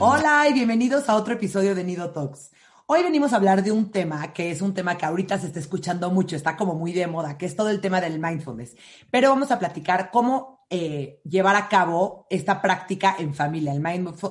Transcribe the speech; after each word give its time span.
Hola 0.00 0.46
y 0.48 0.52
bienvenidos 0.52 1.08
a 1.08 1.16
otro 1.16 1.34
episodio 1.34 1.74
de 1.74 1.82
Nido 1.82 2.10
Talks. 2.12 2.52
Hoy 2.86 3.02
venimos 3.02 3.32
a 3.32 3.36
hablar 3.36 3.64
de 3.64 3.72
un 3.72 3.90
tema 3.90 4.32
que 4.32 4.52
es 4.52 4.62
un 4.62 4.72
tema 4.72 4.96
que 4.96 5.04
ahorita 5.04 5.38
se 5.38 5.48
está 5.48 5.58
escuchando 5.58 6.08
mucho, 6.12 6.36
está 6.36 6.56
como 6.56 6.76
muy 6.76 6.92
de 6.92 7.08
moda, 7.08 7.36
que 7.36 7.46
es 7.46 7.56
todo 7.56 7.68
el 7.68 7.80
tema 7.80 8.00
del 8.00 8.20
mindfulness. 8.20 8.76
Pero 9.10 9.30
vamos 9.30 9.50
a 9.50 9.58
platicar 9.58 10.12
cómo 10.12 10.64
eh, 10.70 11.20
llevar 11.24 11.56
a 11.56 11.68
cabo 11.68 12.28
esta 12.30 12.62
práctica 12.62 13.16
en 13.18 13.34
familia, 13.34 13.72
el, 13.72 13.84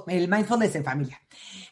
el 0.07 0.27
mindfulness 0.29 0.75
en 0.75 0.85
familia. 0.85 1.21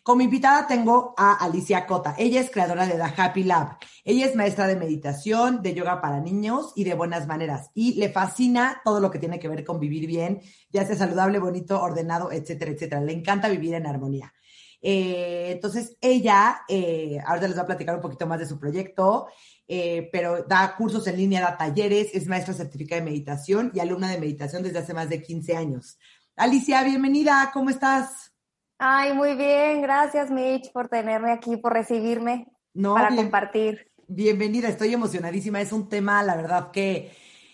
Como 0.06 0.22
invitada 0.22 0.68
tengo 0.68 1.16
a 1.18 1.34
Alicia 1.44 1.88
Cota. 1.88 2.14
Ella 2.16 2.40
es 2.40 2.52
creadora 2.52 2.86
de 2.86 2.94
The 2.94 3.20
Happy 3.20 3.44
Lab. 3.44 3.80
Ella 4.04 4.28
es 4.28 4.36
maestra 4.36 4.68
de 4.68 4.76
meditación, 4.76 5.64
de 5.64 5.74
yoga 5.74 6.00
para 6.00 6.20
niños 6.20 6.74
y 6.76 6.84
de 6.84 6.94
buenas 6.94 7.26
maneras. 7.26 7.72
Y 7.74 7.96
le 7.96 8.10
fascina 8.10 8.84
todo 8.86 9.00
lo 9.00 9.10
que 9.10 9.18
tiene 9.18 9.40
que 9.40 9.48
ver 9.48 9.66
con 9.66 9.80
vivir 9.80 10.06
bien, 10.06 10.44
ya 10.70 10.86
sea 10.86 10.96
saludable, 10.96 11.40
bonito, 11.40 11.82
ordenado, 11.82 12.32
etcétera, 12.32 12.70
etcétera. 12.70 13.02
Le 13.02 13.14
encanta 13.14 13.50
vivir 13.50 13.74
en 13.74 13.88
armonía. 13.88 14.32
Eh, 14.80 15.50
entonces, 15.54 15.98
ella, 16.00 16.62
eh, 16.70 17.18
ahora 17.26 17.48
les 17.48 17.56
voy 17.56 17.64
a 17.64 17.66
platicar 17.66 17.96
un 17.96 18.02
poquito 18.04 18.28
más 18.28 18.38
de 18.38 18.46
su 18.46 18.60
proyecto, 18.60 19.26
eh, 19.68 20.08
pero 20.12 20.44
da 20.44 20.76
cursos 20.78 21.08
en 21.08 21.18
línea, 21.18 21.42
da 21.42 21.58
talleres, 21.58 22.14
es 22.14 22.28
maestra 22.28 22.54
certificada 22.54 23.02
de 23.02 23.10
meditación 23.10 23.72
y 23.74 23.80
alumna 23.80 24.12
de 24.12 24.20
meditación 24.20 24.62
desde 24.62 24.78
hace 24.78 24.94
más 24.94 25.10
de 25.10 25.24
15 25.24 25.58
años. 25.58 25.98
Alicia, 26.36 26.84
bienvenida, 26.84 27.50
¿cómo 27.52 27.72
estás? 27.72 28.35
Ay, 28.78 29.14
muy 29.14 29.36
bien, 29.36 29.82
gracias 29.82 30.30
Mitch 30.30 30.72
por 30.72 30.90
tenerme 30.90 31.32
aquí, 31.32 31.56
por 31.58 31.72
recibirme 31.72 32.48
para 32.74 33.16
compartir. 33.16 33.90
Bienvenida, 34.08 34.68
estoy 34.68 34.94
emocionadísima, 34.94 35.62
es 35.62 35.72
un 35.72 35.88
tema, 35.88 36.22
la 36.24 36.36
verdad, 36.36 36.72
que, 36.72 37.12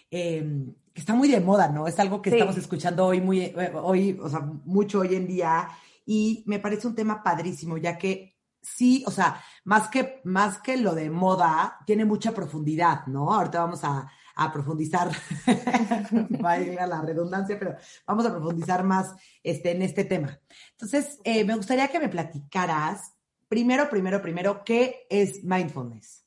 em, 0.10 0.74
que 0.94 1.00
está 1.00 1.14
muy 1.14 1.30
de 1.30 1.40
moda, 1.40 1.70
¿no? 1.70 1.88
Es 1.88 2.00
algo 2.00 2.22
que 2.22 2.32
estamos 2.32 2.58
escuchando 2.58 3.06
hoy, 3.06 3.22
muy, 3.22 3.42
eh, 3.42 3.72
hoy, 3.76 4.20
o 4.22 4.28
sea, 4.28 4.40
mucho 4.40 5.02
hoy 5.02 5.16
en 5.16 5.28
día, 5.28 5.70
y 6.06 6.44
me 6.48 6.60
parece 6.60 6.88
un 6.88 6.96
tema 6.96 7.22
padrísimo, 7.22 7.78
ya 7.78 7.98
que 7.98 8.36
sí, 8.60 9.04
o 9.06 9.12
sea, 9.12 9.42
más 9.64 9.90
que, 9.90 10.22
más 10.24 10.58
que 10.58 10.76
lo 10.76 10.96
de 10.96 11.12
moda, 11.12 11.78
tiene 11.86 12.04
mucha 12.04 12.32
profundidad, 12.32 13.06
¿no? 13.06 13.32
Ahorita 13.32 13.60
vamos 13.62 13.84
a, 13.84 14.12
a 14.36 14.52
profundizar, 14.52 15.10
va 16.44 16.54
a 16.54 16.88
la 16.88 17.02
redundancia, 17.02 17.58
pero 17.58 17.76
vamos 18.06 18.26
a 18.26 18.32
profundizar 18.32 18.84
más 18.84 19.14
este, 19.44 19.72
en 19.72 19.82
este 19.82 20.06
tema. 20.06 20.40
Entonces, 20.72 21.20
eh, 21.24 21.44
me 21.44 21.56
gustaría 21.56 21.88
que 21.88 22.00
me 22.00 22.10
platicaras, 22.10 23.14
primero, 23.48 23.90
primero, 23.90 24.22
primero, 24.22 24.64
¿qué 24.64 25.06
es 25.10 25.44
mindfulness? 25.44 26.26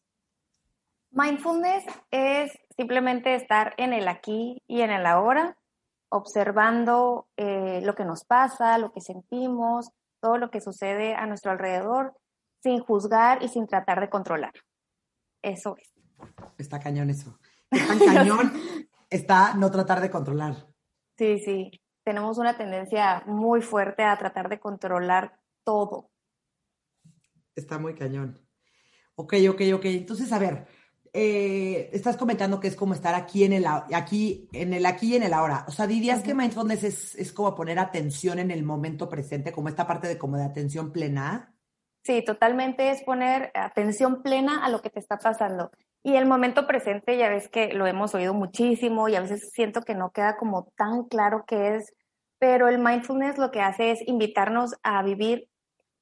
Mindfulness 1.10 1.84
es 2.10 2.52
simplemente 2.76 3.34
estar 3.34 3.74
en 3.76 3.92
el 3.92 4.08
aquí 4.08 4.62
y 4.66 4.80
en 4.80 4.90
el 4.90 5.06
ahora, 5.06 5.56
observando 6.08 7.28
eh, 7.36 7.80
lo 7.82 7.94
que 7.94 8.04
nos 8.04 8.24
pasa, 8.24 8.78
lo 8.78 8.92
que 8.92 9.00
sentimos, 9.00 9.90
todo 10.20 10.38
lo 10.38 10.50
que 10.50 10.60
sucede 10.60 11.14
a 11.14 11.26
nuestro 11.26 11.52
alrededor, 11.52 12.14
sin 12.62 12.80
juzgar 12.80 13.42
y 13.42 13.48
sin 13.48 13.66
tratar 13.66 14.00
de 14.00 14.10
controlar. 14.10 14.52
Eso 15.42 15.76
es. 15.76 15.92
Está 16.58 16.80
cañón 16.80 17.10
eso 17.10 17.38
tan 17.88 17.98
cañón 17.98 18.52
está 19.10 19.54
no 19.54 19.70
tratar 19.70 20.00
de 20.00 20.10
controlar. 20.10 20.66
Sí, 21.16 21.38
sí. 21.38 21.70
Tenemos 22.04 22.38
una 22.38 22.56
tendencia 22.56 23.22
muy 23.26 23.62
fuerte 23.62 24.02
a 24.02 24.18
tratar 24.18 24.48
de 24.48 24.60
controlar 24.60 25.38
todo. 25.64 26.10
Está 27.54 27.78
muy 27.78 27.94
cañón. 27.94 28.38
Ok, 29.14 29.34
ok, 29.48 29.60
ok. 29.74 29.84
Entonces, 29.86 30.32
a 30.32 30.38
ver, 30.38 30.66
eh, 31.12 31.90
estás 31.92 32.16
comentando 32.16 32.58
que 32.58 32.66
es 32.66 32.74
como 32.74 32.92
estar 32.92 33.14
aquí 33.14 33.44
en 33.44 33.52
el 33.52 33.64
aquí, 33.66 34.48
en 34.52 34.74
el 34.74 34.84
aquí 34.84 35.12
y 35.12 35.16
en 35.16 35.22
el 35.22 35.32
ahora. 35.32 35.64
O 35.68 35.70
sea, 35.70 35.86
dirías 35.86 36.22
que 36.22 36.34
mindfulness 36.34 36.82
es, 36.82 37.14
es 37.14 37.32
como 37.32 37.54
poner 37.54 37.78
atención 37.78 38.40
en 38.40 38.50
el 38.50 38.64
momento 38.64 39.08
presente, 39.08 39.52
como 39.52 39.68
esta 39.68 39.86
parte 39.86 40.08
de 40.08 40.18
como 40.18 40.36
de 40.36 40.44
atención 40.44 40.92
plena. 40.92 41.54
Sí, 42.02 42.22
totalmente 42.22 42.90
es 42.90 43.02
poner 43.02 43.52
atención 43.54 44.22
plena 44.22 44.64
a 44.64 44.68
lo 44.68 44.82
que 44.82 44.90
te 44.90 44.98
está 44.98 45.16
pasando. 45.16 45.70
Y 46.06 46.16
el 46.16 46.26
momento 46.26 46.66
presente, 46.66 47.16
ya 47.16 47.30
ves 47.30 47.48
que 47.48 47.72
lo 47.72 47.86
hemos 47.86 48.14
oído 48.14 48.34
muchísimo 48.34 49.08
y 49.08 49.16
a 49.16 49.22
veces 49.22 49.50
siento 49.52 49.80
que 49.80 49.94
no 49.94 50.10
queda 50.10 50.36
como 50.36 50.70
tan 50.76 51.04
claro 51.04 51.44
qué 51.46 51.76
es, 51.76 51.94
pero 52.38 52.68
el 52.68 52.78
mindfulness 52.78 53.38
lo 53.38 53.50
que 53.50 53.62
hace 53.62 53.90
es 53.90 54.06
invitarnos 54.06 54.74
a 54.82 55.02
vivir 55.02 55.48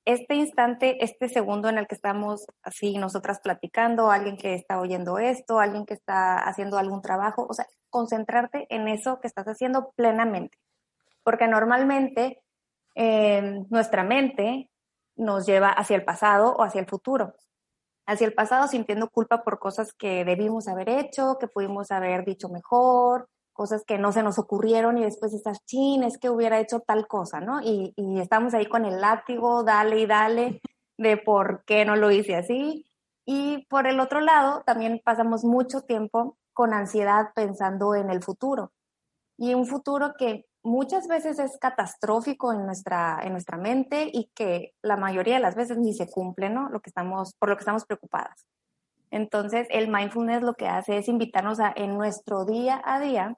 este 0.04 0.34
instante, 0.34 1.04
este 1.04 1.28
segundo 1.28 1.68
en 1.68 1.78
el 1.78 1.86
que 1.86 1.94
estamos 1.94 2.46
así 2.64 2.98
nosotras 2.98 3.38
platicando, 3.44 4.10
alguien 4.10 4.36
que 4.36 4.54
está 4.54 4.80
oyendo 4.80 5.20
esto, 5.20 5.60
alguien 5.60 5.86
que 5.86 5.94
está 5.94 6.36
haciendo 6.38 6.78
algún 6.78 7.00
trabajo, 7.00 7.46
o 7.48 7.54
sea, 7.54 7.66
concentrarte 7.88 8.66
en 8.70 8.88
eso 8.88 9.20
que 9.20 9.28
estás 9.28 9.46
haciendo 9.46 9.92
plenamente. 9.94 10.58
Porque 11.22 11.46
normalmente 11.46 12.42
eh, 12.96 13.62
nuestra 13.70 14.02
mente 14.02 14.68
nos 15.14 15.46
lleva 15.46 15.68
hacia 15.68 15.94
el 15.94 16.04
pasado 16.04 16.56
o 16.56 16.64
hacia 16.64 16.80
el 16.80 16.88
futuro 16.88 17.34
hacia 18.06 18.26
el 18.26 18.34
pasado 18.34 18.68
sintiendo 18.68 19.08
culpa 19.08 19.42
por 19.42 19.58
cosas 19.58 19.92
que 19.92 20.24
debimos 20.24 20.68
haber 20.68 20.88
hecho, 20.88 21.38
que 21.38 21.48
pudimos 21.48 21.90
haber 21.90 22.24
dicho 22.24 22.48
mejor, 22.48 23.28
cosas 23.52 23.84
que 23.84 23.98
no 23.98 24.12
se 24.12 24.22
nos 24.22 24.38
ocurrieron 24.38 24.98
y 24.98 25.02
después 25.02 25.32
estás, 25.34 25.64
chin, 25.66 26.02
es 26.02 26.18
que 26.18 26.30
hubiera 26.30 26.58
hecho 26.58 26.80
tal 26.80 27.06
cosa, 27.06 27.40
¿no? 27.40 27.60
Y, 27.62 27.92
y 27.96 28.20
estamos 28.20 28.54
ahí 28.54 28.66
con 28.66 28.84
el 28.84 29.00
látigo, 29.00 29.62
dale 29.62 30.00
y 30.00 30.06
dale, 30.06 30.60
de 30.98 31.16
por 31.16 31.64
qué 31.64 31.84
no 31.84 31.96
lo 31.96 32.10
hice 32.10 32.36
así. 32.36 32.86
Y 33.24 33.66
por 33.66 33.86
el 33.86 34.00
otro 34.00 34.20
lado, 34.20 34.62
también 34.64 35.00
pasamos 35.04 35.44
mucho 35.44 35.82
tiempo 35.82 36.36
con 36.52 36.72
ansiedad 36.72 37.30
pensando 37.34 37.94
en 37.94 38.10
el 38.10 38.22
futuro. 38.22 38.72
Y 39.38 39.54
un 39.54 39.66
futuro 39.66 40.14
que 40.18 40.46
muchas 40.62 41.08
veces 41.08 41.38
es 41.38 41.58
catastrófico 41.58 42.52
en 42.52 42.64
nuestra, 42.64 43.20
en 43.22 43.32
nuestra 43.32 43.56
mente 43.56 44.08
y 44.12 44.30
que 44.34 44.74
la 44.82 44.96
mayoría 44.96 45.34
de 45.34 45.40
las 45.40 45.54
veces 45.54 45.78
ni 45.78 45.94
se 45.94 46.08
cumple, 46.08 46.50
¿no? 46.50 46.68
Lo 46.68 46.80
que 46.80 46.90
estamos, 46.90 47.34
por 47.34 47.48
lo 47.48 47.56
que 47.56 47.62
estamos 47.62 47.84
preocupadas. 47.84 48.46
Entonces, 49.10 49.66
el 49.70 49.88
mindfulness 49.88 50.42
lo 50.42 50.54
que 50.54 50.68
hace 50.68 50.96
es 50.98 51.08
invitarnos 51.08 51.60
a, 51.60 51.72
en 51.76 51.94
nuestro 51.94 52.44
día 52.44 52.80
a 52.84 53.00
día, 53.00 53.36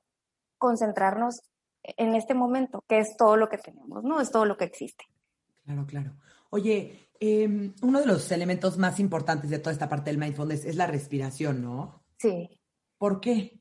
concentrarnos 0.59 1.43
en 1.83 2.15
este 2.15 2.35
momento, 2.35 2.85
que 2.89 2.99
es 2.99 3.17
todo 3.17 3.37
lo 3.37 3.49
que 3.49 3.59
tenemos, 3.59 4.05
¿no? 4.05 4.21
Es 4.21 4.31
todo 4.31 4.45
lo 4.45 4.57
que 4.57 4.65
existe. 4.65 5.05
Claro, 5.65 5.87
claro. 5.87 6.13
Oye, 6.51 7.11
em, 7.19 7.75
uno 7.83 8.01
de 8.01 8.07
los 8.07 8.31
elementos 8.31 8.79
más 8.79 9.01
importantes 9.01 9.51
de 9.51 9.59
toda 9.59 9.73
esta 9.73 9.89
parte 9.89 10.11
del 10.11 10.19
mindfulness 10.19 10.65
es 10.65 10.77
la 10.77 10.87
respiración, 10.87 11.63
¿no? 11.63 12.05
Sí. 12.19 12.61
¿Por 12.97 13.21
qué? 13.21 13.61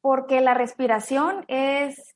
Porque 0.00 0.40
la 0.40 0.54
respiración 0.54 1.44
es 1.48 2.14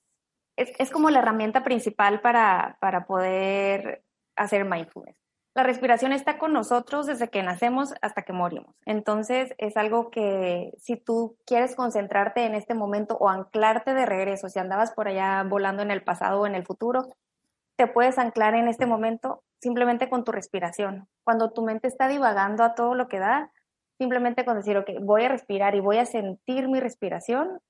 es, 0.56 0.90
como 0.90 1.10
la 1.10 1.18
herramienta 1.20 1.62
principal 1.62 2.20
para, 2.20 2.76
para 2.80 3.06
poder 3.06 4.02
hacer 4.36 4.64
mindfulness. 4.64 5.16
La 5.56 5.62
respiración 5.62 6.12
está 6.12 6.36
con 6.36 6.52
nosotros 6.52 7.06
desde 7.06 7.28
que 7.28 7.44
nacemos 7.44 7.94
hasta 8.02 8.22
que 8.22 8.32
morimos. 8.32 8.74
Entonces 8.86 9.54
es 9.58 9.76
algo 9.76 10.10
que 10.10 10.72
si 10.78 10.96
tú 10.96 11.36
quieres 11.46 11.76
concentrarte 11.76 12.44
en 12.44 12.56
este 12.56 12.74
momento 12.74 13.16
o 13.18 13.28
anclarte 13.28 13.94
de 13.94 14.04
regreso, 14.04 14.48
si 14.48 14.58
andabas 14.58 14.90
por 14.90 15.06
allá 15.06 15.44
volando 15.44 15.82
en 15.82 15.92
el 15.92 16.02
pasado 16.02 16.40
o 16.40 16.46
en 16.46 16.56
el 16.56 16.66
futuro, 16.66 17.08
te 17.76 17.86
puedes 17.86 18.18
anclar 18.18 18.54
en 18.54 18.66
este 18.66 18.86
momento 18.86 19.44
simplemente 19.60 20.08
con 20.08 20.24
tu 20.24 20.32
respiración. 20.32 21.08
Cuando 21.22 21.52
tu 21.52 21.62
mente 21.62 21.86
está 21.86 22.08
divagando 22.08 22.64
a 22.64 22.74
todo 22.74 22.96
lo 22.96 23.06
que 23.06 23.20
da, 23.20 23.52
simplemente 23.96 24.44
con 24.44 24.56
decir, 24.56 24.76
ok, 24.76 24.90
voy 25.02 25.24
a 25.24 25.28
respirar 25.28 25.76
y 25.76 25.80
voy 25.80 25.98
a 25.98 26.06
sentir 26.06 26.68
mi 26.68 26.80
respiración, 26.80 27.60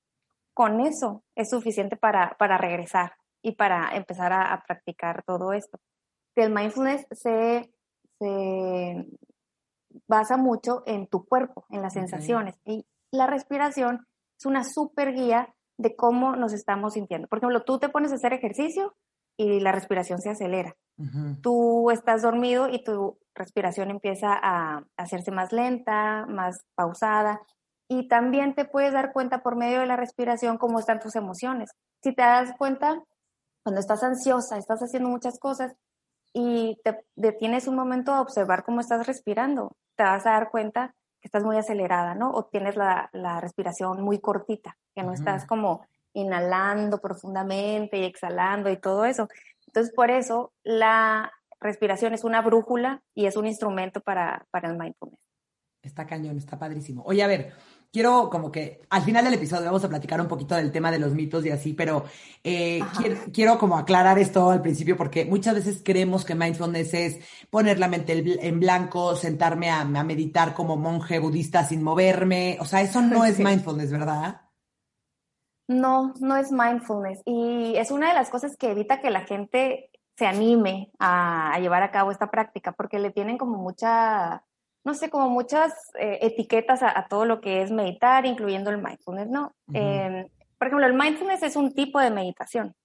con 0.55 0.79
eso 0.79 1.23
es 1.35 1.49
suficiente 1.49 1.97
para, 1.97 2.35
para 2.39 2.57
regresar 2.57 3.13
y 3.43 3.51
para 3.51 3.95
empezar 3.95 4.33
a, 4.33 4.63
practicar 4.65 5.23
todo 5.23 5.53
esto. 5.53 5.77
El 6.35 6.51
mindfulness 6.51 7.05
se, 7.11 7.71
se, 8.19 9.05
basa 10.07 10.37
mucho 10.37 10.83
en 10.85 11.07
tu 11.07 11.25
cuerpo, 11.25 11.65
en 11.69 11.81
las 11.81 11.93
sensaciones. 11.93 12.55
Y 12.65 12.85
la 13.11 13.27
respiración 13.27 14.07
es 14.39 14.45
una 14.45 14.63
super 14.63 15.13
guía 15.13 15.53
de 15.77 15.95
cómo 15.95 16.35
nos 16.35 16.53
estamos 16.53 16.93
sintiendo. 16.93 17.27
Por 17.27 17.39
ejemplo, 17.39 17.63
tú 17.63 17.77
te 17.77 17.89
pones 17.89 18.11
a 18.11 18.15
hacer 18.15 18.33
ejercicio 18.33 18.95
y 19.37 19.59
la 19.59 19.73
respiración 19.73 20.19
se 20.19 20.29
acelera. 20.29 20.75
Tú 21.41 21.91
estás 21.91 22.21
dormido 22.21 22.69
y 22.69 22.81
tu 22.81 23.19
respiración 23.33 23.91
empieza 23.91 24.29
a 24.31 24.85
hacerse 24.95 25.31
más 25.31 25.51
lenta, 25.51 26.25
más 26.27 26.65
pausada. 26.75 27.41
Y 27.87 28.07
también 28.07 28.55
te 28.55 28.65
puedes 28.65 28.93
dar 28.93 29.13
cuenta 29.13 29.43
por 29.43 29.55
medio 29.55 29.79
de 29.79 29.85
la 29.85 29.95
respiración 29.95 30.57
cómo 30.57 30.79
están 30.79 30.99
tus 30.99 31.15
emociones. 31.15 31.71
Si 32.01 32.13
te 32.13 32.21
das 32.21 32.53
cuenta, 32.57 33.03
cuando 33.63 33.79
estás 33.79 34.03
ansiosa, 34.03 34.57
estás 34.57 34.79
haciendo 34.81 35.09
muchas 35.09 35.39
cosas 35.39 35.75
y 36.33 36.77
te 36.83 37.05
detienes 37.15 37.67
un 37.67 37.75
momento 37.75 38.11
a 38.13 38.21
observar 38.21 38.63
cómo 38.63 38.81
estás 38.81 39.07
respirando, 39.07 39.75
te 39.95 40.03
vas 40.03 40.25
a 40.25 40.31
dar 40.31 40.51
cuenta 40.51 40.93
que 41.21 41.27
estás 41.27 41.43
muy 41.43 41.57
acelerada, 41.57 42.13
¿no? 42.13 42.31
O 42.31 42.45
tienes 42.45 42.75
la, 42.75 43.09
respiración 43.41 44.01
muy 44.01 44.19
cortita, 44.19 44.77
que 44.93 45.01
no 45.01 45.13
estás 45.13 45.45
como 45.45 45.87
inhalando 46.13 46.99
profundamente 46.99 47.97
y 47.97 48.03
exhalando 48.03 48.69
y 48.69 48.77
todo 48.77 49.05
eso. 49.05 49.29
Entonces, 49.67 49.93
por 49.95 50.11
eso 50.11 50.53
la 50.63 51.31
respiración 51.59 52.13
es 52.13 52.23
una 52.23 52.41
brújula 52.41 53.01
y 53.13 53.25
es 53.25 53.37
un 53.37 53.47
instrumento 53.47 54.01
para, 54.01 54.45
para 54.51 54.69
el 54.69 54.77
mindfulness. 54.77 55.19
Está 55.81 56.05
cañón, 56.05 56.37
está 56.37 56.57
padrísimo. 56.57 57.03
Oye, 57.05 57.23
a 57.23 57.27
ver, 57.27 57.53
quiero 57.91 58.29
como 58.29 58.51
que 58.51 58.81
al 58.89 59.03
final 59.03 59.23
del 59.23 59.35
episodio 59.35 59.65
vamos 59.65 59.83
a 59.83 59.89
platicar 59.89 60.19
un 60.21 60.27
poquito 60.27 60.55
del 60.55 60.71
tema 60.71 60.91
de 60.91 60.99
los 60.99 61.13
mitos 61.13 61.45
y 61.45 61.51
así, 61.51 61.73
pero 61.73 62.05
eh, 62.43 62.81
quiero, 63.33 63.57
como 63.57 63.77
aclarar 63.77 64.19
esto 64.19 64.49
al 64.49 64.61
principio 64.61 64.97
porque 64.97 65.25
muchas 65.25 65.55
veces 65.55 65.81
creemos 65.83 66.25
que 66.25 66.35
mindfulness 66.35 66.93
es 66.93 67.19
poner 67.49 67.79
la 67.79 67.87
mente 67.87 68.13
en 68.45 68.59
blanco, 68.59 69.15
sentarme 69.15 69.69
a, 69.69 69.85
meditar 69.85 70.53
como 70.53 70.77
monje 70.77 71.19
budista 71.19 71.63
sin 71.63 71.81
moverme, 71.83 72.57
o 72.59 72.65
sea, 72.65 72.81
eso 72.81 73.01
no 73.01 73.25
es 73.25 73.39
mindfulness, 73.39 73.91
¿verdad? 73.91 74.41
No, 75.67 76.13
no 76.19 76.37
es 76.37 76.51
mindfulness. 76.51 77.21
Y 77.25 77.75
es 77.75 77.89
una 77.89 78.09
de 78.09 78.13
las 78.13 78.29
cosas 78.29 78.55
que 78.55 78.71
evita 78.71 79.01
que 79.01 79.09
la 79.09 79.21
gente 79.21 79.89
se 80.15 80.27
anime 80.27 80.91
a 80.99 81.57
llevar 81.59 81.83
a 81.83 81.91
cabo 81.91 82.11
esta 82.11 82.29
práctica 82.29 82.71
porque 82.71 82.99
le 82.99 83.11
tienen 83.11 83.37
como 83.37 83.57
mucha 83.57 84.43
no 84.85 84.93
sé, 84.93 85.09
como 85.09 85.29
muchas 85.29 85.73
eh, 85.99 86.19
etiquetas 86.21 86.83
a, 86.83 87.07
todo 87.09 87.25
lo 87.25 87.41
que 87.41 87.63
es 87.63 87.71
meditar, 87.71 88.27
incluyendo 88.27 88.69
el 88.69 88.77
mindfulness, 88.77 89.27
¿no? 89.27 89.55
Em, 89.73 90.27
por 90.59 90.67
ejemplo, 90.67 90.85
el 90.85 90.93
mindfulness 90.93 91.41
es 91.41 91.55
un 91.55 91.73
tipo 91.73 91.99
de 91.99 92.11
meditación. 92.11 92.75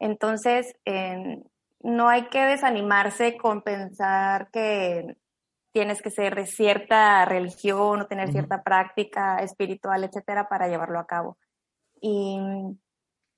Entonces, 0.00 0.74
em, 0.84 1.44
no 1.80 2.08
hay 2.08 2.28
que 2.28 2.40
desanimarse 2.40 3.36
con 3.36 3.62
pensar 3.62 4.50
que 4.50 5.16
tienes 5.72 6.02
que 6.02 6.10
ser 6.10 6.34
de 6.34 6.46
cierta 6.46 7.24
religión 7.24 8.00
o 8.00 8.06
tener 8.08 8.32
cierta 8.32 8.64
práctica 8.64 9.36
espiritual, 9.38 10.02
etcétera, 10.02 10.48
para 10.48 10.66
llevarlo 10.66 10.98
a 10.98 11.06
cabo. 11.06 11.38
Y 12.00 12.40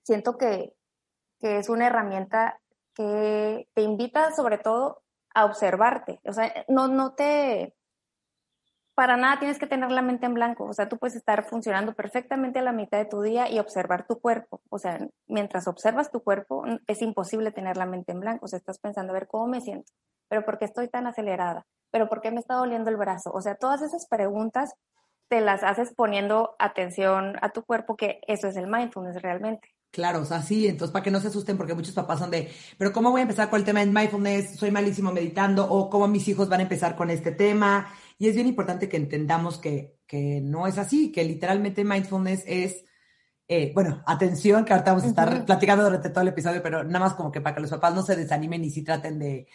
siento 0.04 0.38
que, 0.38 0.72
que 1.38 1.58
es 1.58 1.68
una 1.68 1.86
herramienta 1.86 2.60
que 2.94 3.68
te 3.74 3.82
invita 3.82 4.32
sobre 4.32 4.56
todo 4.56 5.02
a 5.34 5.44
observarte. 5.44 6.18
O 6.24 6.32
sea, 6.32 6.64
no, 6.66 6.88
no 6.88 7.12
te 7.12 7.74
para 9.00 9.16
nada 9.16 9.38
tienes 9.38 9.58
que 9.58 9.66
tener 9.66 9.90
la 9.90 10.02
mente 10.02 10.26
en 10.26 10.34
blanco. 10.34 10.66
O 10.66 10.74
sea, 10.74 10.86
tú 10.86 10.98
puedes 10.98 11.16
estar 11.16 11.48
funcionando 11.48 11.94
perfectamente 11.94 12.58
a 12.58 12.62
la 12.62 12.72
mitad 12.72 12.98
de 12.98 13.06
tu 13.06 13.22
día 13.22 13.50
y 13.50 13.58
observar 13.58 14.06
tu 14.06 14.20
cuerpo. 14.20 14.60
O 14.68 14.78
sea, 14.78 14.98
mientras 15.26 15.66
observas 15.68 16.10
tu 16.10 16.22
cuerpo, 16.22 16.64
es 16.86 17.00
imposible 17.00 17.50
tener 17.50 17.78
la 17.78 17.86
mente 17.86 18.12
en 18.12 18.20
blanco. 18.20 18.44
O 18.44 18.48
sea, 18.48 18.58
estás 18.58 18.78
pensando, 18.78 19.12
a 19.12 19.14
ver, 19.14 19.26
¿cómo 19.26 19.46
me 19.46 19.62
siento? 19.62 19.90
¿Pero 20.28 20.44
por 20.44 20.58
qué 20.58 20.66
estoy 20.66 20.88
tan 20.88 21.06
acelerada? 21.06 21.64
¿Pero 21.90 22.10
por 22.10 22.20
qué 22.20 22.30
me 22.30 22.40
está 22.40 22.56
doliendo 22.56 22.90
el 22.90 22.98
brazo? 22.98 23.30
O 23.32 23.40
sea, 23.40 23.54
todas 23.54 23.80
esas 23.80 24.06
preguntas 24.06 24.74
te 25.30 25.40
las 25.40 25.62
haces 25.62 25.94
poniendo 25.94 26.54
atención 26.58 27.36
a 27.40 27.48
tu 27.48 27.64
cuerpo, 27.64 27.96
que 27.96 28.20
eso 28.28 28.48
es 28.48 28.56
el 28.56 28.66
mindfulness 28.66 29.22
realmente. 29.22 29.66
Claro, 29.92 30.20
o 30.20 30.24
sea, 30.24 30.42
sí, 30.42 30.68
entonces 30.68 30.92
para 30.92 31.02
que 31.02 31.10
no 31.10 31.20
se 31.20 31.28
asusten, 31.28 31.56
porque 31.56 31.74
muchos 31.74 31.94
papás 31.94 32.20
son 32.20 32.30
de, 32.30 32.48
pero 32.78 32.92
¿cómo 32.92 33.10
voy 33.10 33.20
a 33.20 33.22
empezar 33.22 33.50
con 33.50 33.58
el 33.58 33.64
tema 33.64 33.80
de 33.80 33.86
mindfulness? 33.86 34.56
Soy 34.56 34.70
malísimo 34.70 35.10
meditando, 35.10 35.68
o 35.68 35.90
cómo 35.90 36.06
mis 36.06 36.28
hijos 36.28 36.48
van 36.48 36.60
a 36.60 36.64
empezar 36.64 36.94
con 36.94 37.10
este 37.10 37.32
tema. 37.32 37.88
Y 38.20 38.28
es 38.28 38.34
bien 38.34 38.46
importante 38.46 38.86
que 38.86 38.98
entendamos 38.98 39.56
que, 39.56 39.96
no 40.42 40.66
es 40.66 40.76
así, 40.76 41.10
que 41.10 41.24
literalmente 41.24 41.84
mindfulness 41.84 42.44
es, 42.46 42.84
eh, 43.48 43.72
bueno, 43.74 44.02
atención, 44.06 44.66
que 44.66 44.74
ahorita 44.74 44.90
vamos 44.90 45.04
a 45.04 45.08
estar 45.08 45.46
platicando 45.46 45.84
durante 45.84 46.10
todo 46.10 46.20
el 46.20 46.28
episodio, 46.28 46.62
pero 46.62 46.84
nada 46.84 47.06
más 47.06 47.14
como 47.14 47.32
que 47.32 47.40
para 47.40 47.54
que 47.54 47.62
los 47.62 47.70
papás 47.70 47.94
no 47.94 48.02
se 48.02 48.16
desanimen 48.16 48.62
y 48.62 48.68
sí 48.68 48.84
traten 48.84 49.18
de, 49.18 49.46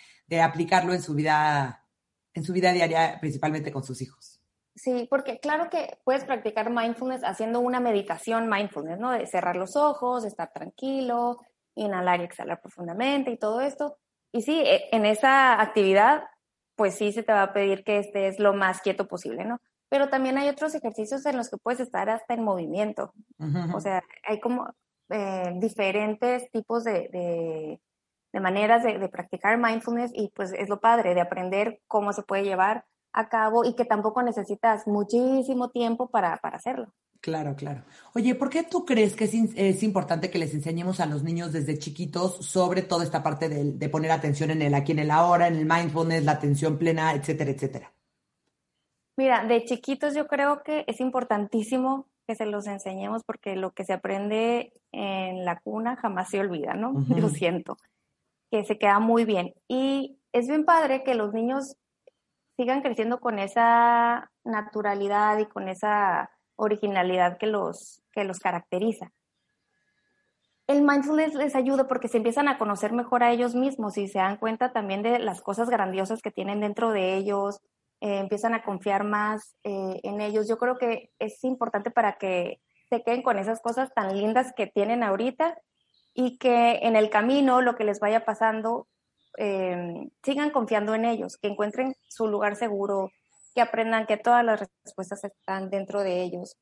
aplicarlo 0.41 0.93
en 0.93 1.03
su 1.03 1.13
vida, 1.13 1.85
en 2.33 2.43
su 2.43 2.53
vida 2.53 2.73
diaria, 2.73 3.19
principalmente 3.21 3.71
con 3.71 3.83
sus 3.83 4.01
hijos. 4.01 4.41
Sí, 4.73 5.05
porque 5.11 5.39
claro 5.39 5.69
que 5.69 5.99
puedes 6.03 6.23
practicar 6.23 6.71
mindfulness 6.71 7.23
haciendo 7.23 7.59
una 7.59 7.79
meditación 7.79 8.49
mindfulness, 8.49 8.97
¿no? 8.97 9.11
De 9.11 9.27
cerrar 9.27 9.57
los 9.57 9.75
ojos, 9.75 10.25
estar 10.25 10.51
tranquilo, 10.51 11.39
inhalar 11.75 12.21
y 12.21 12.23
exhalar 12.23 12.61
profundamente 12.61 13.29
y 13.29 13.37
todo 13.37 13.61
esto. 13.61 13.99
Y 14.31 14.41
sí, 14.41 14.59
e, 14.59 14.89
en 14.91 15.05
esa 15.05 15.61
actividad 15.61 16.23
pues 16.75 16.95
sí 16.95 17.11
se 17.11 17.23
te 17.23 17.33
va 17.33 17.43
a 17.43 17.53
pedir 17.53 17.83
que 17.83 17.99
estés 17.99 18.39
lo 18.39 18.53
más 18.53 18.81
quieto 18.81 19.07
posible, 19.07 19.45
¿no? 19.45 19.59
Pero 19.89 20.09
también 20.09 20.37
hay 20.37 20.49
otros 20.49 20.75
ejercicios 20.75 21.25
en 21.25 21.37
los 21.37 21.49
que 21.49 21.57
puedes 21.57 21.79
estar 21.79 22.09
hasta 22.09 22.33
en 22.33 22.43
movimiento. 22.43 23.13
O 23.73 23.79
sea, 23.79 24.03
hay 24.27 24.39
como 24.39 24.67
eh, 25.09 25.53
diferentes 25.57 26.49
tipos 26.51 26.83
de, 26.83 27.79
maneras 28.33 28.83
de, 28.83 29.07
practicar 29.09 29.57
mindfulness 29.57 30.11
y 30.13 30.31
pues 30.35 30.51
es 30.53 30.69
lo 30.69 30.79
padre 30.79 31.13
de 31.13 31.21
aprender 31.21 31.79
cómo 31.87 32.11
se 32.13 32.23
puede 32.23 32.43
llevar 32.43 32.85
a 33.13 33.29
cabo 33.29 33.63
y 33.63 33.75
que 33.75 33.85
tampoco 33.85 34.21
necesitas 34.23 34.87
muchísimo 34.87 35.69
tiempo 35.69 36.09
para, 36.09 36.37
para 36.37 36.57
hacerlo. 36.57 36.91
Claro, 37.25 37.55
claro. 37.55 37.81
Oye, 38.13 38.35
¿por 38.35 38.51
qué 38.51 38.61
tú 38.61 38.85
crees 38.85 39.15
que 39.15 39.23
es, 39.23 39.81
importante 39.81 40.29
que 40.29 40.37
les 40.37 40.53
enseñemos 40.53 40.99
a 40.99 41.07
los 41.07 41.23
niños 41.23 41.51
desde 41.51 41.79
chiquitos 41.79 42.35
sobre 42.45 42.83
toda 42.83 43.03
esta 43.03 43.23
parte 43.23 43.49
de, 43.49 43.89
poner 43.89 44.11
atención 44.11 44.51
en 44.51 44.61
el 44.61 44.75
aquí, 44.75 44.91
en 44.91 44.99
el 44.99 45.09
ahora, 45.09 45.47
en 45.47 45.55
el 45.55 45.65
mindfulness, 45.65 46.23
la 46.23 46.33
atención 46.33 46.77
plena, 46.77 47.13
etcétera, 47.13 47.49
etcétera? 47.49 47.91
Mira, 49.17 49.43
de 49.43 49.65
chiquitos 49.65 50.13
yo 50.13 50.27
creo 50.27 50.61
que 50.61 50.83
es 50.85 50.99
importantísimo 50.99 52.05
que 52.27 52.35
se 52.35 52.45
los 52.45 52.67
enseñemos 52.67 53.23
porque 53.23 53.55
lo 53.55 53.71
que 53.71 53.85
se 53.85 53.93
aprende 53.93 54.73
en 54.91 55.45
la 55.45 55.59
cuna 55.59 55.95
jamás 55.95 56.29
se 56.29 56.39
olvida, 56.39 56.75
¿no? 56.75 56.93
Lo 57.09 57.29
siento, 57.29 57.75
que 58.51 58.65
se 58.65 58.77
queda 58.77 58.99
muy 58.99 59.25
bien. 59.25 59.55
Y 59.67 60.19
es 60.31 60.47
bien 60.47 60.63
padre 60.63 61.01
que 61.03 61.15
los 61.15 61.33
niños 61.33 61.75
sigan 62.55 62.83
creciendo 62.83 63.19
con 63.19 63.39
esa 63.39 64.29
naturalidad 64.43 65.39
y 65.39 65.47
con 65.47 65.69
esa 65.69 66.29
originalidad 66.55 67.37
que 67.37 67.47
los, 67.47 68.03
que 68.11 68.23
los 68.23 68.39
caracteriza. 68.39 69.11
El 70.67 70.81
mindfulness 70.81 71.35
les 71.35 71.55
ayuda 71.55 71.87
porque 71.87 72.07
se 72.07 72.17
empiezan 72.17 72.47
a 72.47 72.57
conocer 72.57 72.91
mejor 72.91 73.23
a 73.23 73.31
ellos 73.31 73.53
mismos 73.53 73.97
y 73.97 74.07
se 74.07 74.17
dan 74.17 74.37
cuenta 74.37 74.73
también 74.73 75.03
de 75.03 75.19
las 75.19 75.41
cosas 75.41 75.69
grandiosas 75.69 76.21
que 76.21 76.31
tienen 76.31 76.59
dentro 76.59 76.91
de 76.91 77.15
ellos, 77.15 77.61
eh, 78.01 78.17
empiezan 78.17 78.55
a 78.55 78.63
confiar 78.63 79.03
más 79.03 79.55
eh, 79.63 79.99
en 80.03 80.21
ellos. 80.21 80.47
Yo 80.47 80.57
creo 80.57 80.77
que 80.77 81.11
es 81.19 81.43
importante 81.43 81.91
para 81.91 82.17
que 82.17 82.61
se 82.89 83.03
queden 83.03 83.21
con 83.21 83.37
esas 83.37 83.61
cosas 83.61 83.93
tan 83.93 84.17
lindas 84.17 84.53
que 84.55 84.65
tienen 84.65 85.03
ahorita 85.03 85.55
y 86.13 86.37
que 86.37 86.79
en 86.81 86.95
el 86.95 87.09
camino, 87.09 87.61
lo 87.61 87.75
que 87.75 87.83
les 87.83 87.99
vaya 87.99 88.25
pasando, 88.25 88.87
eh, 89.37 90.09
sigan 90.23 90.49
confiando 90.49 90.95
en 90.95 91.05
ellos, 91.05 91.37
que 91.37 91.47
encuentren 91.47 91.95
su 92.07 92.27
lugar 92.27 92.55
seguro, 92.55 93.11
que 93.55 93.61
aprendan 93.61 94.05
que 94.05 94.17
todas 94.17 94.43
las 94.43 94.59
respuestas 94.59 95.23
están 95.23 95.69
dentro 95.69 96.03
de 96.03 96.21
ellos. 96.21 96.57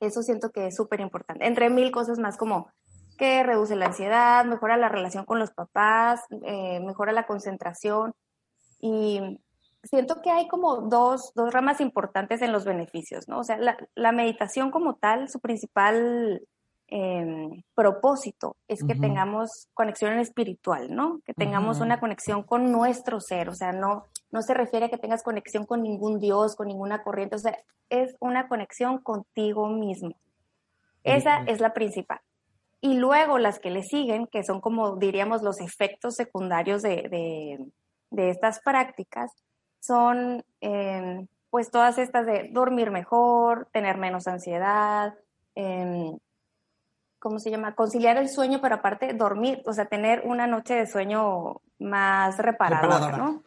Eso 0.00 0.22
siento 0.22 0.50
que 0.50 0.66
es 0.66 0.76
súper 0.76 1.00
importante. 1.00 1.46
Entre 1.46 1.70
mil 1.70 1.92
cosas 1.92 2.18
más 2.18 2.36
como 2.36 2.70
que 3.18 3.42
reduce 3.42 3.76
la 3.76 3.86
ansiedad, 3.86 4.44
mejora 4.44 4.76
la 4.76 4.88
relación 4.88 5.24
con 5.24 5.38
los 5.38 5.52
papás, 5.52 6.20
eh, 6.44 6.80
mejora 6.80 7.12
la 7.12 7.26
concentración. 7.26 8.12
Y 8.80 9.38
siento 9.84 10.22
que 10.22 10.30
hay 10.30 10.48
como 10.48 10.88
dos, 10.88 11.32
dos, 11.34 11.52
ramas 11.52 11.80
importantes 11.80 12.42
en 12.42 12.50
los 12.50 12.64
beneficios, 12.64 13.28
¿no? 13.28 13.38
O 13.38 13.44
sea, 13.44 13.58
la, 13.58 13.76
la 13.94 14.10
meditación 14.12 14.70
como 14.70 14.96
tal, 14.96 15.28
su 15.28 15.38
principal 15.38 16.40
Em, 16.94 17.62
propósito 17.74 18.58
es 18.68 18.84
que 18.84 18.94
tengamos 18.94 19.66
conexión 19.72 20.18
espiritual, 20.18 20.94
¿no? 20.94 21.22
Que 21.24 21.32
tengamos 21.32 21.80
una 21.80 21.98
conexión 21.98 22.42
con 22.42 22.70
nuestro 22.70 23.18
ser, 23.18 23.48
o 23.48 23.54
sea, 23.54 23.72
no, 23.72 24.04
no 24.32 24.42
se 24.42 24.54
refiere 24.54 24.86
a 24.86 24.88
que 24.88 24.98
tengas 24.98 25.22
conexión 25.22 25.66
con 25.66 25.82
ningún 25.82 26.18
Dios, 26.18 26.56
con 26.56 26.66
ninguna 26.66 27.02
corriente, 27.02 27.36
o 27.36 27.38
sea, 27.38 27.56
es 27.90 28.16
una 28.18 28.48
conexión 28.48 28.98
contigo 28.98 29.68
mismo. 29.68 30.14
Esa 31.04 31.42
es 31.46 31.60
la 31.60 31.74
principal. 31.74 32.20
Y 32.80 32.94
luego 32.94 33.38
las 33.38 33.60
que 33.60 33.70
le 33.70 33.82
siguen, 33.82 34.26
que 34.26 34.42
son 34.42 34.60
como 34.60 34.96
diríamos 34.96 35.42
los 35.42 35.60
efectos 35.60 36.14
secundarios 36.14 36.82
de, 36.82 37.58
estas 38.10 38.60
prácticas, 38.60 39.30
son 39.80 40.44
em, 40.60 41.28
pues 41.50 41.70
todas 41.70 41.98
estas 41.98 42.24
de 42.24 42.48
dormir 42.52 42.90
mejor, 42.90 43.68
tener 43.72 43.98
menos 43.98 44.26
ansiedad, 44.26 45.14
eh, 45.54 46.12
¿cómo 47.18 47.38
se 47.38 47.50
llama? 47.50 47.74
Conciliar 47.74 48.16
el 48.16 48.28
sueño, 48.28 48.60
pero 48.62 48.76
aparte 48.76 49.12
dormir, 49.12 49.62
o 49.66 49.72
sea, 49.72 49.84
tener 49.84 50.22
una 50.24 50.46
noche 50.46 50.74
de 50.74 50.86
sueño 50.86 51.60
más 51.78 52.38
reparadora, 52.38 53.16
¿no? 53.16 53.42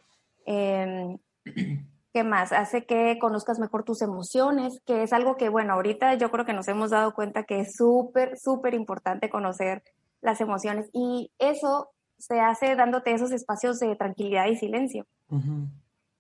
Em, 0.46 1.18
¿Qué 2.16 2.24
más? 2.24 2.54
Hace 2.54 2.86
que 2.86 3.18
conozcas 3.20 3.60
mejor 3.60 3.84
tus 3.84 4.02
emociones, 4.02 4.80
que 4.86 5.04
es 5.04 5.12
algo 5.12 5.36
que, 5.36 5.50
bueno, 5.50 5.74
ahorita 5.74 6.14
yo 6.14 6.32
creo 6.32 6.46
que 6.46 6.54
nos 6.54 6.70
hemos 6.70 6.92
dado 6.92 7.14
cuenta 7.14 7.44
que 7.44 7.60
es 7.60 7.76
súper, 7.76 8.38
súper 8.38 8.74
importante 8.74 9.30
conocer 9.30 9.84
las 10.22 10.40
emociones. 10.40 10.90
Y 10.94 11.34
eso 11.40 11.90
se 12.18 12.40
hace 12.40 12.78
dándote 12.78 13.14
esos 13.14 13.34
espacios 13.34 13.80
de 13.80 13.98
tranquilidad 13.98 14.48
y 14.48 14.56
silencio. 14.56 15.06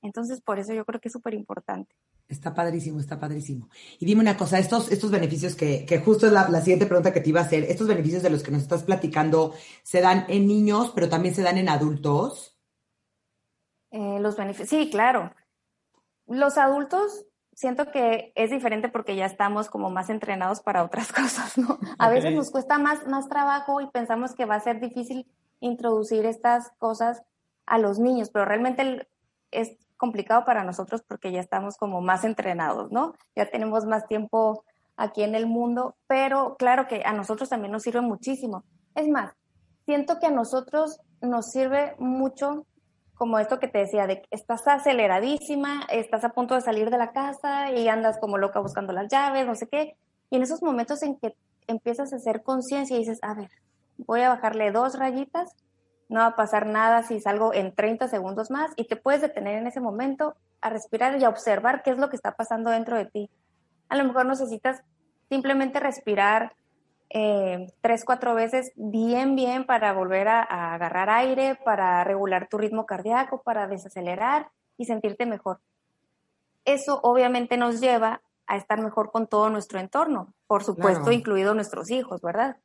Entonces, 0.01 0.41
por 0.41 0.59
eso 0.59 0.73
yo 0.73 0.83
creo 0.83 0.99
que 0.99 1.07
es 1.07 1.13
súper 1.13 1.33
importante. 1.33 1.95
Está 2.27 2.53
padrísimo, 2.53 2.99
está 2.99 3.17
padrísimo. 3.17 3.69
Y 3.97 4.05
dime 4.05 4.19
una 4.19 4.35
cosa, 4.35 4.59
estos, 4.59 4.91
estos 4.91 5.11
beneficios 5.11 5.55
que, 5.55 5.85
que 5.85 5.99
justo 5.99 6.27
es 6.27 6.33
la, 6.33 6.49
la, 6.49 6.59
siguiente 6.59 6.87
pregunta 6.87 7.13
que 7.13 7.21
te 7.21 7.29
iba 7.29 7.39
a 7.39 7.45
hacer, 7.45 7.63
estos 7.63 7.87
beneficios 7.87 8.21
de 8.21 8.31
los 8.31 8.43
que 8.43 8.51
nos 8.51 8.63
estás 8.63 8.83
platicando, 8.83 9.53
¿se 9.83 10.01
dan 10.01 10.25
en 10.27 10.45
niños, 10.45 10.91
pero 10.93 11.07
también 11.07 11.35
se 11.35 11.43
dan 11.43 11.57
en 11.57 11.69
adultos? 11.69 12.54
Eh, 13.95 14.19
los 14.19 14.35
beneficios, 14.35 14.67
sí, 14.67 14.89
claro. 14.89 15.31
Los 16.27 16.57
adultos 16.57 17.25
siento 17.53 17.91
que 17.91 18.33
es 18.35 18.49
diferente 18.49 18.89
porque 18.89 19.15
ya 19.15 19.25
estamos 19.25 19.69
como 19.69 19.89
más 19.89 20.09
entrenados 20.09 20.59
para 20.59 20.83
otras 20.83 21.11
cosas, 21.13 21.57
¿no? 21.57 21.79
A 21.97 22.09
veces 22.09 22.35
nos 22.35 22.51
cuesta 22.51 22.77
más, 22.77 23.07
más 23.07 23.29
trabajo 23.29 23.79
y 23.79 23.87
pensamos 23.87 24.35
que 24.35 24.43
va 24.43 24.55
a 24.55 24.59
ser 24.59 24.81
difícil 24.81 25.31
introducir 25.61 26.25
estas 26.25 26.73
cosas 26.77 27.23
a 27.65 27.77
los 27.77 27.97
niños, 27.97 28.29
pero 28.31 28.43
realmente 28.43 29.07
es 29.51 29.77
complicado 29.95 30.43
para 30.43 30.65
nosotros 30.65 31.01
porque 31.01 31.31
ya 31.31 31.39
estamos 31.39 31.77
como 31.77 32.01
más 32.01 32.25
entrenados, 32.25 32.91
¿no? 32.91 33.13
Ya 33.33 33.49
tenemos 33.49 33.85
más 33.85 34.07
tiempo 34.07 34.65
aquí 34.97 35.23
en 35.23 35.35
el 35.35 35.47
mundo, 35.47 35.95
pero 36.05 36.57
claro 36.57 36.87
que 36.87 37.03
a 37.05 37.13
nosotros 37.13 37.47
también 37.47 37.71
nos 37.71 37.83
sirve 37.83 38.01
muchísimo. 38.01 38.65
Es 38.93 39.07
más, 39.07 39.31
siento 39.85 40.19
que 40.19 40.25
a 40.25 40.31
nosotros 40.31 40.99
nos 41.21 41.49
sirve 41.49 41.95
mucho 41.97 42.65
como 43.15 43.39
esto 43.39 43.59
que 43.59 43.67
te 43.67 43.79
decía, 43.79 44.07
de 44.07 44.21
que 44.21 44.27
estás 44.31 44.67
aceleradísima, 44.67 45.83
estás 45.89 46.23
a 46.23 46.29
punto 46.29 46.55
de 46.55 46.61
salir 46.61 46.89
de 46.89 46.97
la 46.97 47.11
casa 47.11 47.71
y 47.71 47.87
andas 47.87 48.17
como 48.19 48.37
loca 48.37 48.59
buscando 48.59 48.93
las 48.93 49.07
llaves, 49.09 49.47
no 49.47 49.55
sé 49.55 49.67
qué. 49.67 49.95
Y 50.29 50.35
en 50.35 50.43
esos 50.43 50.61
momentos 50.61 51.01
en 51.01 51.17
que 51.17 51.35
empiezas 51.67 52.11
a 52.13 52.17
hacer 52.17 52.43
conciencia 52.43 52.95
y 52.95 52.99
dices, 52.99 53.19
a 53.21 53.33
ver, 53.33 53.49
voy 53.97 54.21
a 54.21 54.29
bajarle 54.29 54.71
dos 54.71 54.99
rayitas, 54.99 55.49
no 56.09 56.19
va 56.19 56.27
a 56.27 56.35
pasar 56.35 56.67
nada 56.67 57.03
si 57.03 57.19
salgo 57.19 57.53
en 57.53 57.73
30 57.73 58.07
segundos 58.07 58.51
más 58.51 58.71
y 58.75 58.85
te 58.85 58.95
puedes 58.95 59.21
detener 59.21 59.57
en 59.57 59.67
ese 59.67 59.79
momento 59.79 60.35
a 60.61 60.69
respirar 60.69 61.19
y 61.19 61.23
a 61.23 61.29
observar 61.29 61.83
qué 61.83 61.91
es 61.91 61.97
lo 61.97 62.09
que 62.09 62.15
está 62.15 62.35
pasando 62.35 62.69
dentro 62.69 62.97
de 62.97 63.05
ti. 63.05 63.29
A 63.89 63.95
lo 63.95 64.03
mejor 64.03 64.25
necesitas 64.25 64.81
simplemente 65.29 65.79
respirar 65.79 66.53
eh, 67.17 67.71
tres, 67.79 68.03
cuatro 68.03 68.35
veces 68.35 68.73
bien, 68.75 69.37
bien 69.37 69.65
para 69.65 69.93
volver 69.93 70.27
a, 70.27 70.41
agarrar 70.73 71.09
aire, 71.09 71.55
para 71.63 72.03
regular 72.03 72.49
tu 72.49 72.57
ritmo 72.57 72.85
cardíaco, 72.85 73.41
para 73.41 73.67
desacelerar 73.67 74.49
y 74.77 74.83
sentirte 74.83 75.25
mejor. 75.25 75.61
Eso 76.65 76.99
obviamente 77.03 77.55
nos 77.55 77.79
lleva 77.79 78.21
a 78.47 78.57
estar 78.57 78.81
mejor 78.81 79.13
con 79.13 79.27
todo 79.27 79.49
nuestro 79.49 79.79
entorno, 79.79 80.33
por 80.45 80.65
supuesto, 80.65 81.09
incluido 81.09 81.53
nuestros 81.53 81.89
hijos, 81.89 82.21
¿verdad? 82.21 82.57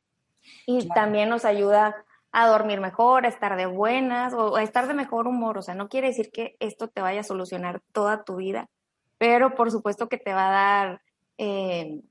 Y 0.65 0.89
también 0.89 1.29
nos 1.29 1.45
ayuda 1.45 2.03
a 2.33 2.47
dormir 2.49 2.81
mejor, 2.81 3.25
a 3.25 3.29
estar 3.29 3.55
de 3.55 3.67
buenas 3.67 4.33
o 4.33 4.57
a 4.57 4.63
estar 4.63 4.85
de 4.85 4.93
mejor 4.93 5.27
humor. 5.27 5.59
O 5.59 5.61
sea, 5.61 5.75
no 5.75 5.87
quiere 5.87 6.09
decir 6.09 6.29
que 6.29 6.57
esto 6.59 6.89
te 6.89 6.99
vaya 6.99 7.21
a 7.21 7.23
solucionar 7.23 7.81
toda 7.93 8.25
tu 8.25 8.35
vida, 8.35 8.69
pero 9.17 9.55
por 9.55 9.71
supuesto 9.71 10.09
que 10.09 10.17
te 10.17 10.33
va 10.33 10.47
a 10.49 10.51
dar 10.51 11.01
eh, 11.37 12.01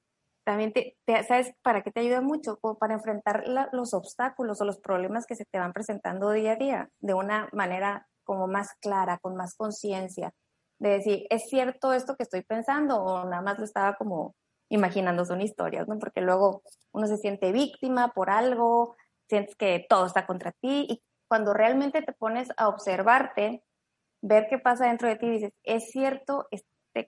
también 0.50 0.72
te, 0.72 0.96
¿sabes 1.28 1.54
para 1.62 1.82
qué 1.82 1.92
te 1.92 2.00
ayuda 2.00 2.22
mucho? 2.22 2.58
Para 2.80 2.94
enfrentar 2.94 3.44
los 3.70 3.94
obstáculos 3.94 4.60
o 4.60 4.64
los 4.64 4.80
problemas 4.80 5.24
que 5.24 5.36
se 5.36 5.44
te 5.44 5.60
van 5.60 5.72
presentando 5.72 6.32
día 6.32 6.54
a 6.54 6.56
día 6.56 6.90
de 6.98 7.14
una 7.14 7.48
manera 7.52 8.08
como 8.24 8.48
más 8.48 8.74
clara, 8.80 9.18
con 9.18 9.36
más 9.36 9.54
conciencia, 9.54 10.32
de 10.80 10.88
decir, 10.88 11.26
¿es 11.30 11.48
cierto 11.48 11.92
esto 11.92 12.16
que 12.16 12.24
estoy 12.24 12.42
pensando 12.42 13.00
o 13.00 13.24
nada 13.26 13.42
más 13.42 13.60
lo 13.60 13.64
estaba 13.64 13.94
como 13.94 14.34
imaginando, 14.70 15.24
son 15.24 15.40
historias, 15.40 15.86
¿no? 15.86 16.00
Porque 16.00 16.20
luego 16.20 16.62
uno 16.90 17.06
se 17.06 17.18
siente 17.18 17.52
víctima 17.52 18.08
por 18.08 18.28
algo, 18.28 18.96
sientes 19.28 19.54
que 19.54 19.86
todo 19.88 20.04
está 20.04 20.26
contra 20.26 20.50
ti 20.50 20.86
y 20.88 21.00
cuando 21.28 21.54
realmente 21.54 22.02
te 22.02 22.12
pones 22.12 22.48
a 22.56 22.66
observarte, 22.66 23.62
ver 24.20 24.48
qué 24.50 24.58
pasa 24.58 24.86
dentro 24.86 25.06
de 25.06 25.14
ti, 25.14 25.30
dices, 25.30 25.52
¿es 25.62 25.92
cierto 25.92 26.48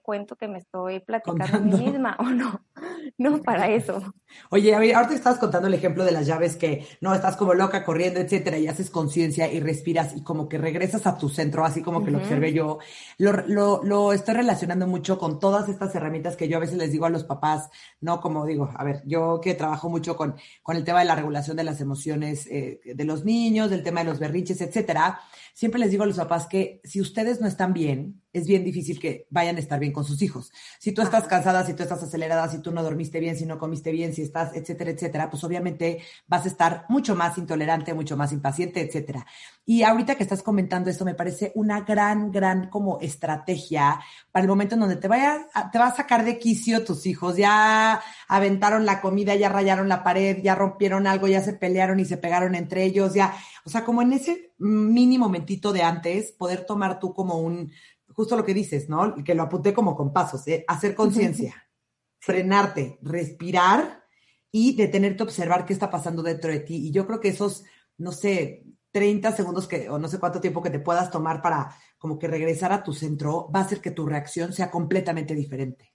cuento 0.01 0.35
que 0.35 0.47
me 0.47 0.59
estoy 0.59 0.99
platicando 0.99 1.57
a 1.57 1.59
mí 1.59 1.85
misma 1.85 2.17
o 2.19 2.23
no. 2.23 2.61
No, 3.17 3.41
para 3.41 3.69
eso. 3.69 4.01
Oye, 4.49 4.73
ahorita 4.73 5.13
estabas 5.13 5.37
contando 5.37 5.67
el 5.67 5.73
ejemplo 5.73 6.03
de 6.03 6.11
las 6.11 6.25
llaves 6.25 6.55
que 6.55 6.87
no 7.01 7.13
estás 7.13 7.35
como 7.35 7.53
loca 7.53 7.83
corriendo, 7.83 8.19
etcétera, 8.19 8.57
y 8.57 8.67
haces 8.67 8.89
conciencia 8.89 9.51
y 9.51 9.59
respiras 9.59 10.15
y 10.15 10.23
como 10.23 10.49
que 10.49 10.57
regresas 10.57 11.05
a 11.05 11.17
tu 11.17 11.29
centro, 11.29 11.65
así 11.65 11.81
como 11.81 12.03
que 12.03 12.11
lo 12.11 12.17
observé 12.17 12.53
yo. 12.53 12.79
Lo, 13.17 13.33
lo, 13.47 13.83
lo, 13.83 14.13
estoy 14.13 14.35
relacionando 14.35 14.87
mucho 14.87 15.19
con 15.19 15.39
todas 15.39 15.69
estas 15.69 15.93
herramientas 15.95 16.35
que 16.35 16.47
yo 16.47 16.57
a 16.57 16.61
veces 16.61 16.77
les 16.77 16.91
digo 16.91 17.05
a 17.05 17.09
los 17.09 17.23
papás, 17.23 17.69
¿no? 18.01 18.19
Como 18.19 18.45
digo, 18.45 18.69
a 18.75 18.83
ver, 18.83 19.01
yo 19.05 19.39
que 19.41 19.53
trabajo 19.53 19.89
mucho 19.89 20.15
con, 20.15 20.35
con 20.63 20.75
el 20.75 20.83
tema 20.83 20.99
de 20.99 21.05
la 21.05 21.15
regulación 21.15 21.57
de 21.57 21.63
las 21.65 21.81
emociones 21.81 22.47
eh, 22.47 22.79
de 22.83 23.03
los 23.05 23.25
niños, 23.25 23.69
del 23.69 23.83
tema 23.83 23.99
de 23.99 24.09
los 24.09 24.19
berrinches, 24.19 24.61
etcétera 24.61 25.19
siempre 25.53 25.79
les 25.79 25.91
digo 25.91 26.03
a 26.03 26.07
los 26.07 26.17
papás 26.17 26.47
que 26.47 26.81
si 26.83 26.99
ustedes 26.99 27.39
no 27.39 27.47
están 27.47 27.73
bien, 27.73 28.21
es 28.33 28.47
bien 28.47 28.63
difícil 28.63 28.99
que 28.99 29.27
vayan 29.29 29.57
a 29.57 29.59
estar 29.59 29.79
bien 29.79 29.93
con 29.93 30.03
sus 30.03 30.21
hijos. 30.23 30.51
Si 30.79 30.91
tú 30.91 31.03
estás 31.03 31.27
cansada, 31.27 31.63
si 31.63 31.75
tú 31.75 31.83
estás 31.83 32.01
acelerada, 32.01 32.49
si 32.49 32.59
tú 32.59 32.71
no 32.71 32.81
dormiste 32.81 33.19
bien, 33.19 33.37
si 33.37 33.45
no 33.45 33.59
comiste 33.59 33.91
bien, 33.91 34.13
si 34.13 34.23
estás, 34.23 34.55
etcétera, 34.55 34.89
etcétera, 34.89 35.29
pues 35.29 35.43
obviamente 35.43 36.01
vas 36.27 36.45
a 36.45 36.47
estar 36.47 36.85
mucho 36.89 37.15
más 37.15 37.37
intolerante, 37.37 37.93
mucho 37.93 38.17
más 38.17 38.31
impaciente, 38.33 38.81
etcétera. 38.81 39.25
Y 39.65 39.83
ahorita 39.83 40.15
que 40.15 40.23
estás 40.23 40.41
comentando 40.41 40.89
esto, 40.89 41.05
me 41.05 41.13
parece 41.13 41.51
una 41.53 41.81
gran, 41.81 42.31
gran 42.31 42.69
como 42.69 42.99
estrategia 42.99 43.99
para 44.31 44.43
el 44.43 44.49
momento 44.49 44.73
en 44.73 44.81
donde 44.81 44.95
te 44.95 45.07
vaya, 45.07 45.47
te 45.71 45.77
va 45.77 45.87
a 45.87 45.95
sacar 45.95 46.25
de 46.25 46.39
quicio 46.39 46.83
tus 46.83 47.05
hijos, 47.05 47.37
ya 47.37 48.01
aventaron 48.27 48.85
la 48.85 49.01
comida, 49.01 49.35
ya 49.35 49.49
rayaron 49.49 49.89
la 49.89 50.03
pared, 50.03 50.41
ya 50.41 50.55
rompieron 50.55 51.07
algo, 51.07 51.27
ya 51.27 51.41
se 51.41 51.53
pelearon 51.53 51.99
y 51.99 52.05
se 52.05 52.17
pegaron 52.17 52.55
entre 52.55 52.83
ellos, 52.83 53.13
ya, 53.13 53.33
o 53.65 53.69
sea, 53.69 53.83
como 53.85 54.01
en 54.01 54.13
ese 54.13 54.53
mini 54.57 55.17
momentito 55.17 55.73
de 55.73 55.83
antes, 55.83 56.31
poder 56.31 56.65
tomar 56.65 56.99
tú 56.99 57.13
como 57.13 57.39
un, 57.39 57.71
justo 58.13 58.35
lo 58.35 58.45
que 58.45 58.53
dices, 58.53 58.89
¿no? 58.89 59.15
Que 59.23 59.35
lo 59.35 59.43
apunté 59.43 59.73
como 59.73 59.95
con 59.95 60.13
pasos, 60.13 60.47
¿eh? 60.47 60.63
hacer 60.67 60.95
conciencia, 60.95 61.69
frenarte, 62.19 62.99
respirar 63.01 64.03
y 64.51 64.75
detenerte 64.75 65.23
a 65.23 65.25
observar 65.25 65.65
qué 65.65 65.73
está 65.73 65.89
pasando 65.89 66.21
dentro 66.21 66.51
de 66.51 66.59
ti. 66.59 66.87
Y 66.87 66.91
yo 66.91 67.07
creo 67.07 67.19
que 67.19 67.29
esos, 67.29 67.63
no 67.97 68.11
sé, 68.11 68.65
30 68.91 69.31
segundos 69.31 69.67
que, 69.67 69.89
o 69.89 69.97
no 69.97 70.07
sé 70.07 70.19
cuánto 70.19 70.39
tiempo 70.39 70.61
que 70.61 70.69
te 70.69 70.79
puedas 70.79 71.09
tomar 71.09 71.41
para 71.41 71.75
como 71.97 72.19
que 72.19 72.27
regresar 72.27 72.71
a 72.71 72.83
tu 72.83 72.93
centro, 72.93 73.49
va 73.53 73.61
a 73.61 73.63
hacer 73.63 73.81
que 73.81 73.91
tu 73.91 74.05
reacción 74.05 74.53
sea 74.53 74.69
completamente 74.69 75.33
diferente 75.33 75.92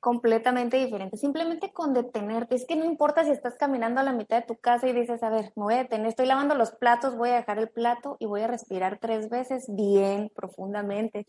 completamente 0.00 0.78
diferente. 0.78 1.16
Simplemente 1.16 1.72
con 1.72 1.92
detenerte. 1.92 2.54
Es 2.54 2.66
que 2.66 2.74
no 2.74 2.84
importa 2.84 3.24
si 3.24 3.30
estás 3.30 3.56
caminando 3.56 4.00
a 4.00 4.04
la 4.04 4.12
mitad 4.12 4.40
de 4.40 4.46
tu 4.46 4.56
casa 4.56 4.88
y 4.88 4.92
dices, 4.92 5.22
a 5.22 5.30
ver, 5.30 5.52
me 5.56 5.62
voy 5.62 5.74
estoy 5.74 6.26
lavando 6.26 6.54
los 6.54 6.72
platos, 6.72 7.16
voy 7.16 7.30
a 7.30 7.36
dejar 7.36 7.58
el 7.58 7.68
plato 7.68 8.16
y 8.18 8.26
voy 8.26 8.40
a 8.40 8.46
respirar 8.46 8.98
tres 8.98 9.28
veces 9.28 9.66
bien 9.68 10.30
profundamente. 10.34 11.26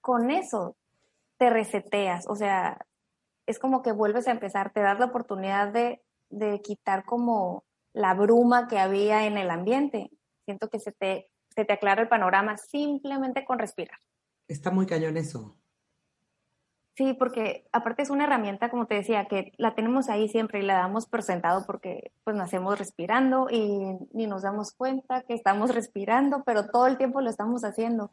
Con 0.00 0.30
eso 0.30 0.76
te 1.38 1.50
reseteas, 1.50 2.26
o 2.28 2.36
sea, 2.36 2.86
es 3.46 3.58
como 3.58 3.82
que 3.82 3.90
vuelves 3.90 4.28
a 4.28 4.30
empezar, 4.30 4.72
te 4.72 4.80
das 4.80 5.00
la 5.00 5.06
oportunidad 5.06 5.72
de, 5.72 6.00
de 6.30 6.60
quitar 6.60 7.04
como 7.04 7.64
la 7.92 8.14
bruma 8.14 8.68
que 8.68 8.78
había 8.78 9.26
en 9.26 9.36
el 9.36 9.50
ambiente. 9.50 10.10
Siento 10.44 10.68
que 10.68 10.78
se 10.78 10.92
te, 10.92 11.30
se 11.48 11.64
te 11.64 11.72
aclara 11.72 12.02
el 12.02 12.08
panorama 12.08 12.56
simplemente 12.56 13.44
con 13.44 13.58
respirar. 13.58 13.98
Está 14.46 14.70
muy 14.70 14.86
cañón 14.86 15.16
eso. 15.16 15.56
Sí, 16.94 17.14
porque 17.14 17.64
aparte 17.72 18.02
es 18.02 18.10
una 18.10 18.24
herramienta, 18.24 18.68
como 18.68 18.86
te 18.86 18.96
decía, 18.96 19.24
que 19.24 19.52
la 19.56 19.74
tenemos 19.74 20.10
ahí 20.10 20.28
siempre 20.28 20.60
y 20.60 20.62
la 20.62 20.74
damos 20.74 21.06
por 21.06 21.22
sentado 21.22 21.64
porque 21.66 22.12
pues 22.22 22.36
nacemos 22.36 22.78
respirando 22.78 23.48
y 23.50 23.96
ni 24.12 24.26
nos 24.26 24.42
damos 24.42 24.72
cuenta 24.72 25.22
que 25.22 25.32
estamos 25.32 25.74
respirando, 25.74 26.42
pero 26.44 26.66
todo 26.66 26.86
el 26.86 26.98
tiempo 26.98 27.22
lo 27.22 27.30
estamos 27.30 27.64
haciendo. 27.64 28.10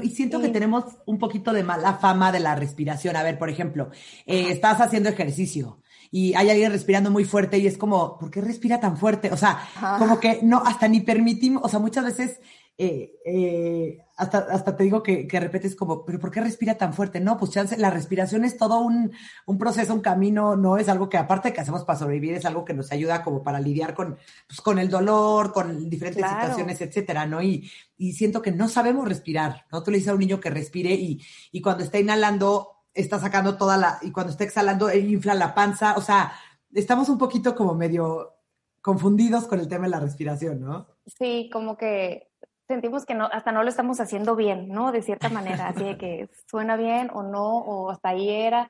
y 0.00 0.10
siento 0.10 0.40
que 0.40 0.48
tenemos 0.48 0.84
un 1.06 1.18
poquito 1.18 1.52
de 1.52 1.64
mala 1.64 1.94
fama 1.94 2.30
de 2.30 2.38
la 2.38 2.54
respiración. 2.54 3.16
A 3.16 3.24
ver, 3.24 3.36
por 3.36 3.50
ejemplo, 3.50 3.90
eh, 4.26 4.50
estás 4.50 4.80
haciendo 4.80 5.08
ejercicio 5.08 5.80
y 6.12 6.34
hay 6.34 6.50
alguien 6.50 6.70
respirando 6.70 7.10
muy 7.10 7.24
fuerte 7.24 7.58
y 7.58 7.66
es 7.66 7.78
como, 7.78 8.16
¿por 8.16 8.30
qué 8.30 8.40
respira 8.40 8.78
tan 8.78 8.96
fuerte? 8.96 9.32
O 9.32 9.36
sea, 9.36 9.58
como 9.98 10.20
que 10.20 10.38
no, 10.42 10.62
hasta 10.64 10.86
ni 10.86 11.00
permitimos, 11.00 11.64
o 11.64 11.68
sea, 11.68 11.80
muchas 11.80 12.04
veces 12.04 12.40
eh, 12.82 13.20
eh, 13.26 13.98
hasta, 14.16 14.38
hasta 14.38 14.74
te 14.74 14.84
digo 14.84 15.02
que, 15.02 15.28
que 15.28 15.38
repetes 15.38 15.76
como, 15.76 16.02
pero 16.02 16.18
¿por 16.18 16.30
qué 16.30 16.40
respira 16.40 16.78
tan 16.78 16.94
fuerte? 16.94 17.20
No, 17.20 17.36
pues 17.36 17.50
chance, 17.50 17.76
la 17.76 17.90
respiración 17.90 18.42
es 18.42 18.56
todo 18.56 18.78
un, 18.78 19.12
un, 19.44 19.58
proceso, 19.58 19.92
un 19.92 20.00
camino, 20.00 20.56
no 20.56 20.78
es 20.78 20.88
algo 20.88 21.10
que 21.10 21.18
aparte 21.18 21.48
de 21.48 21.54
que 21.54 21.60
hacemos 21.60 21.84
para 21.84 21.98
sobrevivir, 21.98 22.32
es 22.32 22.46
algo 22.46 22.64
que 22.64 22.72
nos 22.72 22.90
ayuda 22.90 23.22
como 23.22 23.42
para 23.42 23.60
lidiar 23.60 23.92
con, 23.92 24.16
pues, 24.48 24.62
con 24.62 24.78
el 24.78 24.88
dolor, 24.88 25.52
con 25.52 25.90
diferentes 25.90 26.26
situaciones, 26.26 26.80
etcétera, 26.80 27.26
¿no? 27.26 27.42
Y, 27.42 27.70
y 27.98 28.14
siento 28.14 28.40
que 28.40 28.50
no 28.50 28.66
sabemos 28.66 29.06
respirar, 29.06 29.66
¿no? 29.70 29.82
Tú 29.82 29.90
le 29.90 29.98
dices 29.98 30.12
a 30.12 30.14
un 30.14 30.20
niño 30.20 30.40
que 30.40 30.48
respire 30.48 30.94
y, 30.94 31.20
y 31.52 31.60
cuando 31.60 31.84
está 31.84 31.98
inhalando, 31.98 32.84
está 32.94 33.18
sacando 33.18 33.58
toda 33.58 33.76
la, 33.76 33.98
y 34.00 34.10
cuando 34.10 34.32
está 34.32 34.44
exhalando, 34.44 34.90
infla 34.90 35.34
la 35.34 35.54
panza, 35.54 35.96
o 35.98 36.00
sea, 36.00 36.32
estamos 36.72 37.10
un 37.10 37.18
poquito 37.18 37.54
como 37.54 37.74
medio 37.74 38.38
confundidos 38.80 39.46
con 39.46 39.60
el 39.60 39.68
tema 39.68 39.84
de 39.84 39.90
la 39.90 40.00
respiración, 40.00 40.62
¿no? 40.62 40.88
Sí, 41.04 41.50
como 41.52 41.76
que 41.76 42.29
sentimos 42.70 43.04
que 43.04 43.16
no, 43.16 43.26
hasta 43.32 43.50
no 43.50 43.64
lo 43.64 43.68
estamos 43.68 43.98
haciendo 44.00 44.36
bien, 44.36 44.68
¿no? 44.68 44.92
De 44.92 45.02
cierta 45.02 45.28
manera, 45.28 45.66
así 45.66 45.82
de 45.82 45.98
que 45.98 46.28
suena 46.48 46.76
bien 46.76 47.10
o 47.12 47.24
no, 47.24 47.58
o 47.58 47.90
hasta 47.90 48.10
ahí 48.10 48.30
era. 48.30 48.68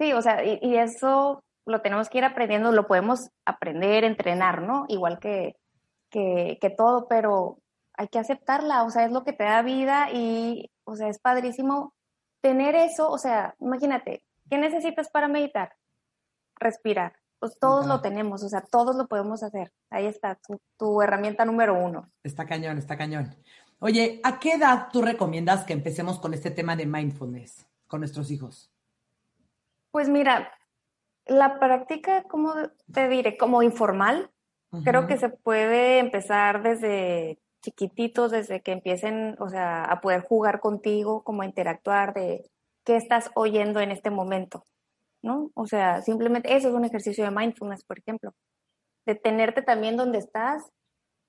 Sí, 0.00 0.14
o 0.14 0.22
sea, 0.22 0.42
y, 0.42 0.76
eso 0.78 1.44
lo 1.66 1.82
tenemos 1.82 2.08
que 2.08 2.18
ir 2.18 2.24
aprendiendo, 2.24 2.72
lo 2.72 2.86
podemos 2.86 3.30
aprender, 3.44 4.04
entrenar, 4.04 4.62
¿no? 4.62 4.86
Igual 4.88 5.18
que, 5.18 5.56
que, 6.10 6.56
que 6.62 6.70
todo, 6.70 7.06
pero 7.08 7.58
hay 7.94 8.08
que 8.08 8.18
aceptarla, 8.18 8.84
o 8.84 8.90
sea, 8.90 9.04
es 9.04 9.12
lo 9.12 9.22
que 9.22 9.34
te 9.34 9.44
da 9.44 9.60
vida 9.60 10.08
y, 10.10 10.70
o 10.84 10.96
sea, 10.96 11.08
es 11.08 11.18
padrísimo 11.18 11.92
tener 12.40 12.74
eso, 12.74 13.10
o 13.10 13.18
sea, 13.18 13.54
imagínate, 13.60 14.24
¿qué 14.48 14.56
necesitas 14.56 15.10
para 15.10 15.28
meditar? 15.28 15.74
Respirar. 16.58 17.12
Pues 17.42 17.58
todos 17.58 17.88
lo 17.88 18.00
tenemos, 18.00 18.44
o 18.44 18.48
sea, 18.48 18.60
todos 18.60 18.94
lo 18.94 19.08
podemos 19.08 19.42
hacer. 19.42 19.72
Ahí 19.90 20.06
está, 20.06 20.38
tu, 20.78 21.02
herramienta 21.02 21.44
número 21.44 21.74
uno. 21.74 22.08
Está 22.22 22.46
cañón, 22.46 22.78
está 22.78 22.96
cañón. 22.96 23.34
Oye, 23.80 24.20
¿a 24.22 24.38
qué 24.38 24.52
edad 24.52 24.90
tú 24.92 25.02
recomiendas 25.02 25.64
que 25.64 25.72
empecemos 25.72 26.20
con 26.20 26.34
este 26.34 26.52
tema 26.52 26.76
de 26.76 26.86
mindfulness 26.86 27.66
con 27.88 27.98
nuestros 27.98 28.30
hijos? 28.30 28.70
Pues 29.90 30.08
mira, 30.08 30.52
la 31.26 31.58
práctica, 31.58 32.22
¿cómo 32.28 32.54
te 32.92 33.08
diré? 33.08 33.36
Como 33.36 33.64
informal, 33.64 34.30
creo 34.84 35.08
que 35.08 35.16
se 35.16 35.28
puede 35.28 35.98
empezar 35.98 36.62
desde 36.62 37.40
chiquititos, 37.60 38.30
desde 38.30 38.60
que 38.60 38.70
empiecen, 38.70 39.34
o 39.40 39.48
sea, 39.48 39.82
a 39.82 40.00
poder 40.00 40.20
jugar 40.20 40.60
contigo, 40.60 41.24
como 41.24 41.42
a 41.42 41.46
interactuar 41.46 42.14
de 42.14 42.48
qué 42.84 42.94
estás 42.94 43.32
oyendo 43.34 43.80
en 43.80 43.90
este 43.90 44.10
momento. 44.10 44.62
¿No? 45.22 45.50
O 45.54 45.66
sea, 45.66 46.02
simplemente 46.02 46.54
eso 46.54 46.68
es 46.68 46.74
un 46.74 46.84
ejercicio 46.84 47.24
de 47.24 47.30
mindfulness, 47.30 47.84
por 47.84 47.98
ejemplo. 47.98 48.34
Detenerte 49.06 49.62
también 49.62 49.96
donde 49.96 50.18
estás 50.18 50.70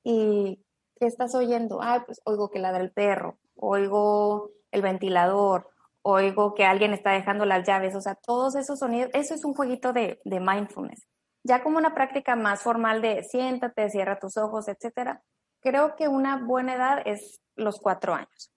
y 0.03 0.63
¿qué 0.99 1.07
estás 1.07 1.35
oyendo? 1.35 1.79
Ah, 1.81 2.03
pues 2.05 2.21
oigo 2.25 2.49
que 2.49 2.59
ladra 2.59 2.81
el 2.81 2.91
perro, 2.91 3.37
oigo 3.55 4.51
el 4.71 4.81
ventilador, 4.81 5.69
oigo 6.01 6.53
que 6.53 6.65
alguien 6.65 6.93
está 6.93 7.11
dejando 7.11 7.45
las 7.45 7.65
llaves, 7.65 7.95
o 7.95 8.01
sea, 8.01 8.15
todos 8.15 8.55
esos 8.55 8.79
sonidos, 8.79 9.09
eso 9.13 9.33
es 9.33 9.45
un 9.45 9.53
jueguito 9.53 9.93
de, 9.93 10.19
de 10.25 10.39
mindfulness. 10.39 11.07
Ya 11.43 11.63
como 11.63 11.77
una 11.77 11.93
práctica 11.93 12.35
más 12.35 12.61
formal 12.61 13.01
de 13.01 13.23
siéntate, 13.23 13.89
cierra 13.89 14.19
tus 14.19 14.37
ojos, 14.37 14.67
etcétera, 14.67 15.21
creo 15.61 15.95
que 15.95 16.07
una 16.07 16.37
buena 16.37 16.75
edad 16.75 17.01
es 17.05 17.41
los 17.55 17.79
cuatro 17.79 18.13
años. 18.13 18.51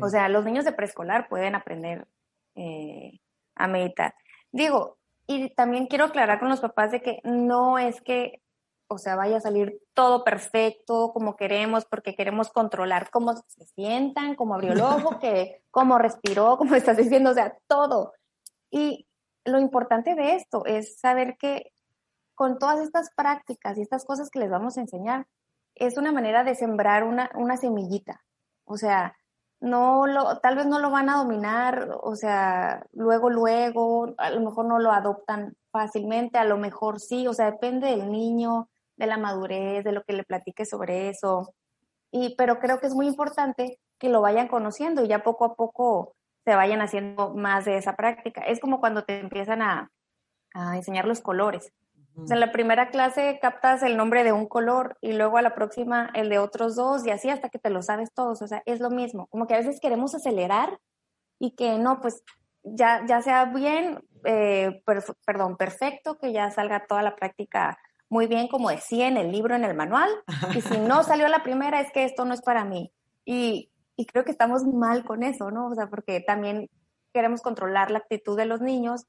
O 0.00 0.08
sea, 0.08 0.28
los 0.28 0.44
niños 0.44 0.64
de 0.64 0.72
preescolar 0.72 1.28
pueden 1.28 1.54
aprender 1.54 2.06
eh, 2.54 3.20
a 3.54 3.68
meditar. 3.68 4.14
Digo, 4.52 4.98
y 5.26 5.54
también 5.54 5.86
quiero 5.86 6.04
aclarar 6.04 6.38
con 6.38 6.48
los 6.48 6.60
papás 6.60 6.92
de 6.92 7.00
que 7.00 7.20
no 7.24 7.78
es 7.78 8.00
que, 8.02 8.42
o 8.88 8.98
sea, 8.98 9.16
vaya 9.16 9.38
a 9.38 9.40
salir 9.40 9.80
todo 9.94 10.24
perfecto 10.24 11.12
como 11.12 11.36
queremos, 11.36 11.86
porque 11.86 12.14
queremos 12.14 12.50
controlar 12.50 13.10
cómo 13.10 13.34
se 13.34 13.64
sientan, 13.74 14.34
cómo 14.34 14.54
abrió 14.54 14.72
el 14.72 14.80
ojo, 14.80 15.18
que, 15.20 15.62
cómo 15.70 15.98
respiró, 15.98 16.58
como 16.58 16.74
estás 16.74 16.96
diciendo, 16.96 17.30
o 17.30 17.34
sea, 17.34 17.56
todo. 17.66 18.12
Y 18.70 19.06
lo 19.44 19.58
importante 19.58 20.14
de 20.14 20.34
esto 20.34 20.64
es 20.66 20.98
saber 20.98 21.36
que 21.38 21.72
con 22.34 22.58
todas 22.58 22.80
estas 22.80 23.10
prácticas 23.14 23.78
y 23.78 23.82
estas 23.82 24.04
cosas 24.04 24.30
que 24.30 24.38
les 24.38 24.50
vamos 24.50 24.76
a 24.76 24.80
enseñar, 24.80 25.26
es 25.74 25.96
una 25.96 26.12
manera 26.12 26.44
de 26.44 26.54
sembrar 26.54 27.04
una, 27.04 27.30
una 27.34 27.56
semillita. 27.56 28.22
O 28.64 28.76
sea, 28.76 29.16
no 29.62 30.08
lo, 30.08 30.38
tal 30.40 30.56
vez 30.56 30.66
no 30.66 30.80
lo 30.80 30.90
van 30.90 31.08
a 31.08 31.18
dominar, 31.18 31.88
o 32.02 32.16
sea, 32.16 32.84
luego, 32.92 33.30
luego, 33.30 34.12
a 34.18 34.30
lo 34.30 34.40
mejor 34.40 34.66
no 34.66 34.80
lo 34.80 34.90
adoptan 34.90 35.56
fácilmente, 35.70 36.38
a 36.38 36.44
lo 36.44 36.58
mejor 36.58 37.00
sí, 37.00 37.28
o 37.28 37.32
sea, 37.32 37.52
depende 37.52 37.88
del 37.88 38.10
niño, 38.10 38.68
de 38.96 39.06
la 39.06 39.18
madurez, 39.18 39.84
de 39.84 39.92
lo 39.92 40.02
que 40.02 40.14
le 40.14 40.24
platique 40.24 40.66
sobre 40.66 41.08
eso. 41.08 41.54
Y, 42.10 42.34
pero 42.36 42.58
creo 42.58 42.80
que 42.80 42.88
es 42.88 42.94
muy 42.94 43.06
importante 43.06 43.78
que 43.98 44.08
lo 44.08 44.20
vayan 44.20 44.48
conociendo 44.48 45.04
y 45.04 45.08
ya 45.08 45.22
poco 45.22 45.44
a 45.44 45.54
poco 45.54 46.16
se 46.44 46.56
vayan 46.56 46.82
haciendo 46.82 47.32
más 47.34 47.64
de 47.64 47.76
esa 47.76 47.94
práctica. 47.94 48.42
Es 48.42 48.58
como 48.58 48.80
cuando 48.80 49.04
te 49.04 49.20
empiezan 49.20 49.62
a, 49.62 49.90
a 50.54 50.76
enseñar 50.76 51.06
los 51.06 51.20
colores 51.20 51.72
en 52.16 52.40
la 52.40 52.52
primera 52.52 52.90
clase 52.90 53.38
captas 53.40 53.82
el 53.82 53.96
nombre 53.96 54.24
de 54.24 54.32
un 54.32 54.46
color 54.46 54.98
y 55.00 55.12
luego 55.12 55.38
a 55.38 55.42
la 55.42 55.54
próxima 55.54 56.10
el 56.14 56.28
de 56.28 56.38
otros 56.38 56.76
dos 56.76 57.06
y 57.06 57.10
así 57.10 57.30
hasta 57.30 57.48
que 57.48 57.58
te 57.58 57.70
lo 57.70 57.82
sabes 57.82 58.12
todos. 58.12 58.42
O 58.42 58.46
sea, 58.46 58.62
es 58.66 58.80
lo 58.80 58.90
mismo. 58.90 59.26
Como 59.28 59.46
que 59.46 59.54
a 59.54 59.58
veces 59.58 59.80
queremos 59.80 60.14
acelerar 60.14 60.78
y 61.38 61.52
que 61.52 61.78
no, 61.78 62.00
pues 62.00 62.22
ya, 62.62 63.04
ya 63.06 63.22
sea 63.22 63.46
bien, 63.46 64.04
eh, 64.24 64.82
perdón, 65.24 65.56
perfecto, 65.56 66.18
que 66.18 66.32
ya 66.32 66.50
salga 66.50 66.86
toda 66.86 67.02
la 67.02 67.16
práctica 67.16 67.78
muy 68.08 68.26
bien, 68.26 68.46
como 68.46 68.68
decía 68.68 69.08
en 69.08 69.16
el 69.16 69.32
libro, 69.32 69.56
en 69.56 69.64
el 69.64 69.74
manual. 69.74 70.10
Y 70.54 70.60
si 70.60 70.78
no 70.78 71.02
salió 71.04 71.28
la 71.28 71.42
primera, 71.42 71.80
es 71.80 71.90
que 71.92 72.04
esto 72.04 72.24
no 72.26 72.34
es 72.34 72.42
para 72.42 72.64
mí. 72.64 72.92
Y, 73.24 73.70
y 73.96 74.06
creo 74.06 74.24
que 74.24 74.32
estamos 74.32 74.64
mal 74.64 75.04
con 75.04 75.22
eso, 75.22 75.50
¿no? 75.50 75.68
O 75.68 75.74
sea, 75.74 75.88
porque 75.88 76.20
también 76.20 76.68
queremos 77.14 77.40
controlar 77.40 77.90
la 77.90 77.98
actitud 77.98 78.36
de 78.36 78.46
los 78.46 78.60
niños 78.60 79.06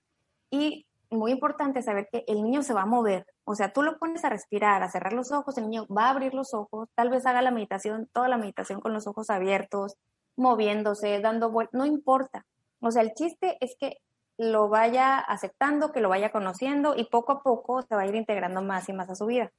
y 0.49 0.87
muy 1.13 1.31
importante 1.31 1.81
saber 1.81 2.07
que 2.11 2.23
el 2.27 2.43
niño 2.43 2.63
se 2.63 2.73
va 2.73 2.83
a 2.83 2.85
mover. 2.85 3.25
O 3.45 3.55
sea, 3.55 3.73
tú 3.73 3.81
lo 3.81 3.97
pones 3.97 4.23
a 4.25 4.29
respirar, 4.29 4.83
a 4.83 4.89
cerrar 4.89 5.13
los 5.13 5.31
ojos, 5.31 5.57
el 5.57 5.69
niño 5.69 5.85
va 5.87 6.07
a 6.07 6.09
abrir 6.11 6.33
los 6.33 6.53
ojos, 6.53 6.89
tal 6.95 7.09
vez 7.09 7.25
haga 7.25 7.41
la 7.41 7.51
meditación, 7.51 8.09
toda 8.13 8.27
la 8.27 8.37
meditación 8.37 8.81
con 8.81 8.93
los 8.93 9.07
ojos 9.07 9.29
abiertos, 9.29 9.95
moviéndose, 10.35 11.19
dando 11.19 11.51
vueltas, 11.51 11.73
no 11.77 11.85
importa. 11.85 12.45
O 12.79 12.91
sea, 12.91 13.01
el 13.01 13.13
chiste 13.13 13.57
es 13.61 13.75
que 13.79 13.97
lo 14.37 14.69
vaya 14.69 15.19
aceptando, 15.19 15.91
que 15.91 16.01
lo 16.01 16.09
vaya 16.09 16.31
conociendo 16.31 16.95
y 16.95 17.05
poco 17.05 17.31
a 17.31 17.43
poco 17.43 17.81
se 17.81 17.95
va 17.95 18.01
a 18.01 18.07
ir 18.07 18.15
integrando 18.15 18.61
más 18.61 18.89
y 18.89 18.93
más 18.93 19.09
a 19.09 19.15
su 19.15 19.25
vida. 19.25 19.51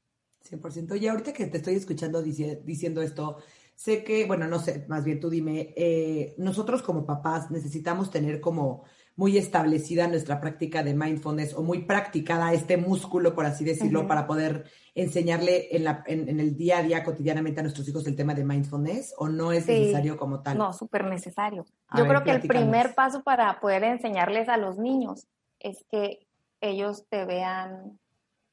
100%. 0.48 1.00
Y 1.00 1.08
ahorita 1.08 1.32
que 1.32 1.46
te 1.46 1.58
estoy 1.58 1.76
escuchando 1.76 2.22
diciendo 2.22 3.00
esto, 3.02 3.38
sé 3.74 4.04
que, 4.04 4.26
bueno, 4.26 4.46
no 4.46 4.58
sé, 4.58 4.84
más 4.88 5.04
bien 5.04 5.20
tú 5.20 5.30
dime, 5.30 5.72
eh, 5.76 6.34
nosotros 6.38 6.82
como 6.82 7.06
papás 7.06 7.50
necesitamos 7.50 8.10
tener 8.10 8.40
como 8.40 8.84
muy 9.16 9.38
establecida 9.38 10.09
nuestra 10.09 10.40
práctica 10.40 10.83
de 10.83 10.94
mindfulness 10.94 11.55
o 11.55 11.62
muy 11.62 11.83
practicada 11.83 12.53
este 12.53 12.77
músculo, 12.77 13.35
por 13.35 13.46
así 13.46 13.64
decirlo, 13.64 14.09
para 14.09 14.27
poder 14.27 14.64
enseñarle 14.94 15.77
en, 15.77 15.85
la, 15.85 16.03
en, 16.07 16.40
el 16.40 16.57
día 16.57 16.79
a 16.79 16.83
día 16.83 17.05
cotidianamente 17.05 17.61
a 17.61 17.62
nuestros 17.62 17.88
hijos 17.88 18.07
el 18.07 18.16
tema 18.16 18.35
de 18.35 18.44
mindfulness 18.44 19.14
o 19.18 19.29
no 19.29 19.53
es 19.53 19.66
necesario 19.66 20.16
como 20.16 20.40
tal? 20.42 20.59
No, 20.59 20.72
súper 20.72 21.05
necesario. 21.05 21.64
Yo 21.96 22.07
creo 22.07 22.24
que 22.24 22.33
el 22.33 22.42
primer 22.42 22.94
paso 22.94 23.22
para 23.22 23.61
poder 23.61 23.85
enseñarles 23.85 24.48
a 24.48 24.57
los 24.57 24.79
niños 24.79 25.29
es 25.61 25.85
que 25.90 26.27
ellos 26.61 27.07
te 27.09 27.24
vean 27.24 27.98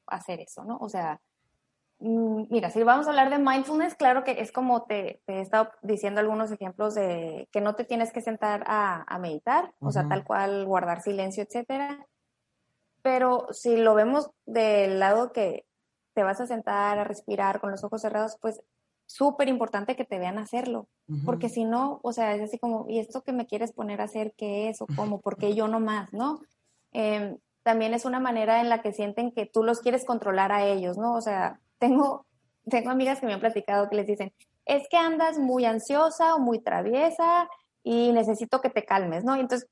hacer 0.06 0.40
eso, 0.40 0.64
¿no? 0.64 0.76
O 0.78 0.88
sea, 0.88 1.20
mira, 2.02 2.70
si 2.70 2.82
vamos 2.82 3.06
a 3.06 3.10
hablar 3.10 3.30
de 3.30 3.38
mindfulness, 3.38 3.94
claro 3.94 4.24
que 4.24 4.40
es 4.40 4.50
como 4.50 4.82
te, 4.82 5.22
he 5.26 5.40
estado 5.40 5.70
diciendo 5.82 6.20
algunos 6.20 6.50
ejemplos 6.50 6.94
de 6.94 7.48
que 7.52 7.60
no 7.60 7.74
te 7.74 7.84
tienes 7.84 8.12
que 8.12 8.20
sentar 8.20 8.64
a, 8.66 9.18
meditar, 9.20 9.72
o 9.78 9.92
sea, 9.92 10.08
tal 10.08 10.24
cual 10.24 10.66
guardar 10.66 11.02
silencio, 11.02 11.44
etcétera. 11.44 12.06
Pero 13.02 13.46
si 13.52 13.76
lo 13.76 13.94
vemos 13.94 14.30
del 14.46 14.98
lado 14.98 15.32
que 15.32 15.64
te 16.14 16.22
vas 16.22 16.40
a 16.40 16.46
sentar 16.46 16.98
a 16.98 17.04
respirar 17.04 17.60
con 17.60 17.70
los 17.70 17.84
ojos 17.84 18.02
cerrados, 18.02 18.36
pues 18.40 18.62
súper 19.06 19.48
importante 19.48 19.94
que 19.96 20.04
te 20.04 20.18
vean 20.18 20.38
hacerlo, 20.38 20.88
porque 21.24 21.48
si 21.48 21.64
no, 21.64 22.00
o 22.02 22.12
sea, 22.12 22.34
es 22.34 22.42
así 22.42 22.58
como, 22.58 22.86
¿y 22.88 22.98
esto 22.98 23.22
que 23.22 23.32
me 23.32 23.46
quieres 23.46 23.72
poner 23.72 24.00
a 24.00 24.04
hacer 24.04 24.32
qué 24.36 24.70
es 24.70 24.80
o 24.80 24.86
cómo? 24.96 25.20
¿Por 25.20 25.36
qué 25.36 25.54
yo 25.54 25.68
no 25.68 25.80
más, 25.80 26.12
no? 26.12 26.40
Em, 26.92 27.36
también 27.62 27.94
es 27.94 28.04
una 28.04 28.20
manera 28.20 28.60
en 28.60 28.68
la 28.68 28.82
que 28.82 28.92
sienten 28.92 29.32
que 29.32 29.46
tú 29.46 29.62
los 29.62 29.80
quieres 29.80 30.04
controlar 30.04 30.50
a 30.50 30.64
ellos, 30.64 30.96
¿no? 30.96 31.14
O 31.14 31.20
sea, 31.20 31.60
tengo, 31.82 32.26
tengo 32.70 32.90
amigas 32.90 33.18
que 33.18 33.26
me 33.26 33.34
han 33.34 33.40
platicado 33.40 33.90
que 33.90 33.96
les 33.96 34.06
dicen, 34.06 34.32
es 34.66 34.86
que 34.88 34.96
andas 34.96 35.40
muy 35.40 35.64
ansiosa 35.64 36.36
o 36.36 36.38
muy 36.38 36.60
traviesa 36.60 37.48
y 37.82 38.12
necesito 38.12 38.60
que 38.60 38.70
te 38.70 38.84
calmes, 38.84 39.24
¿no? 39.24 39.34
entonces 39.34 39.68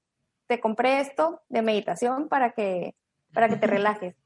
te 0.49 0.59
compré 0.59 0.99
esto 0.99 1.41
de 1.49 1.63
meditación 1.63 2.29
para 2.29 2.51
que, 2.51 2.97
para 3.33 3.49
que 3.49 3.55
te 3.55 3.69
relajes. 3.69 4.17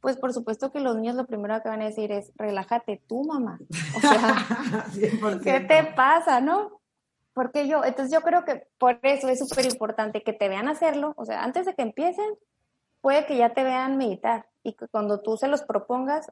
Pues 0.00 0.16
por 0.16 0.32
supuesto 0.32 0.70
que 0.70 0.78
los 0.78 0.94
niños 0.94 1.16
lo 1.16 1.26
primero 1.26 1.60
que 1.60 1.68
van 1.68 1.82
a 1.82 1.86
decir 1.86 2.12
es, 2.12 2.30
relájate 2.36 3.02
tú, 3.08 3.24
mamá. 3.24 3.58
O 3.96 4.00
sea, 4.00 5.40
¿qué 5.42 5.58
te 5.58 5.82
pasa, 5.96 6.40
no? 6.40 6.80
Porque 7.32 7.66
yo, 7.66 7.82
entonces 7.82 8.12
yo 8.12 8.20
creo 8.20 8.44
que 8.44 8.68
por 8.78 9.00
eso 9.02 9.28
es 9.28 9.40
súper 9.40 9.64
importante 9.64 10.22
que 10.22 10.32
te 10.32 10.48
vean 10.48 10.68
hacerlo, 10.68 11.14
o 11.16 11.24
sea, 11.24 11.42
antes 11.42 11.66
de 11.66 11.74
que 11.74 11.82
empiecen, 11.82 12.30
puede 13.00 13.26
que 13.26 13.36
ya 13.36 13.52
te 13.52 13.64
vean 13.64 13.96
meditar 13.96 14.46
y 14.62 14.74
que 14.74 14.86
cuando 14.86 15.20
tú 15.20 15.36
se 15.36 15.48
los 15.48 15.62
propongas, 15.62 16.30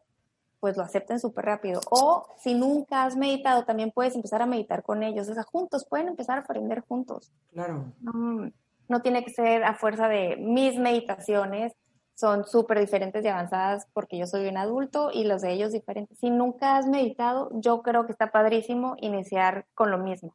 pues 0.62 0.77
lo 0.77 0.85
acepten 0.85 1.18
súper 1.18 1.44
rápido. 1.44 1.81
O 1.90 2.25
si 2.38 2.55
nunca 2.55 3.03
has 3.03 3.16
meditado, 3.16 3.64
también 3.64 3.90
puedes 3.90 4.14
empezar 4.14 4.42
a 4.42 4.46
meditar 4.46 4.85
con 4.85 5.03
ellos. 5.03 5.29
O 5.29 5.35
sea, 5.35 5.42
juntos, 5.42 5.85
pueden 5.90 6.07
empezar 6.07 6.38
a 6.38 6.42
aprender 6.42 6.85
juntos. 6.87 7.33
Claro. 7.51 7.92
No, 8.01 9.03
tiene 9.03 9.25
que 9.25 9.33
ser 9.33 9.64
a 9.64 9.75
fuerza 9.75 10.07
de 10.07 10.37
mis 10.37 10.79
meditaciones, 10.79 11.72
son 12.14 12.44
súper 12.44 12.79
diferentes 12.79 13.25
y 13.25 13.29
avanzadas 13.29 13.88
porque 13.92 14.16
yo 14.16 14.29
soy 14.29 14.46
un 14.46 14.57
adulto 14.57 15.11
y 15.12 15.25
los 15.25 15.42
de 15.42 15.53
ellos 15.53 15.72
diferentes. 15.72 16.16
Si 16.20 16.31
nunca 16.31 16.77
has 16.77 16.87
meditado, 16.87 17.51
yo 17.55 17.83
creo 17.83 18.07
que 18.07 18.12
está 18.12 18.31
padrísimo 18.31 18.94
iniciar 19.01 19.66
con 19.75 19.90
lo 19.90 19.98
mismo. 19.98 20.33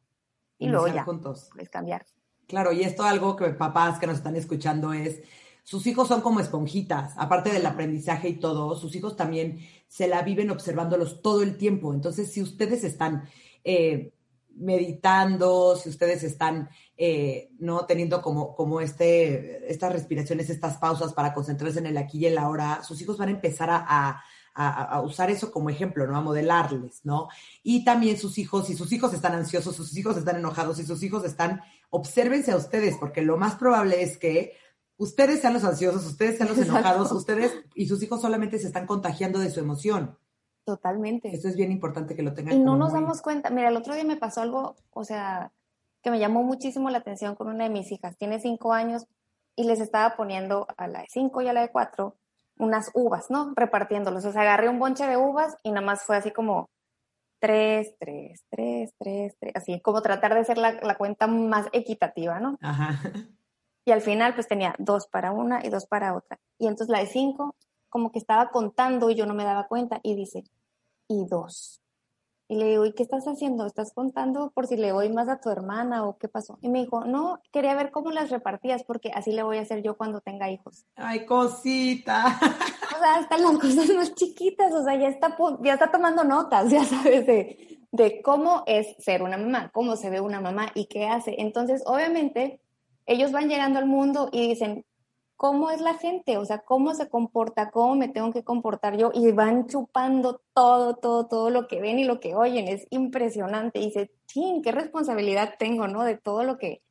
Y 0.58 0.68
luego 0.68 0.88
ya, 0.88 1.04
juntos. 1.04 1.48
puedes 1.54 1.70
cambiar. 1.70 2.04
Claro, 2.46 2.72
y 2.72 2.82
esto 2.82 3.02
algo 3.02 3.34
que 3.34 3.48
papás 3.48 3.98
que 3.98 4.06
nos 4.06 4.18
están 4.18 4.36
escuchando 4.36 4.92
es 4.92 5.22
sus 5.68 5.86
hijos 5.86 6.08
son 6.08 6.22
como 6.22 6.40
esponjitas, 6.40 7.12
aparte 7.18 7.50
del 7.50 7.66
aprendizaje 7.66 8.30
y 8.30 8.38
todo, 8.38 8.74
sus 8.74 8.96
hijos 8.96 9.16
también 9.16 9.58
se 9.88 10.06
la 10.06 10.22
viven 10.22 10.50
observándolos 10.50 11.22
todo 11.22 11.42
el 11.42 11.56
tiempo. 11.56 11.92
Entonces, 11.92 12.30
si 12.30 12.42
ustedes 12.42 12.84
están, 12.84 13.28
eh, 13.64 14.12
meditando, 14.54 15.76
si 15.76 15.88
ustedes 15.88 16.22
están 16.24 16.68
eh, 16.96 17.50
no 17.58 17.86
teniendo 17.86 18.20
como, 18.20 18.54
como 18.54 18.80
este, 18.80 19.70
estas 19.70 19.92
respiraciones, 19.92 20.50
estas 20.50 20.76
pausas 20.78 21.12
para 21.12 21.32
concentrarse 21.32 21.78
en 21.78 21.86
el 21.86 21.96
aquí 21.96 22.18
y 22.18 22.26
el 22.26 22.38
ahora, 22.38 22.82
sus 22.82 23.00
hijos 23.00 23.18
van 23.18 23.28
a 23.28 23.32
empezar 23.32 23.70
a, 23.70 24.22
a, 24.54 25.00
usar 25.02 25.30
eso 25.30 25.52
como 25.52 25.70
ejemplo, 25.70 26.06
¿no? 26.06 26.16
A 26.16 26.20
modelarles, 26.20 27.00
¿no? 27.04 27.28
Y 27.62 27.84
también 27.84 28.18
sus 28.18 28.38
hijos, 28.38 28.66
si 28.66 28.74
sus 28.74 28.90
hijos 28.92 29.14
están 29.14 29.34
ansiosos, 29.34 29.76
sus 29.76 29.96
hijos 29.96 30.16
están 30.16 30.36
enojados, 30.36 30.78
si 30.78 30.84
sus 30.84 31.02
hijos 31.04 31.24
están, 31.24 31.60
obsérvense 31.90 32.50
a 32.50 32.56
ustedes, 32.56 32.96
porque 32.98 33.22
lo 33.22 33.36
más 33.36 33.54
probable 33.54 34.02
es 34.02 34.18
que 34.18 34.54
ustedes 34.98 35.40
sean 35.40 35.54
los 35.54 35.64
ansiosos, 35.64 36.04
ustedes 36.04 36.36
sean 36.36 36.50
los 36.50 36.58
enojados, 36.58 37.10
ustedes 37.12 37.52
y 37.74 37.86
sus 37.86 38.02
hijos 38.02 38.20
solamente 38.20 38.58
se 38.58 38.66
están 38.66 38.86
contagiando 38.86 39.38
de 39.38 39.50
su 39.50 39.60
emoción. 39.60 40.18
Totalmente. 40.64 41.34
Eso 41.34 41.48
es 41.48 41.56
bien 41.56 41.72
importante 41.72 42.14
que 42.14 42.22
lo 42.22 42.34
tengan. 42.34 42.54
Y 42.54 42.58
no 42.58 42.76
nos 42.76 42.92
damos 42.92 43.22
cuenta. 43.22 43.48
Mira, 43.48 43.68
el 43.68 43.76
otro 43.76 43.94
día 43.94 44.04
me 44.04 44.18
pasó 44.18 44.42
algo, 44.42 44.76
o 44.90 45.04
sea, 45.04 45.50
que 46.02 46.10
me 46.10 46.18
llamó 46.18 46.42
muchísimo 46.42 46.90
la 46.90 46.98
atención 46.98 47.36
con 47.36 47.48
una 47.48 47.64
de 47.64 47.70
mis 47.70 47.90
hijas. 47.90 48.18
Tiene 48.18 48.38
cinco 48.38 48.74
años 48.74 49.06
y 49.56 49.64
les 49.64 49.80
estaba 49.80 50.14
poniendo 50.14 50.66
a 50.76 50.86
la 50.86 51.00
de 51.00 51.06
cinco 51.08 51.40
y 51.40 51.48
a 51.48 51.54
la 51.54 51.62
de 51.62 51.70
cuatro 51.70 52.16
unas 52.58 52.90
uvas, 52.92 53.30
¿no? 53.30 53.52
Repartiéndolos. 53.56 54.24
O 54.24 54.32
sea, 54.32 54.42
agarré 54.42 54.68
un 54.68 54.78
bonche 54.78 55.06
de 55.06 55.16
uvas 55.16 55.56
y 55.62 55.70
nada 55.70 55.86
más 55.86 56.02
fue 56.02 56.16
así 56.16 56.32
como 56.32 56.68
tres, 57.40 57.94
tres, 57.98 58.44
tres, 58.50 58.92
tres, 58.98 59.34
tres, 59.38 59.52
así 59.54 59.80
como 59.80 60.02
tratar 60.02 60.34
de 60.34 60.40
hacer 60.40 60.58
la, 60.58 60.96
cuenta 60.98 61.26
más 61.26 61.66
equitativa, 61.72 62.40
¿no? 62.40 62.58
Ajá. 62.60 63.00
Y 63.88 63.90
al 63.90 64.02
final 64.02 64.34
pues 64.34 64.46
tenía 64.46 64.74
dos 64.78 65.06
para 65.06 65.32
una 65.32 65.64
y 65.64 65.70
dos 65.70 65.86
para 65.86 66.14
otra. 66.14 66.38
Y 66.58 66.66
entonces 66.66 66.90
la 66.90 66.98
de 66.98 67.06
cinco 67.06 67.56
como 67.88 68.12
que 68.12 68.18
estaba 68.18 68.50
contando 68.50 69.08
y 69.08 69.14
yo 69.14 69.24
no 69.24 69.32
me 69.32 69.44
daba 69.44 69.66
cuenta 69.66 69.98
y 70.02 70.14
dice, 70.14 70.44
y 71.08 71.24
dos. 71.24 71.80
Y 72.48 72.56
le 72.56 72.66
digo, 72.66 72.84
¿y 72.84 72.92
qué 72.92 73.02
estás 73.02 73.24
haciendo? 73.24 73.64
¿Estás 73.64 73.94
contando 73.94 74.50
por 74.50 74.66
si 74.66 74.76
le 74.76 74.90
doy 74.90 75.08
más 75.08 75.30
a 75.30 75.40
tu 75.40 75.48
hermana 75.48 76.04
o 76.04 76.18
qué 76.18 76.28
pasó? 76.28 76.58
Y 76.60 76.68
me 76.68 76.80
dijo, 76.80 77.06
no, 77.06 77.40
quería 77.50 77.74
ver 77.74 77.90
cómo 77.90 78.10
las 78.10 78.28
repartías 78.28 78.84
porque 78.84 79.10
así 79.14 79.32
le 79.32 79.42
voy 79.42 79.56
a 79.56 79.62
hacer 79.62 79.82
yo 79.82 79.96
cuando 79.96 80.20
tenga 80.20 80.50
hijos. 80.50 80.84
Ay, 80.96 81.24
cosita. 81.24 82.38
O 82.88 83.00
sea, 83.00 83.20
están 83.20 83.42
las 83.42 83.58
cosas 83.58 83.88
más 83.90 84.14
chiquitas, 84.16 84.72
o 84.72 84.82
sea, 84.82 84.96
ya 84.96 85.06
está, 85.06 85.36
ya 85.62 85.74
está 85.74 85.92
tomando 85.92 86.24
notas, 86.24 86.68
ya 86.68 86.84
sabes, 86.84 87.24
de, 87.26 87.86
de 87.92 88.22
cómo 88.22 88.64
es 88.66 88.96
ser 88.98 89.22
una 89.22 89.36
mamá, 89.36 89.70
cómo 89.72 89.94
se 89.94 90.10
ve 90.10 90.20
una 90.20 90.40
mamá 90.40 90.72
y 90.74 90.86
qué 90.86 91.06
hace. 91.06 91.36
Entonces, 91.38 91.84
obviamente, 91.86 92.60
ellos 93.08 93.32
van 93.32 93.48
llegando 93.48 93.78
al 93.78 93.86
mundo 93.86 94.28
y 94.32 94.48
dicen, 94.48 94.84
cómo 95.38 95.70
es 95.70 95.80
la 95.80 95.94
gente, 95.94 96.36
o 96.36 96.44
sea, 96.44 96.58
cómo 96.58 96.94
se 96.94 97.08
comporta, 97.08 97.70
cómo 97.70 97.94
me 97.94 98.08
tengo 98.08 98.32
que 98.32 98.44
comportar 98.44 98.96
yo, 98.96 99.12
y 99.14 99.32
van 99.32 99.66
chupando 99.66 100.42
todo, 100.52 100.96
todo, 100.96 101.26
todo 101.26 101.48
lo 101.48 101.68
que 101.68 101.80
ven 101.80 101.98
y 101.98 102.04
lo 102.04 102.20
que 102.20 102.34
oyen, 102.34 102.68
es 102.68 102.86
impresionante. 102.90 103.78
Y 103.78 103.86
dice, 103.86 104.12
sí, 104.26 104.60
qué 104.62 104.72
responsabilidad 104.72 105.54
tengo, 105.58 105.88
¿no? 105.88 106.04
De 106.04 106.18
todo 106.18 106.42
lo 106.42 106.58
que, 106.58 106.82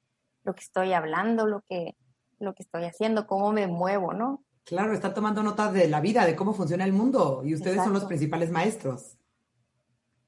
lo 0.44 0.56
que 0.56 0.62
estoy 0.62 0.94
hablando, 0.94 1.46
lo 1.46 1.62
que, 1.62 1.96
lo 2.40 2.56
que 2.56 2.64
estoy 2.64 2.86
haciendo, 2.86 3.28
cómo 3.28 3.52
me 3.52 3.68
muevo, 3.68 4.14
¿no? 4.14 4.44
Claro, 4.64 4.94
está 4.94 5.14
tomando 5.14 5.44
notas 5.44 5.74
de 5.74 5.88
la 5.88 6.00
vida, 6.00 6.26
de 6.26 6.36
cómo 6.36 6.54
funciona 6.54 6.86
el 6.86 6.94
mundo, 6.94 7.42
y 7.46 7.54
ustedes 7.54 7.84
son 7.84 7.94
los 7.94 8.06
principales 8.06 8.50
maestros. 8.50 9.17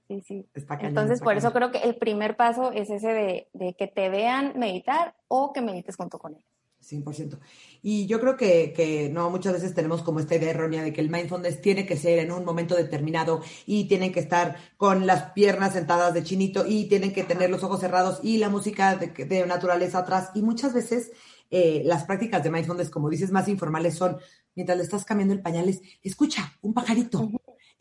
Sí, 0.10 0.22
sí. 0.28 0.50
Entonces, 0.82 1.22
por 1.22 1.38
eso 1.38 1.54
creo 1.54 1.72
que 1.72 1.78
el 1.78 1.96
primer 1.96 2.36
paso 2.36 2.72
es 2.72 2.90
ese 2.90 3.10
de, 3.10 3.48
de 3.54 3.76
que 3.76 3.86
te 3.86 4.10
vean 4.10 4.54
meditar 4.58 5.16
o 5.28 5.54
que 5.54 5.62
medites 5.62 5.96
junto 5.96 6.18
con 6.18 6.34
ellos. 6.34 6.46
100%. 6.82 7.38
Y 7.84 8.08
yo 8.08 8.20
creo 8.20 8.36
que, 8.36 8.74
que, 8.74 9.10
no, 9.10 9.30
muchas 9.30 9.54
veces 9.54 9.76
tenemos 9.76 10.02
como 10.02 10.20
esta 10.20 10.36
idea 10.36 10.50
errónea 10.50 10.82
de 10.82 10.94
que 10.94 11.02
el 11.02 11.12
mindfulness 11.12 11.62
tiene 11.62 11.86
que 11.86 11.96
ser 11.96 12.18
en 12.18 12.32
un 12.32 12.44
momento 12.44 12.76
determinado 12.76 13.44
y 13.68 13.88
tienen 13.88 14.12
que 14.12 14.20
estar 14.20 14.56
con 14.78 15.06
las 15.06 15.32
piernas 15.34 15.74
sentadas 15.74 16.16
de 16.16 16.24
chinito 16.24 16.66
y 16.66 16.86
tienen 16.86 17.14
que 17.14 17.24
tener 17.24 17.52
los 17.52 17.64
ojos 17.64 17.80
cerrados 17.80 18.20
y 18.24 18.38
la 18.38 18.50
música 18.50 18.96
de, 18.96 19.10
de 19.26 19.46
naturaleza 19.46 20.00
atrás. 20.00 20.32
Y 20.34 20.42
muchas 20.42 20.74
veces 20.74 21.12
eh, 21.52 21.84
las 21.86 22.06
prácticas 22.06 22.44
de 22.44 22.50
mindfulness, 22.50 22.90
como 22.90 23.10
dices, 23.10 23.30
más 23.30 23.48
informales 23.48 23.96
son, 23.96 24.18
mientras 24.56 24.76
le 24.76 24.84
estás 24.84 25.06
cambiando 25.06 25.36
el 25.36 25.42
pañal, 25.42 25.70
es, 25.70 25.82
escucha, 26.02 26.58
un 26.62 26.74
pajarito. 26.74 27.30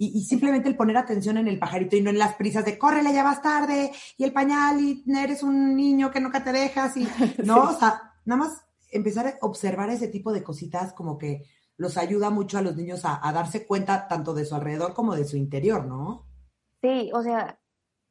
Y, 0.00 0.16
y, 0.16 0.22
simplemente 0.22 0.68
el 0.68 0.76
poner 0.76 0.96
atención 0.96 1.38
en 1.38 1.48
el 1.48 1.58
pajarito 1.58 1.96
y 1.96 2.00
no 2.00 2.10
en 2.10 2.18
las 2.18 2.36
prisas 2.36 2.64
de 2.64 2.78
córrele, 2.78 3.12
ya 3.12 3.24
vas 3.24 3.42
tarde, 3.42 3.90
y 4.16 4.22
el 4.22 4.32
pañal, 4.32 4.80
y 4.80 5.02
eres 5.12 5.42
un 5.42 5.74
niño 5.74 6.12
que 6.12 6.20
nunca 6.20 6.44
te 6.44 6.52
dejas, 6.52 6.96
y 6.96 7.06
no, 7.44 7.70
o 7.70 7.72
sea, 7.72 8.14
nada 8.24 8.44
más 8.44 8.64
empezar 8.90 9.26
a 9.26 9.38
observar 9.40 9.90
ese 9.90 10.08
tipo 10.08 10.32
de 10.32 10.42
cositas 10.42 10.92
como 10.92 11.18
que 11.18 11.44
los 11.76 11.96
ayuda 11.96 12.30
mucho 12.30 12.58
a 12.58 12.62
los 12.62 12.76
niños 12.76 13.02
a, 13.04 13.20
darse 13.32 13.66
cuenta 13.66 14.08
tanto 14.08 14.34
de 14.34 14.44
su 14.44 14.54
alrededor 14.54 14.94
como 14.94 15.14
de 15.14 15.24
su 15.24 15.36
interior, 15.36 15.84
¿no? 15.86 16.26
Sí, 16.82 17.10
o 17.14 17.22
sea, 17.22 17.58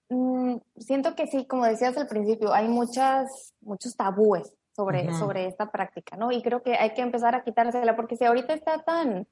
mm, 0.09 0.55
siento 0.77 1.15
que 1.15 1.27
sí, 1.27 1.45
como 1.45 1.65
decías 1.65 1.97
al 1.97 2.07
principio, 2.07 2.53
hay 2.53 2.69
muchas, 2.69 3.53
muchos 3.61 3.95
tabúes 3.95 4.53
sobre, 4.71 5.13
sobre 5.13 5.47
esta 5.47 5.69
práctica, 5.69 6.15
¿no? 6.15 6.31
Y 6.31 6.41
creo 6.41 6.63
que 6.63 6.75
hay 6.75 6.93
que 6.93 7.01
empezar 7.01 7.35
a 7.35 7.43
quitársela, 7.43 7.95
porque 7.95 8.15
si 8.15 8.23
ahorita 8.23 8.53
está 8.53 8.83
tan, 8.83 9.27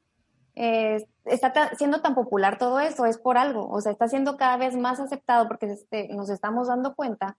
eh, 0.55 1.05
está 1.25 1.75
siendo 1.75 2.01
tan 2.01 2.15
popular 2.15 2.57
todo 2.57 2.79
eso, 2.79 3.05
es 3.05 3.17
por 3.17 3.37
algo, 3.37 3.67
o 3.69 3.81
sea, 3.81 3.91
está 3.91 4.07
siendo 4.07 4.37
cada 4.37 4.57
vez 4.57 4.75
más 4.77 4.99
aceptado 4.99 5.47
porque 5.47 5.65
este, 5.65 6.07
nos 6.09 6.29
estamos 6.29 6.67
dando 6.67 6.95
cuenta 6.95 7.37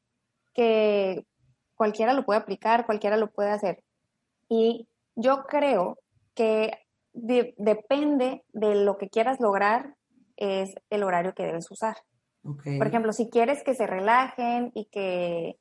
que 0.52 1.24
cualquiera 1.74 2.12
lo 2.12 2.24
puede 2.24 2.40
aplicar, 2.40 2.86
cualquiera 2.86 3.16
lo 3.16 3.30
puede 3.30 3.50
hacer. 3.50 3.82
Y 4.48 4.88
yo 5.14 5.44
creo 5.44 5.98
que 6.34 6.78
depende 7.12 8.44
de 8.52 8.74
lo 8.74 8.98
que 8.98 9.08
quieras 9.08 9.40
lograr, 9.40 9.94
es 10.36 10.74
el 10.90 11.02
horario 11.02 11.34
que 11.34 11.44
debes 11.44 11.70
usar. 11.70 11.96
Por 12.42 12.86
ejemplo, 12.86 13.12
si 13.12 13.28
quieres 13.28 13.64
que 13.64 13.74
se 13.74 13.86
relajen 13.86 14.70
y 14.74 14.84
que, 14.86 15.58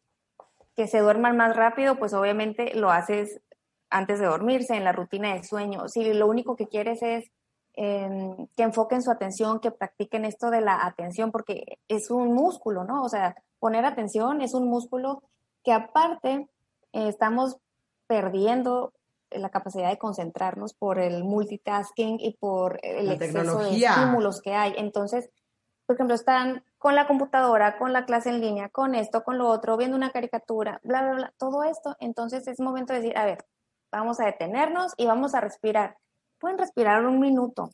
que 0.75 0.87
se 0.87 0.99
duerman 0.99 1.35
más 1.35 1.55
rápido, 1.55 1.97
pues 1.97 2.13
obviamente 2.13 2.75
lo 2.75 2.91
haces 2.91 3.41
antes 3.89 4.19
de 4.19 4.25
dormirse, 4.25 4.75
en 4.75 4.83
la 4.83 4.91
rutina 4.91 5.33
de 5.33 5.43
sueño. 5.43 5.87
Si 5.87 6.13
lo 6.13 6.27
único 6.27 6.55
que 6.55 6.67
quieres 6.67 7.01
es 7.01 7.31
em, 7.75 8.47
que 8.55 8.63
enfoquen 8.63 9.01
su 9.01 9.11
atención, 9.11 9.59
que 9.59 9.71
practiquen 9.71 10.25
esto 10.25 10.49
de 10.49 10.61
la 10.61 10.85
atención, 10.85 11.31
porque 11.31 11.79
es 11.87 12.09
un 12.09 12.33
músculo, 12.33 12.83
¿no? 12.83 13.03
O 13.03 13.09
sea, 13.09 13.35
poner 13.59 13.85
atención 13.85 14.41
es 14.41 14.53
un 14.53 14.67
músculo 14.67 15.23
que 15.63 15.73
aparte 15.73 16.47
eh, 16.93 17.07
estamos 17.07 17.57
perdiendo 18.07 18.93
la 19.31 19.49
capacidad 19.49 19.89
de 19.89 19.97
concentrarnos 19.97 20.73
por 20.73 20.99
el 20.99 21.23
multitasking 21.23 22.19
y 22.19 22.33
por 22.37 22.79
el 22.83 23.11
exceso 23.11 23.59
de 23.59 23.75
estímulos 23.75 24.41
que 24.41 24.53
hay. 24.53 24.73
Entonces, 24.77 25.29
por 25.85 25.95
ejemplo, 25.95 26.15
están 26.15 26.63
con 26.77 26.95
la 26.95 27.07
computadora, 27.07 27.77
con 27.77 27.93
la 27.93 28.05
clase 28.05 28.29
en 28.29 28.41
línea, 28.41 28.69
con 28.69 28.95
esto, 28.95 29.23
con 29.23 29.37
lo 29.37 29.47
otro, 29.49 29.77
viendo 29.77 29.97
una 29.97 30.11
caricatura, 30.11 30.79
bla, 30.83 31.01
bla, 31.01 31.13
bla, 31.13 31.33
todo 31.37 31.63
esto. 31.63 31.95
Entonces 31.99 32.47
es 32.47 32.59
momento 32.59 32.93
de 32.93 33.01
decir, 33.01 33.17
a 33.17 33.25
ver, 33.25 33.45
vamos 33.91 34.19
a 34.19 34.25
detenernos 34.25 34.93
y 34.97 35.05
vamos 35.05 35.35
a 35.35 35.41
respirar. 35.41 35.97
Pueden 36.45 36.59
respirar 36.59 37.03
un 37.07 37.19
minuto. 37.19 37.71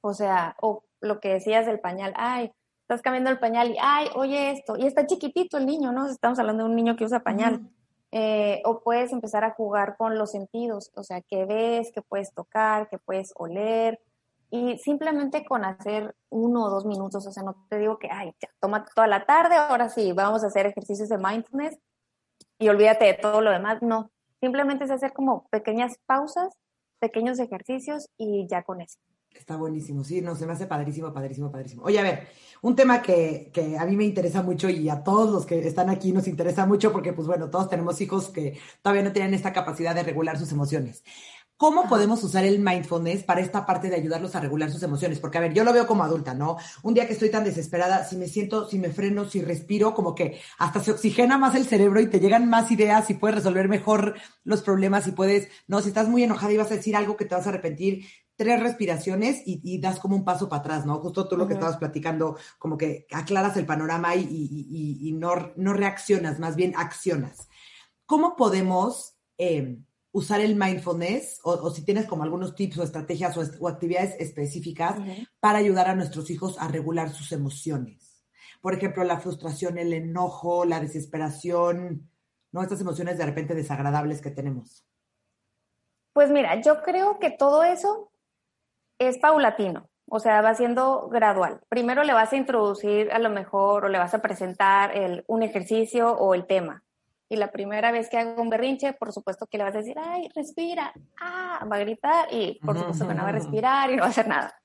O 0.00 0.14
sea, 0.14 0.56
o 0.60 0.82
lo 1.00 1.20
que 1.20 1.34
decías 1.34 1.64
del 1.64 1.78
pañal, 1.78 2.12
ay, 2.16 2.50
estás 2.80 3.02
cambiando 3.02 3.30
el 3.30 3.38
pañal 3.38 3.70
y, 3.70 3.76
ay, 3.80 4.08
oye 4.16 4.50
esto, 4.50 4.76
y 4.76 4.84
está 4.84 5.06
chiquitito 5.06 5.58
el 5.58 5.66
niño, 5.66 5.92
¿no? 5.92 6.08
Estamos 6.08 6.40
hablando 6.40 6.64
de 6.64 6.70
un 6.70 6.74
niño 6.74 6.96
que 6.96 7.04
usa 7.04 7.20
pañal. 7.20 7.70
Eh, 8.10 8.62
o 8.64 8.80
puedes 8.80 9.12
empezar 9.12 9.44
a 9.44 9.52
jugar 9.52 9.96
con 9.96 10.18
los 10.18 10.32
sentidos, 10.32 10.90
o 10.96 11.04
sea, 11.04 11.20
que 11.20 11.44
ves, 11.44 11.92
que 11.92 12.02
puedes 12.02 12.34
tocar, 12.34 12.88
que 12.88 12.98
puedes 12.98 13.32
oler, 13.36 14.00
y 14.50 14.76
simplemente 14.78 15.44
con 15.44 15.64
hacer 15.64 16.16
uno 16.30 16.64
o 16.64 16.70
dos 16.70 16.86
minutos, 16.86 17.24
o 17.24 17.30
sea, 17.30 17.44
no 17.44 17.64
te 17.68 17.78
digo 17.78 18.00
que, 18.00 18.08
ay, 18.10 18.34
ya, 18.42 18.48
toma 18.58 18.84
toda 18.92 19.06
la 19.06 19.24
tarde, 19.24 19.54
ahora 19.54 19.88
sí, 19.88 20.10
vamos 20.10 20.42
a 20.42 20.48
hacer 20.48 20.66
ejercicios 20.66 21.08
de 21.10 21.18
mindfulness 21.18 21.78
y 22.58 22.68
olvídate 22.68 23.04
de 23.04 23.14
todo 23.14 23.40
lo 23.40 23.52
demás, 23.52 23.82
no, 23.82 24.10
simplemente 24.40 24.82
es 24.82 24.90
hacer 24.90 25.12
como 25.12 25.46
pequeñas 25.50 25.96
pausas, 26.06 26.56
pequeños 26.98 27.38
ejercicios 27.38 28.08
y 28.16 28.46
ya 28.48 28.62
con 28.62 28.80
eso. 28.80 28.98
Está 29.34 29.56
buenísimo, 29.56 30.04
sí, 30.04 30.20
no, 30.20 30.36
se 30.36 30.46
me 30.46 30.52
hace 30.52 30.66
padrísimo, 30.66 31.12
padrísimo, 31.12 31.50
padrísimo. 31.50 31.82
Oye, 31.82 31.98
a 31.98 32.02
ver, 32.02 32.28
un 32.62 32.76
tema 32.76 33.02
que, 33.02 33.50
que, 33.52 33.76
a 33.76 33.84
mí 33.84 33.96
me 33.96 34.04
interesa 34.04 34.42
mucho 34.42 34.70
y 34.70 34.88
a 34.88 35.02
todos 35.02 35.30
los 35.30 35.44
que 35.44 35.58
están 35.66 35.90
aquí 35.90 36.12
nos 36.12 36.28
interesa 36.28 36.66
mucho 36.66 36.92
porque, 36.92 37.12
pues 37.12 37.26
bueno, 37.26 37.50
todos 37.50 37.68
tenemos 37.68 38.00
hijos 38.00 38.28
que 38.28 38.58
todavía 38.80 39.02
no 39.02 39.12
tienen 39.12 39.34
esta 39.34 39.52
capacidad 39.52 39.94
de 39.94 40.04
regular 40.04 40.38
sus 40.38 40.52
emociones. 40.52 41.02
¿Cómo 41.56 41.88
podemos 41.88 42.22
usar 42.24 42.44
el 42.44 42.58
mindfulness 42.58 43.22
para 43.22 43.40
esta 43.40 43.64
parte 43.64 43.88
de 43.88 43.94
ayudarlos 43.94 44.34
a 44.34 44.40
regular 44.40 44.72
sus 44.72 44.82
emociones? 44.82 45.20
Porque, 45.20 45.38
a 45.38 45.40
ver, 45.40 45.54
yo 45.54 45.62
lo 45.62 45.72
veo 45.72 45.86
como 45.86 46.02
adulta, 46.02 46.34
¿no? 46.34 46.56
Un 46.82 46.94
día 46.94 47.06
que 47.06 47.12
estoy 47.12 47.30
tan 47.30 47.44
desesperada, 47.44 48.04
si 48.04 48.16
me 48.16 48.26
siento, 48.26 48.68
si 48.68 48.76
me 48.78 48.90
freno, 48.90 49.24
si 49.24 49.40
respiro, 49.40 49.94
como 49.94 50.16
que 50.16 50.40
hasta 50.58 50.82
se 50.82 50.90
oxigena 50.90 51.38
más 51.38 51.54
el 51.54 51.64
cerebro 51.64 52.00
y 52.00 52.08
te 52.08 52.18
llegan 52.18 52.50
más 52.50 52.72
ideas 52.72 53.08
y 53.10 53.14
puedes 53.14 53.36
resolver 53.36 53.68
mejor 53.68 54.16
los 54.42 54.62
problemas 54.62 55.06
y 55.06 55.12
puedes, 55.12 55.48
no, 55.68 55.80
si 55.80 55.88
estás 55.88 56.08
muy 56.08 56.24
enojada 56.24 56.52
y 56.52 56.56
vas 56.56 56.72
a 56.72 56.76
decir 56.76 56.96
algo 56.96 57.16
que 57.16 57.24
te 57.24 57.36
vas 57.36 57.46
a 57.46 57.50
arrepentir, 57.50 58.04
tres 58.34 58.60
respiraciones 58.60 59.40
y, 59.46 59.78
das 59.78 60.00
como 60.00 60.16
un 60.16 60.24
paso 60.24 60.48
para 60.48 60.60
atrás, 60.60 60.86
¿no? 60.86 60.98
Justo 60.98 61.28
tú 61.28 61.36
lo 61.36 61.46
que 61.46 61.54
estabas 61.54 61.76
platicando, 61.76 62.36
como 62.58 62.76
que 62.76 63.06
aclaras 63.12 63.56
el 63.56 63.66
panorama 63.66 64.16
y, 64.16 65.12
no, 65.16 65.52
no, 65.54 65.72
reaccionas, 65.72 66.40
más 66.40 66.56
bien 66.56 66.74
accionas. 66.76 67.48
¿Cómo 68.06 68.34
podemos 68.34 69.14
em, 69.38 69.84
usar 70.14 70.40
el 70.40 70.56
mindfulness 70.56 71.40
o, 71.42 71.70
si 71.70 71.84
tienes 71.84 72.06
como 72.06 72.22
algunos 72.22 72.54
tips 72.54 72.78
o 72.78 72.82
estrategias 72.82 73.36
o, 73.36 73.68
actividades 73.68 74.16
específicas 74.18 74.96
para 75.40 75.58
ayudar 75.58 75.88
a 75.88 75.94
nuestros 75.94 76.30
hijos 76.30 76.56
a 76.58 76.68
regular 76.68 77.10
sus 77.12 77.32
emociones? 77.32 78.14
por 78.64 78.72
ejemplo, 78.72 79.04
la 79.04 79.20
frustración, 79.20 79.76
el 79.76 79.92
enojo, 79.92 80.64
la 80.64 80.80
desesperación, 80.80 82.08
¿no? 82.50 82.62
Estas 82.62 82.80
emociones 82.80 83.18
de 83.18 83.26
repente 83.26 83.54
desagradables 83.54 84.22
que 84.22 84.30
tenemos. 84.30 84.86
Pues 86.14 86.30
mira, 86.30 86.58
yo 86.62 86.80
creo 86.82 87.18
que 87.18 87.30
todo 87.30 87.62
eso 87.62 88.10
es 88.98 89.18
paulatino, 89.18 89.90
o 90.08 90.18
sea, 90.18 90.40
va 90.40 90.54
siendo 90.54 91.10
gradual. 91.10 91.60
Primero 91.68 92.04
le 92.04 92.14
vas 92.14 92.32
a 92.32 92.36
introducir 92.36 93.12
a 93.12 93.18
lo 93.18 93.28
mejor 93.28 93.84
o 93.84 93.88
le 93.90 93.98
vas 93.98 94.14
a 94.14 94.22
presentar 94.22 94.96
el, 94.96 95.24
un 95.26 95.42
ejercicio 95.42 96.12
o 96.12 96.32
el 96.32 96.46
tema. 96.46 96.83
Y 97.34 97.36
la 97.36 97.50
primera 97.50 97.90
vez 97.92 98.08
que 98.08 98.18
haga 98.18 98.40
un 98.40 98.48
berrinche, 98.48 98.92
por 98.92 99.12
supuesto 99.12 99.46
que 99.46 99.58
le 99.58 99.64
vas 99.64 99.74
a 99.74 99.78
decir, 99.78 99.96
ay, 99.98 100.28
respira, 100.34 100.92
ah, 101.20 101.66
va 101.70 101.76
a 101.76 101.80
gritar 101.80 102.28
y 102.32 102.60
por 102.64 102.78
supuesto 102.78 103.06
que 103.06 103.14
no 103.14 103.22
va 103.22 103.28
a 103.28 103.32
respirar 103.32 103.90
y 103.90 103.96
no 103.96 104.02
va 104.02 104.06
a 104.06 104.10
hacer 104.10 104.28
nada. 104.28 104.60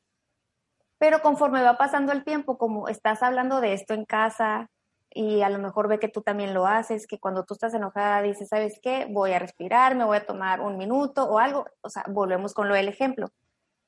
Pero 0.97 1.21
conforme 1.21 1.61
va 1.61 1.77
pasando 1.77 2.11
el 2.11 2.23
tiempo, 2.23 2.57
como 2.57 2.87
estás 2.87 3.23
hablando 3.23 3.61
de 3.61 3.73
esto 3.73 3.93
en 3.93 4.05
casa 4.05 4.69
y 5.09 5.41
a 5.41 5.49
lo 5.49 5.59
mejor 5.59 5.87
ve 5.87 5.99
que 5.99 6.09
tú 6.09 6.21
también 6.21 6.53
lo 6.53 6.67
haces, 6.67 7.07
que 7.07 7.19
cuando 7.19 7.43
tú 7.43 7.53
estás 7.55 7.73
enojada 7.73 8.21
dices, 8.21 8.49
¿sabes 8.49 8.79
qué? 8.81 9.07
Voy 9.09 9.33
a 9.33 9.39
respirar, 9.39 9.95
me 9.95 10.05
voy 10.05 10.17
a 10.17 10.25
tomar 10.25 10.61
un 10.61 10.77
minuto 10.77 11.23
o 11.23 11.39
algo, 11.39 11.65
o 11.81 11.89
sea, 11.89 12.05
volvemos 12.07 12.53
con 12.53 12.67
lo 12.67 12.75
del 12.75 12.87
ejemplo 12.87 13.31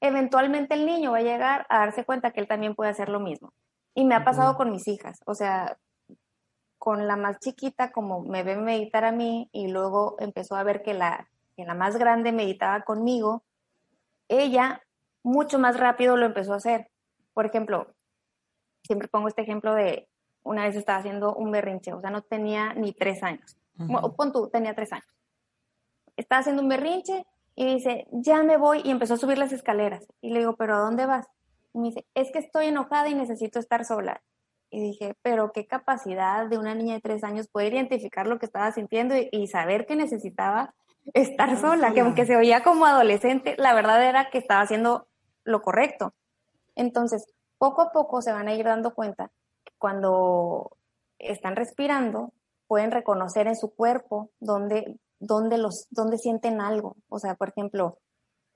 eventualmente 0.01 0.73
el 0.73 0.85
niño 0.85 1.11
va 1.11 1.19
a 1.19 1.21
llegar 1.21 1.65
a 1.69 1.79
darse 1.79 2.03
cuenta 2.03 2.31
que 2.31 2.41
él 2.41 2.47
también 2.47 2.75
puede 2.75 2.89
hacer 2.89 3.07
lo 3.07 3.19
mismo. 3.19 3.53
Y 3.93 4.03
me 4.05 4.15
ha 4.15 4.25
pasado 4.25 4.57
con 4.57 4.71
mis 4.71 4.87
hijas, 4.87 5.21
o 5.25 5.35
sea, 5.35 5.77
con 6.81 7.05
la 7.05 7.15
más 7.15 7.37
chiquita, 7.37 7.91
como 7.91 8.23
me 8.23 8.41
ve 8.41 8.55
meditar 8.55 9.05
a 9.05 9.11
mí 9.11 9.47
y 9.51 9.67
luego 9.67 10.15
empezó 10.17 10.55
a 10.55 10.63
ver 10.63 10.81
que 10.81 10.95
la, 10.95 11.29
que 11.55 11.63
la 11.63 11.75
más 11.75 11.95
grande 11.95 12.31
meditaba 12.31 12.81
conmigo, 12.81 13.43
ella 14.27 14.81
mucho 15.21 15.59
más 15.59 15.79
rápido 15.79 16.17
lo 16.17 16.25
empezó 16.25 16.53
a 16.53 16.55
hacer. 16.55 16.89
Por 17.35 17.45
ejemplo, 17.45 17.93
siempre 18.83 19.07
pongo 19.07 19.27
este 19.27 19.43
ejemplo 19.43 19.75
de 19.75 20.09
una 20.41 20.63
vez 20.63 20.75
estaba 20.75 20.97
haciendo 20.97 21.35
un 21.35 21.51
berrinche, 21.51 21.93
o 21.93 22.01
sea, 22.01 22.09
no 22.09 22.23
tenía 22.23 22.73
ni 22.73 22.93
tres 22.93 23.21
años. 23.21 23.59
o 23.77 24.15
Pon 24.15 24.33
tú, 24.33 24.49
tenía 24.49 24.73
tres 24.73 24.91
años. 24.91 25.05
Estaba 26.17 26.39
haciendo 26.39 26.63
un 26.63 26.69
berrinche 26.69 27.27
y 27.53 27.75
dice, 27.75 28.07
ya 28.11 28.41
me 28.41 28.57
voy 28.57 28.81
y 28.83 28.89
empezó 28.89 29.13
a 29.13 29.17
subir 29.17 29.37
las 29.37 29.51
escaleras. 29.51 30.07
Y 30.19 30.31
le 30.31 30.39
digo, 30.39 30.55
pero 30.55 30.77
¿a 30.77 30.79
dónde 30.79 31.05
vas? 31.05 31.27
Y 31.75 31.77
me 31.77 31.89
dice, 31.89 32.07
es 32.15 32.31
que 32.31 32.39
estoy 32.39 32.65
enojada 32.65 33.07
y 33.07 33.13
necesito 33.13 33.59
estar 33.59 33.85
sola. 33.85 34.23
Y 34.71 34.81
dije, 34.81 35.15
pero 35.21 35.51
qué 35.51 35.67
capacidad 35.67 36.47
de 36.47 36.57
una 36.57 36.73
niña 36.73 36.95
de 36.95 37.01
tres 37.01 37.23
años 37.23 37.49
poder 37.49 37.73
identificar 37.73 38.25
lo 38.25 38.39
que 38.39 38.45
estaba 38.45 38.71
sintiendo 38.71 39.15
y, 39.31 39.47
saber 39.47 39.85
que 39.85 39.97
necesitaba 39.97 40.73
estar 41.13 41.59
sola, 41.59 41.93
que 41.93 41.99
aunque 41.99 42.25
se 42.25 42.37
oía 42.37 42.63
como 42.63 42.85
adolescente, 42.85 43.55
la 43.57 43.73
verdad 43.73 44.01
era 44.01 44.29
que 44.29 44.37
estaba 44.37 44.61
haciendo 44.61 45.07
lo 45.43 45.61
correcto. 45.61 46.13
Entonces, 46.75 47.25
poco 47.57 47.81
a 47.81 47.91
poco 47.91 48.21
se 48.21 48.31
van 48.31 48.47
a 48.47 48.53
ir 48.53 48.63
dando 48.63 48.93
cuenta 48.93 49.29
que 49.65 49.73
cuando 49.77 50.77
están 51.19 51.57
respirando, 51.57 52.31
pueden 52.67 52.91
reconocer 52.91 53.47
en 53.47 53.57
su 53.57 53.75
cuerpo 53.75 54.29
dónde, 54.39 54.97
dónde, 55.19 55.57
los, 55.57 55.87
dónde 55.89 56.17
sienten 56.17 56.61
algo. 56.61 56.95
O 57.09 57.19
sea, 57.19 57.35
por 57.35 57.49
ejemplo, 57.49 57.97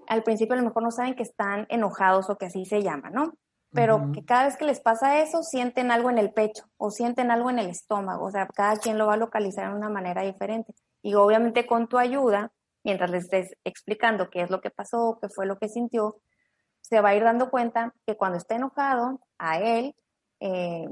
al 0.08 0.23
principio 0.23 0.54
a 0.54 0.58
lo 0.58 0.63
mejor 0.63 0.84
no 0.84 0.91
saben 0.91 1.15
que 1.15 1.23
están 1.23 1.65
enojados 1.67 2.30
o 2.30 2.38
que 2.38 2.45
así 2.45 2.65
se 2.65 2.82
llama, 2.82 3.10
¿no? 3.10 3.34
Pero 3.76 4.12
que 4.14 4.24
cada 4.24 4.46
vez 4.46 4.58
que 4.58 4.66
les 4.66 4.80
pasa 4.80 5.22
eso, 5.22 5.44
sienten 5.44 5.92
algo 5.92 6.10
en 6.10 6.18
el 6.18 6.32
pecho 6.32 6.64
o 6.78 6.90
sienten 6.90 7.30
algo 7.30 7.50
en 7.50 7.60
el 7.60 7.70
estómago. 7.70 8.26
O 8.26 8.32
sea, 8.32 8.48
cada 8.48 8.78
quien 8.78 8.98
lo 8.98 9.08
va 9.08 9.16
a 9.16 9.18
localizar 9.18 9.70
de 9.70 9.76
una 9.76 9.90
manera 9.90 10.22
diferente. 10.22 10.74
Y 11.02 11.14
obviamente 11.16 11.68
con 11.68 11.88
tu 11.88 11.98
ayuda, 11.98 12.52
mientras 12.84 13.12
les 13.12 13.26
estés 13.26 13.56
explicando 13.66 14.30
qué 14.30 14.42
es 14.42 14.50
lo 14.50 14.62
que 14.62 14.70
pasó, 14.70 15.20
qué 15.22 15.28
fue 15.30 15.46
lo 15.46 15.58
que 15.58 15.68
sintió, 15.68 16.16
se 16.82 17.02
va 17.02 17.10
a 17.10 17.16
ir 17.16 17.24
dando 17.24 17.50
cuenta 17.50 17.94
que 18.06 18.16
cuando 18.16 18.38
está 18.38 18.56
enojado, 18.56 19.20
a 19.38 19.60
él 19.60 19.96
eh, 20.40 20.88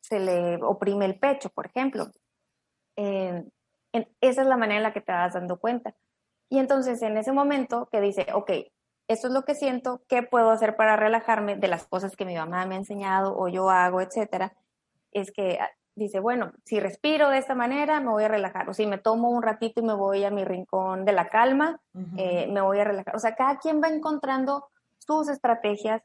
se 0.00 0.20
le 0.20 0.56
oprime 0.62 1.04
el 1.04 1.18
pecho, 1.18 1.50
por 1.50 1.66
ejemplo. 1.66 2.06
Eh, 2.96 3.44
esa 4.20 4.42
es 4.42 4.48
la 4.48 4.56
manera 4.56 4.78
en 4.78 4.82
la 4.82 4.92
que 4.92 5.00
te 5.00 5.12
vas 5.12 5.34
dando 5.34 5.58
cuenta. 5.58 5.94
Y 6.48 6.58
entonces 6.58 7.02
en 7.02 7.16
ese 7.16 7.32
momento 7.32 7.88
que 7.90 8.00
dice, 8.00 8.26
ok, 8.32 8.50
esto 9.08 9.28
es 9.28 9.34
lo 9.34 9.44
que 9.44 9.54
siento, 9.54 10.02
¿qué 10.08 10.22
puedo 10.22 10.50
hacer 10.50 10.76
para 10.76 10.96
relajarme 10.96 11.56
de 11.56 11.68
las 11.68 11.86
cosas 11.86 12.16
que 12.16 12.24
mi 12.24 12.34
mamá 12.34 12.64
me 12.66 12.74
ha 12.74 12.78
enseñado 12.78 13.36
o 13.36 13.48
yo 13.48 13.70
hago, 13.70 14.00
etcétera? 14.00 14.54
Es 15.12 15.30
que 15.30 15.58
ah, 15.60 15.70
dice, 15.94 16.20
bueno, 16.20 16.52
si 16.64 16.80
respiro 16.80 17.28
de 17.30 17.38
esta 17.38 17.54
manera, 17.54 18.00
me 18.00 18.10
voy 18.10 18.24
a 18.24 18.28
relajar. 18.28 18.68
O 18.68 18.74
si 18.74 18.86
me 18.86 18.98
tomo 18.98 19.30
un 19.30 19.42
ratito 19.42 19.80
y 19.80 19.84
me 19.84 19.94
voy 19.94 20.24
a 20.24 20.30
mi 20.30 20.44
rincón 20.44 21.04
de 21.04 21.12
la 21.12 21.28
calma, 21.28 21.80
eh, 22.16 22.48
me 22.50 22.60
voy 22.60 22.80
a 22.80 22.84
relajar. 22.84 23.14
O 23.14 23.18
sea, 23.18 23.34
cada 23.34 23.58
quien 23.58 23.82
va 23.82 23.88
encontrando 23.88 24.68
sus 24.98 25.28
estrategias 25.28 26.02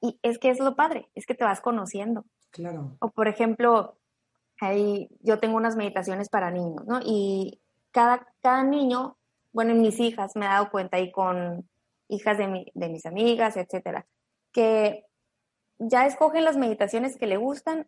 y 0.00 0.18
es 0.22 0.38
que 0.38 0.48
es 0.48 0.58
lo 0.60 0.74
padre, 0.74 1.08
es 1.14 1.26
que 1.26 1.34
te 1.34 1.44
vas 1.44 1.60
conociendo. 1.60 2.24
Claro. 2.50 2.96
O 3.00 3.10
por 3.10 3.28
ejemplo, 3.28 3.98
ahí 4.60 5.08
yo 5.20 5.38
tengo 5.38 5.56
unas 5.56 5.76
meditaciones 5.76 6.28
para 6.28 6.50
niños, 6.50 6.86
¿no? 6.86 7.00
Y 7.04 7.60
cada, 7.90 8.26
cada 8.42 8.64
niño, 8.64 9.16
bueno, 9.52 9.72
en 9.72 9.82
mis 9.82 10.00
hijas 10.00 10.36
me 10.36 10.46
he 10.46 10.48
dado 10.48 10.70
cuenta 10.70 10.98
y 10.98 11.12
con 11.12 11.68
hijas 12.10 12.38
de, 12.38 12.70
de 12.74 12.88
mis 12.88 13.06
amigas, 13.06 13.56
etcétera, 13.56 14.06
que 14.52 15.04
ya 15.78 16.06
escogen 16.06 16.44
las 16.44 16.56
meditaciones 16.56 17.16
que 17.16 17.26
les 17.26 17.38
gustan, 17.38 17.86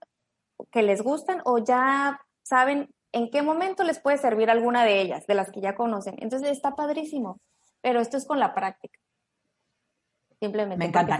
que 0.71 0.83
les 0.83 1.03
gustan 1.03 1.43
o 1.45 1.59
ya 1.59 2.21
saben 2.43 2.89
en 3.13 3.31
qué 3.31 3.43
momento 3.43 3.85
les 3.85 3.99
puede 3.99 4.19
servir 4.19 4.51
alguna 4.51 4.85
de 4.85 5.01
ellas, 5.01 5.27
de 5.27 5.35
las 5.35 5.51
que 5.51 5.61
ya 5.61 5.75
conocen. 5.75 6.17
Entonces 6.19 6.51
está 6.51 6.75
padrísimo, 6.75 7.41
pero 7.83 8.01
esto 8.01 8.17
es 8.17 8.27
con 8.27 8.41
la 8.41 8.55
práctica. 8.55 8.99
Simplemente. 10.41 10.79
Me 10.79 10.87
encanta. 10.87 11.19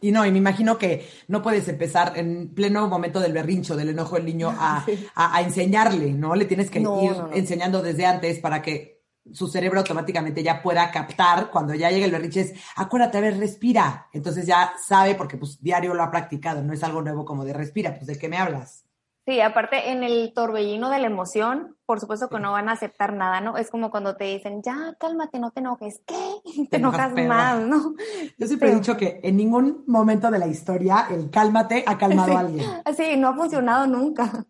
Y 0.00 0.12
no, 0.12 0.24
y 0.24 0.30
me 0.30 0.38
imagino 0.38 0.78
que 0.78 1.08
no 1.26 1.42
puedes 1.42 1.66
empezar 1.68 2.16
en 2.16 2.54
pleno 2.54 2.86
momento 2.88 3.18
del 3.18 3.32
berrincho, 3.32 3.74
del 3.74 3.88
enojo 3.88 4.14
del 4.14 4.26
niño 4.26 4.54
a, 4.56 4.84
enseñarle, 5.42 6.12
¿no? 6.12 6.36
Le 6.36 6.44
tienes 6.44 6.70
que 6.70 6.78
ir 6.78 7.16
enseñando 7.32 7.82
desde 7.82 8.06
antes 8.06 8.38
para 8.38 8.62
que 8.62 8.97
su 9.32 9.48
cerebro 9.48 9.80
automáticamente 9.80 10.42
ya 10.42 10.62
pueda 10.62 10.90
captar 10.90 11.50
cuando 11.50 11.74
ya 11.74 11.90
llega 11.90 12.06
el 12.06 12.12
berrinche 12.12 12.40
es, 12.40 12.54
acuérdate, 12.76 13.18
a 13.18 13.20
ver, 13.22 13.38
respira. 13.38 14.08
Entonces 14.12 14.46
ya 14.46 14.72
sabe 14.82 15.14
porque 15.14 15.36
pues 15.36 15.60
diario 15.62 15.94
lo 15.94 16.02
ha 16.02 16.10
practicado, 16.10 16.62
no 16.62 16.72
es 16.72 16.82
algo 16.82 17.02
nuevo 17.02 17.24
como 17.24 17.44
de 17.44 17.52
respira, 17.52 17.94
pues 17.94 18.06
de 18.06 18.18
qué 18.18 18.28
me 18.28 18.38
hablas. 18.38 18.84
Sí, 19.28 19.42
aparte 19.42 19.90
en 19.90 20.04
el 20.04 20.32
torbellino 20.34 20.88
de 20.88 21.00
la 21.00 21.06
emoción, 21.06 21.76
por 21.84 22.00
supuesto 22.00 22.30
que 22.30 22.40
no 22.40 22.52
van 22.52 22.70
a 22.70 22.72
aceptar 22.72 23.12
nada, 23.12 23.42
¿no? 23.42 23.58
Es 23.58 23.70
como 23.70 23.90
cuando 23.90 24.16
te 24.16 24.24
dicen, 24.24 24.62
ya, 24.62 24.96
cálmate, 24.98 25.38
no 25.38 25.50
te 25.50 25.60
enojes. 25.60 26.00
¿Qué? 26.06 26.14
Te, 26.70 26.78
enojas, 26.78 27.12
más, 27.12 27.60
¿no? 27.60 27.94
Yo 28.38 28.46
siempre 28.46 28.70
he 28.70 28.74
dicho 28.74 28.96
que 28.96 29.20
en 29.22 29.36
ningún 29.36 29.84
momento 29.86 30.30
de 30.30 30.38
la 30.38 30.46
historia 30.46 31.08
el 31.10 31.28
cálmate 31.28 31.84
ha 31.86 31.98
calmado 31.98 32.38
a 32.38 32.40
alguien. 32.40 32.64
Sí, 32.96 33.18
no 33.18 33.28
ha 33.28 33.34
funcionado 33.34 33.86
nunca. 33.86 34.46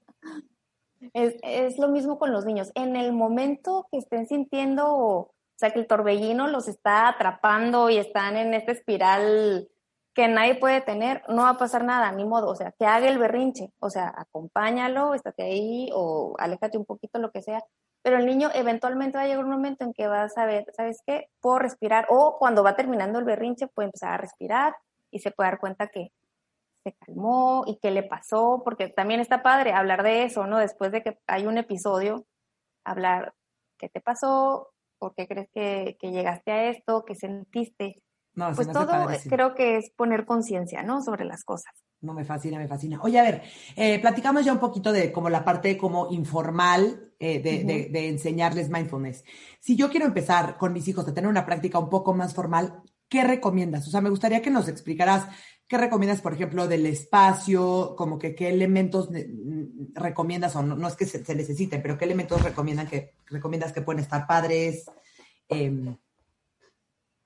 Es, 1.14 1.36
es, 1.42 1.78
lo 1.78 1.88
mismo 1.88 2.18
con 2.18 2.32
los 2.32 2.44
niños. 2.44 2.70
En 2.74 2.96
el 2.96 3.12
momento 3.12 3.86
que 3.90 3.98
estén 3.98 4.26
sintiendo, 4.26 4.86
o 4.94 5.34
sea, 5.56 5.70
que 5.70 5.80
el 5.80 5.86
torbellino 5.86 6.48
los 6.48 6.68
está 6.68 7.08
atrapando 7.08 7.90
y 7.90 7.98
están 7.98 8.36
en 8.36 8.54
esta 8.54 8.72
espiral 8.72 9.68
que 10.18 10.26
nadie 10.26 10.56
puede 10.56 10.80
tener, 10.80 11.22
no 11.28 11.42
va 11.42 11.50
a 11.50 11.58
pasar 11.58 11.84
nada, 11.84 12.10
ni 12.10 12.24
modo, 12.24 12.48
o 12.48 12.56
sea, 12.56 12.72
que 12.72 12.84
haga 12.84 13.06
el 13.06 13.18
berrinche, 13.18 13.72
o 13.78 13.88
sea, 13.88 14.12
acompáñalo, 14.16 15.14
estate 15.14 15.44
ahí 15.44 15.90
o 15.94 16.34
aléjate 16.40 16.76
un 16.76 16.84
poquito, 16.84 17.20
lo 17.20 17.30
que 17.30 17.40
sea, 17.40 17.62
pero 18.02 18.18
el 18.18 18.26
niño 18.26 18.50
eventualmente 18.52 19.16
va 19.16 19.22
a 19.22 19.26
llegar 19.28 19.44
un 19.44 19.52
momento 19.52 19.84
en 19.84 19.92
que 19.92 20.08
va 20.08 20.24
a 20.24 20.28
saber, 20.28 20.66
¿sabes 20.76 21.02
qué? 21.06 21.28
Puedo 21.40 21.60
respirar, 21.60 22.06
o 22.08 22.36
cuando 22.36 22.64
va 22.64 22.74
terminando 22.74 23.20
el 23.20 23.24
berrinche 23.24 23.68
puede 23.68 23.86
empezar 23.86 24.14
a 24.14 24.16
respirar 24.16 24.74
y 25.12 25.20
se 25.20 25.30
puede 25.30 25.50
dar 25.50 25.60
cuenta 25.60 25.86
que 25.86 26.10
se 26.90 26.96
calmó 27.04 27.64
y 27.66 27.78
qué 27.80 27.90
le 27.90 28.02
pasó, 28.02 28.62
porque 28.64 28.88
también 28.88 29.20
está 29.20 29.42
padre 29.42 29.72
hablar 29.72 30.02
de 30.02 30.24
eso, 30.24 30.46
¿no? 30.46 30.58
Después 30.58 30.92
de 30.92 31.02
que 31.02 31.18
hay 31.26 31.46
un 31.46 31.58
episodio, 31.58 32.26
hablar 32.84 33.34
qué 33.78 33.88
te 33.88 34.00
pasó, 34.00 34.72
por 34.98 35.14
qué 35.14 35.26
crees 35.26 35.48
que, 35.52 35.96
que 36.00 36.10
llegaste 36.10 36.52
a 36.52 36.70
esto, 36.70 37.04
qué 37.04 37.14
sentiste, 37.14 38.02
pues 38.54 38.70
todo 38.70 39.08
creo 39.28 39.54
que 39.54 39.76
es 39.78 39.90
poner 39.90 40.24
conciencia, 40.24 40.82
¿no? 40.82 41.02
Sobre 41.02 41.24
las 41.24 41.44
cosas. 41.44 41.72
No, 42.00 42.14
me 42.14 42.24
fascina, 42.24 42.58
me 42.58 42.68
fascina. 42.68 43.00
Oye, 43.02 43.18
a 43.18 43.22
ver, 43.22 43.42
eh, 43.74 43.98
platicamos 43.98 44.44
ya 44.44 44.52
un 44.52 44.60
poquito 44.60 44.92
de 44.92 45.10
como 45.10 45.28
la 45.28 45.44
parte 45.44 45.76
como 45.76 46.08
informal 46.12 47.12
eh, 47.18 47.40
de, 47.40 48.08
enseñarles 48.08 48.70
mindfulness. 48.70 49.24
Si 49.58 49.74
yo 49.74 49.90
quiero 49.90 50.06
empezar 50.06 50.56
con 50.56 50.72
mis 50.72 50.86
hijos 50.86 51.08
a 51.08 51.14
tener 51.14 51.28
una 51.28 51.44
práctica 51.44 51.78
un 51.78 51.88
poco 51.88 52.14
más 52.14 52.34
formal, 52.34 52.82
¿qué 53.08 53.24
recomiendas? 53.24 53.88
O 53.88 53.90
sea, 53.90 54.00
me 54.00 54.10
gustaría 54.10 54.42
que 54.42 54.50
nos 54.50 54.68
explicaras 54.68 55.26
qué 55.68 55.78
recomiendas, 55.78 56.22
por 56.22 56.32
ejemplo, 56.32 56.66
del 56.66 56.86
espacio, 56.86 57.94
como 57.96 58.18
que 58.18 58.34
qué 58.34 58.48
elementos 58.48 59.10
recomiendas, 59.94 60.56
o 60.56 60.62
no, 60.62 60.88
es 60.88 60.96
que 60.96 61.06
se, 61.06 61.34
necesiten, 61.34 61.82
pero 61.82 61.98
qué 61.98 62.06
elementos 62.06 62.42
recomiendan 62.42 62.88
que, 62.88 63.14
recomiendas 63.26 63.72
que 63.72 63.82
pueden 63.82 64.02
estar 64.02 64.26
padres. 64.26 64.90
Eh, 65.48 65.94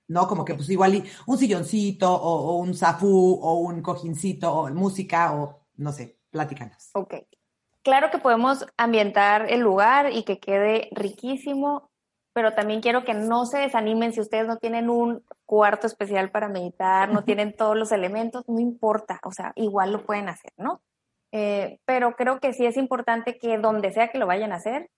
¿no? 0.08 0.28
Como 0.28 0.44
que 0.44 0.54
pues 0.54 0.68
igual 0.68 1.02
un 1.26 1.38
silloncito 1.38 2.12
o, 2.12 2.56
un 2.58 2.74
zafú 2.74 3.38
o 3.40 3.54
un 3.54 3.80
cojincito 3.80 4.52
o 4.52 4.70
música 4.70 5.32
o 5.32 5.62
no 5.76 5.92
sé, 5.92 6.18
platícanos. 6.30 6.90
Ok. 6.94 7.14
Claro 7.82 8.10
que 8.10 8.18
podemos 8.18 8.64
ambientar 8.76 9.50
el 9.50 9.60
lugar 9.60 10.12
y 10.12 10.22
que 10.22 10.38
quede 10.38 10.88
riquísimo, 10.92 11.90
pero 12.32 12.54
también 12.54 12.80
quiero 12.80 13.04
que 13.04 13.14
no 13.14 13.46
se 13.46 13.58
desanimen 13.58 14.12
si 14.12 14.20
ustedes 14.20 14.46
no 14.46 14.56
tienen 14.56 14.90
un 14.90 15.22
cuarto 15.44 15.86
especial 15.86 16.30
para 16.30 16.48
meditar, 16.48 17.12
no 17.12 17.24
tienen 17.24 17.54
todos 17.54 17.76
los 17.76 17.92
elementos, 17.92 18.44
no 18.48 18.60
importa, 18.60 19.20
o 19.24 19.32
sea, 19.32 19.52
igual 19.56 19.92
lo 19.92 20.04
pueden 20.04 20.28
hacer, 20.28 20.52
¿no? 20.56 20.80
Eh, 21.34 21.80
pero 21.86 22.14
creo 22.14 22.40
que 22.40 22.52
sí 22.52 22.66
es 22.66 22.76
importante 22.76 23.38
que 23.38 23.56
donde 23.56 23.90
sea 23.90 24.08
que 24.08 24.18
lo 24.18 24.26
vayan 24.26 24.52
a 24.52 24.56
hacer, 24.56 24.90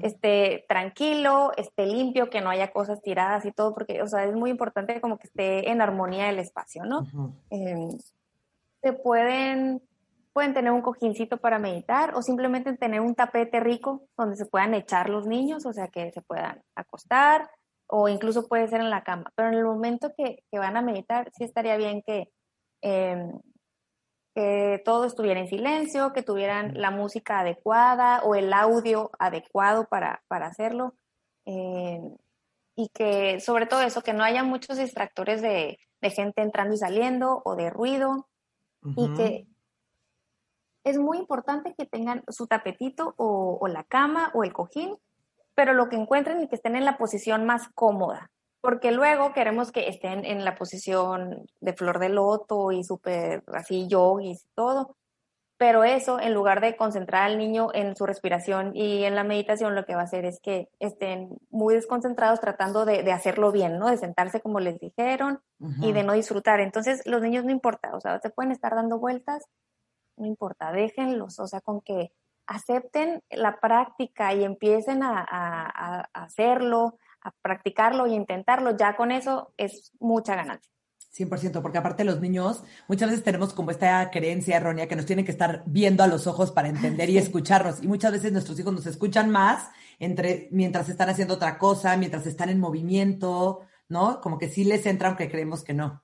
esté 0.00 0.64
tranquilo, 0.66 1.52
esté 1.58 1.84
limpio, 1.84 2.30
que 2.30 2.40
no 2.40 2.48
haya 2.48 2.72
cosas 2.72 3.02
tiradas 3.02 3.44
y 3.44 3.52
todo, 3.52 3.74
porque, 3.74 4.00
o 4.00 4.06
sea, 4.06 4.24
es 4.24 4.34
muy 4.34 4.48
importante 4.48 4.98
como 5.02 5.18
que 5.18 5.26
esté 5.26 5.70
en 5.70 5.82
armonía 5.82 6.30
el 6.30 6.38
espacio, 6.38 6.86
¿no? 6.86 7.06
Em, 7.50 7.90
se 8.80 8.92
pueden, 8.94 9.82
pueden 10.32 10.54
tener 10.54 10.72
un 10.72 10.82
cojincito 10.82 11.38
para 11.38 11.58
meditar 11.58 12.14
o 12.14 12.22
simplemente 12.22 12.76
tener 12.76 13.00
un 13.00 13.14
tapete 13.14 13.60
rico 13.60 14.02
donde 14.16 14.36
se 14.36 14.46
puedan 14.46 14.74
echar 14.74 15.08
los 15.08 15.26
niños, 15.26 15.66
o 15.66 15.72
sea, 15.72 15.88
que 15.88 16.10
se 16.12 16.22
puedan 16.22 16.62
acostar 16.74 17.50
o 17.86 18.08
incluso 18.08 18.48
puede 18.48 18.68
ser 18.68 18.80
en 18.80 18.90
la 18.90 19.04
cama. 19.04 19.30
Pero 19.36 19.48
en 19.48 19.54
el 19.54 19.64
momento 19.64 20.12
que, 20.16 20.42
que 20.50 20.58
van 20.58 20.76
a 20.76 20.82
meditar, 20.82 21.30
sí 21.36 21.44
estaría 21.44 21.76
bien 21.76 22.02
que... 22.02 22.30
Eh, 22.82 23.30
que 24.34 24.80
todo 24.84 25.04
estuviera 25.04 25.40
en 25.40 25.48
silencio, 25.48 26.12
que 26.12 26.22
tuvieran 26.22 26.72
la 26.80 26.90
música 26.90 27.40
adecuada 27.40 28.22
o 28.22 28.34
el 28.34 28.52
audio 28.52 29.10
adecuado 29.18 29.86
para, 29.88 30.22
hacerlo. 30.28 30.94
Eh, 31.44 32.00
y 32.74 32.88
que 32.88 33.40
sobre 33.40 33.66
todo 33.66 33.82
eso, 33.82 34.02
que 34.02 34.14
no 34.14 34.24
haya 34.24 34.42
muchos 34.42 34.78
distractores 34.78 35.42
de, 35.42 35.78
gente 36.00 36.42
entrando 36.42 36.74
y 36.74 36.78
saliendo 36.78 37.42
o 37.44 37.54
de 37.56 37.70
ruido. 37.70 38.28
Y 38.96 39.14
que 39.14 39.46
es 40.84 40.98
muy 40.98 41.18
importante 41.18 41.74
que 41.76 41.86
tengan 41.86 42.24
su 42.28 42.46
tapetito 42.46 43.14
o, 43.16 43.58
o 43.60 43.68
la 43.68 43.84
cama 43.84 44.30
o 44.34 44.44
el 44.44 44.52
cojín, 44.52 44.96
pero 45.54 45.74
lo 45.74 45.88
que 45.88 45.96
encuentren 45.96 46.40
y 46.42 46.48
que 46.48 46.56
estén 46.56 46.76
en 46.76 46.84
la 46.84 46.98
posición 46.98 47.44
más 47.44 47.68
cómoda 47.74 48.30
porque 48.62 48.92
luego 48.92 49.32
queremos 49.32 49.72
que 49.72 49.88
estén 49.88 50.24
en 50.24 50.44
la 50.44 50.54
posición 50.54 51.46
de 51.60 51.72
flor 51.74 51.98
de 51.98 52.08
loto 52.08 52.70
y 52.70 52.84
súper 52.84 53.42
así 53.48 53.88
yogis 53.88 54.44
y 54.44 54.48
todo. 54.54 54.96
Pero 55.58 55.84
eso, 55.84 56.20
en 56.20 56.32
lugar 56.32 56.60
de 56.60 56.76
concentrar 56.76 57.24
al 57.24 57.38
niño 57.38 57.68
en 57.74 57.94
su 57.96 58.06
respiración 58.06 58.74
y 58.74 59.04
en 59.04 59.16
la 59.16 59.24
meditación, 59.24 59.74
lo 59.74 59.84
que 59.84 59.94
va 59.94 60.02
a 60.02 60.04
hacer 60.04 60.24
es 60.24 60.40
que 60.40 60.68
estén 60.78 61.36
muy 61.50 61.74
desconcentrados 61.74 62.40
tratando 62.40 62.84
de, 62.84 63.10
hacerlo 63.12 63.52
bien, 63.52 63.78
¿no? 63.78 63.88
De 63.88 63.96
sentarse 63.96 64.40
como 64.40 64.60
les 64.60 64.78
dijeron 64.78 65.40
y 65.80 65.92
de 65.92 66.04
no 66.04 66.12
disfrutar. 66.12 66.60
Entonces, 66.60 67.02
los 67.04 67.20
niños 67.20 67.44
no 67.44 67.50
importa, 67.50 67.94
o 67.94 68.00
sea, 68.00 68.20
se 68.20 68.30
pueden 68.30 68.52
estar 68.52 68.74
dando 68.74 68.98
vueltas, 68.98 69.44
no 70.22 70.28
importa, 70.28 70.72
déjenlos, 70.72 71.38
o 71.38 71.46
sea, 71.46 71.60
con 71.60 71.80
que 71.82 72.12
acepten 72.46 73.22
la 73.30 73.60
práctica 73.60 74.34
y 74.34 74.44
empiecen 74.44 75.02
a, 75.02 75.26
a 75.30 76.00
hacerlo, 76.14 76.98
a 77.20 77.30
practicarlo 77.42 78.06
y 78.06 78.14
intentarlo, 78.14 78.76
ya 78.76 78.96
con 78.96 79.12
eso 79.12 79.52
es 79.56 79.92
mucha 80.00 80.34
ganancia. 80.34 80.72
100%, 81.12 81.60
porque 81.60 81.78
aparte 81.78 82.04
los 82.04 82.20
niños 82.20 82.64
muchas 82.88 83.10
veces 83.10 83.24
tenemos 83.24 83.52
como 83.52 83.70
esta 83.70 84.10
creencia 84.10 84.56
errónea 84.56 84.88
que 84.88 84.96
nos 84.96 85.06
tienen 85.06 85.24
que 85.24 85.30
estar 85.30 85.62
viendo 85.66 86.02
a 86.02 86.06
los 86.06 86.26
ojos 86.26 86.50
para 86.50 86.68
entender 86.68 87.10
y 87.10 87.18
escucharnos. 87.18 87.82
Y 87.82 87.88
muchas 87.88 88.12
veces 88.12 88.32
nuestros 88.32 88.58
hijos 88.58 88.72
nos 88.72 88.86
escuchan 88.86 89.30
más 89.30 89.70
entre, 89.98 90.48
mientras 90.50 90.88
están 90.88 91.10
haciendo 91.10 91.34
otra 91.34 91.58
cosa, 91.58 91.96
mientras 91.96 92.26
están 92.26 92.48
en 92.48 92.60
movimiento, 92.60 93.60
¿no? 93.88 94.20
Como 94.20 94.38
que 94.38 94.48
sí 94.48 94.64
les 94.64 94.86
entra 94.86 95.08
aunque 95.08 95.30
creemos 95.30 95.62
que 95.62 95.74
no. 95.74 96.02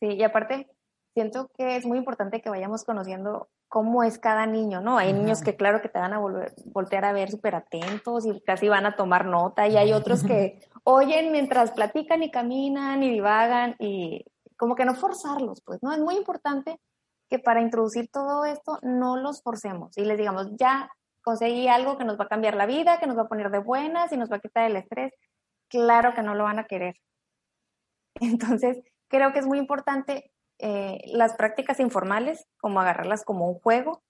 Sí, 0.00 0.08
y 0.08 0.22
aparte 0.22 0.70
siento 1.16 1.50
que 1.56 1.76
es 1.76 1.86
muy 1.86 1.96
importante 1.96 2.42
que 2.42 2.50
vayamos 2.50 2.84
conociendo 2.84 3.48
cómo 3.68 4.02
es 4.02 4.18
cada 4.18 4.44
niño, 4.44 4.82
¿no? 4.82 4.98
Hay 4.98 5.14
niños 5.14 5.40
que 5.40 5.56
claro 5.56 5.80
que 5.80 5.88
te 5.88 5.98
van 5.98 6.12
a 6.12 6.18
volver, 6.18 6.52
voltear 6.66 7.06
a 7.06 7.14
ver 7.14 7.30
súper 7.30 7.54
atentos 7.54 8.26
y 8.26 8.38
casi 8.42 8.68
van 8.68 8.84
a 8.84 8.96
tomar 8.96 9.24
nota 9.24 9.66
y 9.66 9.78
hay 9.78 9.94
otros 9.94 10.22
que 10.22 10.60
oyen 10.84 11.32
mientras 11.32 11.70
platican 11.70 12.22
y 12.22 12.30
caminan 12.30 13.02
y 13.02 13.08
divagan 13.08 13.76
y 13.78 14.26
como 14.58 14.74
que 14.74 14.84
no 14.84 14.94
forzarlos, 14.94 15.62
pues, 15.62 15.82
¿no? 15.82 15.90
Es 15.90 16.00
muy 16.00 16.16
importante 16.16 16.78
que 17.30 17.38
para 17.38 17.62
introducir 17.62 18.10
todo 18.12 18.44
esto 18.44 18.78
no 18.82 19.16
los 19.16 19.42
forcemos 19.42 19.96
y 19.96 20.04
les 20.04 20.18
digamos, 20.18 20.48
ya 20.58 20.90
conseguí 21.22 21.66
algo 21.66 21.96
que 21.96 22.04
nos 22.04 22.20
va 22.20 22.24
a 22.24 22.28
cambiar 22.28 22.56
la 22.56 22.66
vida, 22.66 23.00
que 23.00 23.06
nos 23.06 23.16
va 23.16 23.22
a 23.22 23.28
poner 23.28 23.50
de 23.50 23.60
buenas 23.60 24.12
y 24.12 24.18
nos 24.18 24.30
va 24.30 24.36
a 24.36 24.40
quitar 24.40 24.70
el 24.70 24.76
estrés. 24.76 25.14
Claro 25.70 26.12
que 26.12 26.22
no 26.22 26.34
lo 26.34 26.44
van 26.44 26.58
a 26.58 26.66
querer. 26.66 26.96
Entonces, 28.20 28.82
creo 29.08 29.32
que 29.32 29.38
es 29.38 29.46
muy 29.46 29.58
importante 29.58 30.30
eh, 30.58 30.98
las 31.12 31.34
prácticas 31.34 31.80
informales, 31.80 32.46
como 32.58 32.80
agarrarlas 32.80 33.24
como 33.24 33.48
un 33.48 33.58
juego, 33.58 34.02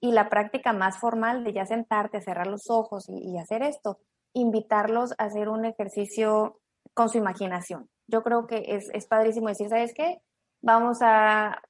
y 0.00 0.12
la 0.12 0.28
práctica 0.28 0.72
más 0.72 0.98
formal 0.98 1.44
de 1.44 1.52
ya 1.52 1.66
sentarte, 1.66 2.20
cerrar 2.20 2.46
los 2.46 2.70
ojos 2.70 3.06
y, 3.08 3.36
hacer 3.38 3.62
esto, 3.62 3.98
invitarlos 4.32 5.12
a 5.18 5.24
hacer 5.24 5.48
un 5.48 5.64
ejercicio 5.64 6.58
con 6.94 7.08
su 7.10 7.18
imaginación. 7.18 7.88
Yo 8.06 8.22
creo 8.22 8.46
que 8.46 8.64
es, 8.68 8.88
es 8.94 9.06
padrísimo 9.06 9.48
decir, 9.48 9.68
¿sabes 9.68 9.92
qué? 9.94 10.22
Vamos 10.62 10.98
a, 11.02 11.60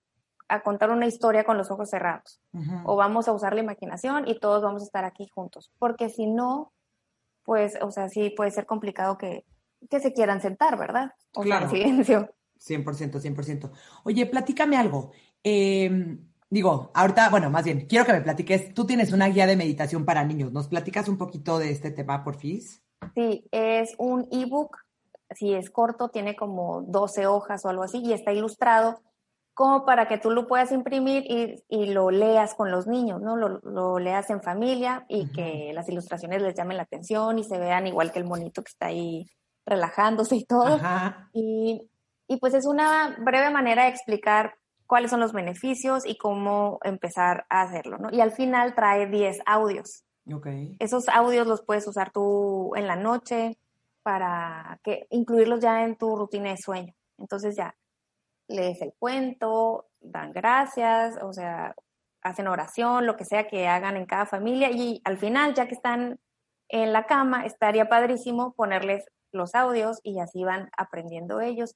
a, 0.49 0.63
contar 0.63 0.91
una 0.91 1.07
historia 1.07 1.45
con 1.45 1.57
los 1.57 1.71
ojos 1.71 1.91
cerrados, 1.91 2.41
o 2.85 2.97
vamos 2.97 3.27
a 3.27 3.33
usar 3.33 3.55
la 3.55 3.61
imaginación 3.61 4.29
y 4.29 4.39
todos 4.39 4.63
vamos 4.63 4.83
a 4.83 4.87
estar 4.87 5.05
aquí 5.05 5.27
juntos, 5.35 5.73
porque 5.79 6.09
si 6.09 6.27
no, 6.27 6.73
pues, 7.45 7.79
o 7.83 7.91
sea, 7.91 8.09
sí 8.09 8.31
puede 8.31 8.53
ser 8.53 8.67
complicado 8.67 9.19
que, 9.19 9.45
que 9.89 10.01
se 10.01 10.13
quieran 10.13 10.41
sentar, 10.41 10.79
¿verdad? 10.79 11.13
O 11.35 11.43
claro. 11.43 11.65
en 11.65 11.71
silencio. 11.71 12.31
100%, 12.61 13.21
100%. 13.21 13.71
Oye, 14.05 14.27
platícame 14.27 14.77
algo. 14.77 15.13
Em, 15.43 16.29
digo, 16.49 16.91
ahorita, 16.95 17.31
bueno, 17.31 17.51
más 17.51 17.65
bien, 17.65 17.87
quiero 17.87 18.05
que 18.05 18.13
me 18.13 18.21
platiques. 18.21 18.75
Tú 18.75 18.87
tienes 18.87 19.13
una 19.13 19.29
guía 19.29 19.47
de 19.47 19.57
meditación 19.57 20.05
para 20.05 20.25
niños. 20.25 20.53
¿Nos 20.53 20.69
platicas 20.69 21.09
un 21.09 21.19
poquito 21.19 21.59
de 21.59 21.71
este 21.71 21.91
tema, 21.91 22.23
por 22.23 22.37
fin? 22.37 22.61
Sí, 23.15 23.47
es 23.51 23.95
un 23.99 24.29
ebook. 24.31 24.77
Si 25.31 25.55
es 25.55 25.71
corto, 25.71 26.09
tiene 26.09 26.35
como 26.37 26.83
12 26.83 27.27
hojas 27.27 27.65
o 27.65 27.69
algo 27.69 27.85
así 27.85 27.99
y 27.99 28.13
está 28.13 28.33
ilustrado 28.33 29.01
como 29.55 29.85
para 29.85 30.09
que 30.09 30.17
tú 30.17 30.31
lo 30.31 30.47
puedas 30.47 30.73
imprimir 30.73 31.25
y, 31.69 31.87
lo 31.93 32.11
leas 32.11 32.55
con 32.55 32.71
los 32.71 32.87
niños, 32.87 33.21
¿no? 33.21 33.37
Lo, 33.37 33.99
leas 33.99 34.31
en 34.31 34.43
familia 34.43 35.05
y 35.07 35.31
que 35.33 35.73
las 35.75 35.87
ilustraciones 35.89 36.41
les 36.41 36.55
llamen 36.55 36.79
la 36.79 36.85
atención 36.85 37.39
y 37.39 37.45
se 37.45 37.59
vean 37.59 37.87
igual 37.87 38.11
que 38.11 38.21
el 38.21 38.25
monito 38.25 38.63
que 38.63 38.71
está 38.71 38.87
ahí 38.87 39.27
relajándose 39.67 40.37
y 40.37 40.45
todo. 40.45 40.81
Y 41.35 41.90
y 42.31 42.37
pues 42.37 42.55
es 42.55 42.65
una 42.65 43.17
breve 43.19 43.51
manera 43.51 43.83
de 43.83 43.89
explicar 43.89 44.55
cuáles 44.87 45.11
son 45.11 45.19
los 45.19 45.33
beneficios 45.33 46.07
y 46.07 46.17
cómo 46.17 46.79
empezar 46.85 47.45
a 47.51 47.63
hacerlo, 47.63 47.99
¿no? 47.99 48.09
Y 48.13 48.21
al 48.21 48.31
final 48.31 48.77
trae 48.77 49.09
10 49.09 49.39
audios. 49.47 50.05
Okay. 50.33 50.77
Esos 50.79 51.09
audios 51.09 51.49
los 51.49 51.65
puedes 51.65 51.89
usar 51.89 52.13
tú 52.13 52.71
en 52.77 52.87
la 52.87 52.95
noche 52.95 53.59
para 54.05 54.79
que 54.85 55.09
incluirlos 55.11 55.59
ya 55.59 55.83
en 55.83 55.97
tu 55.97 56.15
rutina 56.15 56.51
de 56.51 56.57
sueño. 56.57 56.95
Entonces 57.19 57.57
ya 57.57 57.75
lees 58.47 58.81
el 58.81 58.93
cuento, 58.97 59.89
dan 59.99 60.33
gracias, 60.33 61.19
o 61.25 61.33
sea, 61.33 61.75
hacen 62.23 62.47
oración, 62.47 63.07
lo 63.07 63.17
que 63.17 63.25
sea 63.25 63.49
que 63.49 63.67
hagan 63.67 63.97
en 63.97 64.07
cada 64.07 64.27
familia 64.27 64.71
y 64.71 65.01
al 65.03 65.19
final, 65.19 65.55
ya 65.55 65.67
que 65.67 65.75
están 65.75 66.21
en 66.69 66.93
la 66.93 67.07
cama, 67.07 67.45
estaría 67.45 67.89
padrísimo 67.89 68.53
ponerles 68.53 69.05
los 69.33 69.57
audios 69.57 69.99
y 70.05 70.21
así 70.21 70.45
van 70.45 70.71
aprendiendo 70.77 71.41
ellos 71.41 71.75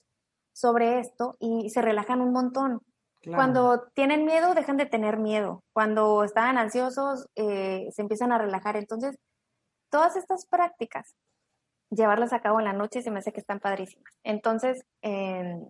sobre 0.55 1.01
esto 1.01 1.37
y 1.41 1.69
se 1.69 1.83
relajan 1.83 2.23
un 2.23 2.33
montón. 2.33 2.81
Cuando 3.27 3.89
tienen 3.95 4.27
miedo, 4.27 4.55
dejan 4.55 4.77
de 4.77 4.85
tener 4.85 5.19
miedo. 5.19 5.65
Cuando 5.73 6.25
están 6.25 6.59
ansiosos, 6.59 7.27
eh, 7.37 7.89
se 7.91 8.03
empiezan 8.03 8.33
a 8.33 8.39
relajar. 8.39 8.77
Entonces, 8.77 9.17
todas 9.91 10.17
estas 10.17 10.47
prácticas, 10.47 11.15
llevarlas 11.91 12.35
a 12.35 12.41
cabo 12.41 12.59
en 12.59 12.67
la 12.67 12.75
noche 12.75 13.01
se 13.01 13.11
me 13.11 13.21
hace 13.21 13.33
que 13.33 13.41
están 13.41 13.61
padrísimas. 13.61 14.13
Entonces, 14.25 14.85
esa 15.01 15.63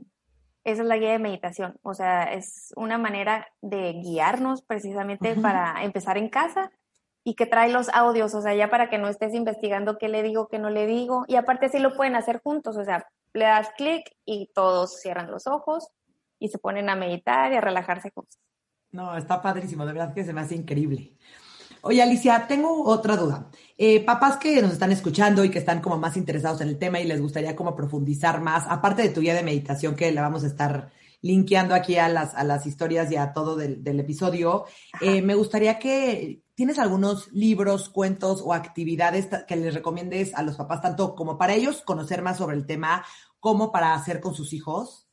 es 0.64 0.78
la 0.80 0.96
guía 0.96 1.12
de 1.12 1.18
meditación. 1.20 1.76
O 1.82 1.94
sea, 1.94 2.24
es 2.24 2.72
una 2.76 2.98
manera 2.98 3.46
de 3.60 3.92
guiarnos 3.92 4.62
precisamente 4.62 5.36
para 5.36 5.84
empezar 5.84 6.18
en 6.18 6.28
casa 6.28 6.72
y 7.24 7.34
que 7.34 7.46
trae 7.46 7.70
los 7.70 7.88
audios, 7.88 8.34
o 8.34 8.42
sea, 8.42 8.54
ya 8.54 8.68
para 8.68 8.90
que 8.90 8.98
no 8.98 9.08
estés 9.08 9.34
investigando 9.34 9.96
qué 9.96 10.08
le 10.08 10.22
digo, 10.22 10.46
qué 10.48 10.58
no 10.58 10.68
le 10.68 10.86
digo. 10.86 11.24
Y 11.26 11.36
aparte 11.36 11.70
sí 11.70 11.78
lo 11.78 11.96
pueden 11.96 12.16
hacer 12.16 12.40
juntos, 12.44 12.76
o 12.76 12.84
sea, 12.84 13.08
le 13.32 13.46
das 13.46 13.70
clic 13.76 14.14
y 14.26 14.50
todos 14.54 15.00
cierran 15.00 15.30
los 15.30 15.46
ojos 15.46 15.88
y 16.38 16.48
se 16.48 16.58
ponen 16.58 16.90
a 16.90 16.96
meditar 16.96 17.50
y 17.52 17.56
a 17.56 17.62
relajarse 17.62 18.10
juntos. 18.14 18.38
No, 18.92 19.16
está 19.16 19.40
padrísimo, 19.40 19.86
de 19.86 19.94
verdad 19.94 20.14
que 20.14 20.22
se 20.22 20.34
me 20.34 20.42
hace 20.42 20.54
increíble. 20.54 21.16
Oye, 21.80 22.02
Alicia, 22.02 22.46
tengo 22.46 22.84
otra 22.84 23.16
duda. 23.16 23.50
Eh, 23.76 24.04
papás 24.04 24.36
que 24.36 24.60
nos 24.62 24.72
están 24.72 24.92
escuchando 24.92 25.44
y 25.44 25.50
que 25.50 25.58
están 25.58 25.80
como 25.80 25.98
más 25.98 26.16
interesados 26.16 26.60
en 26.60 26.68
el 26.68 26.78
tema 26.78 27.00
y 27.00 27.04
les 27.04 27.20
gustaría 27.20 27.56
como 27.56 27.74
profundizar 27.74 28.40
más, 28.40 28.64
aparte 28.68 29.02
de 29.02 29.08
tu 29.08 29.20
guía 29.20 29.34
de 29.34 29.42
meditación 29.42 29.96
que 29.96 30.12
le 30.12 30.20
vamos 30.20 30.44
a 30.44 30.46
estar 30.46 30.92
linkeando 31.20 31.74
aquí 31.74 31.96
a 31.96 32.08
las, 32.08 32.34
a 32.34 32.44
las 32.44 32.66
historias 32.66 33.10
y 33.10 33.16
a 33.16 33.32
todo 33.32 33.56
del, 33.56 34.00
episodio, 34.00 34.66
eh, 35.00 35.22
me 35.22 35.34
gustaría 35.34 35.78
que 35.78 36.43
tienes 36.54 36.78
algunos 36.78 37.32
libros, 37.32 37.88
cuentos 37.88 38.42
o 38.44 38.52
actividades 38.52 39.28
que 39.46 39.56
les 39.56 39.74
recomiendes 39.74 40.34
a 40.34 40.42
los 40.42 40.56
papás, 40.56 40.82
tanto 40.82 41.14
como 41.14 41.38
para 41.38 41.54
ellos 41.54 41.82
conocer 41.82 42.22
más 42.22 42.38
sobre 42.38 42.56
el 42.56 42.66
tema, 42.66 43.04
como 43.40 43.72
para 43.72 43.94
hacer 43.94 44.20
con 44.20 44.34
sus 44.34 44.52
hijos. 44.52 45.08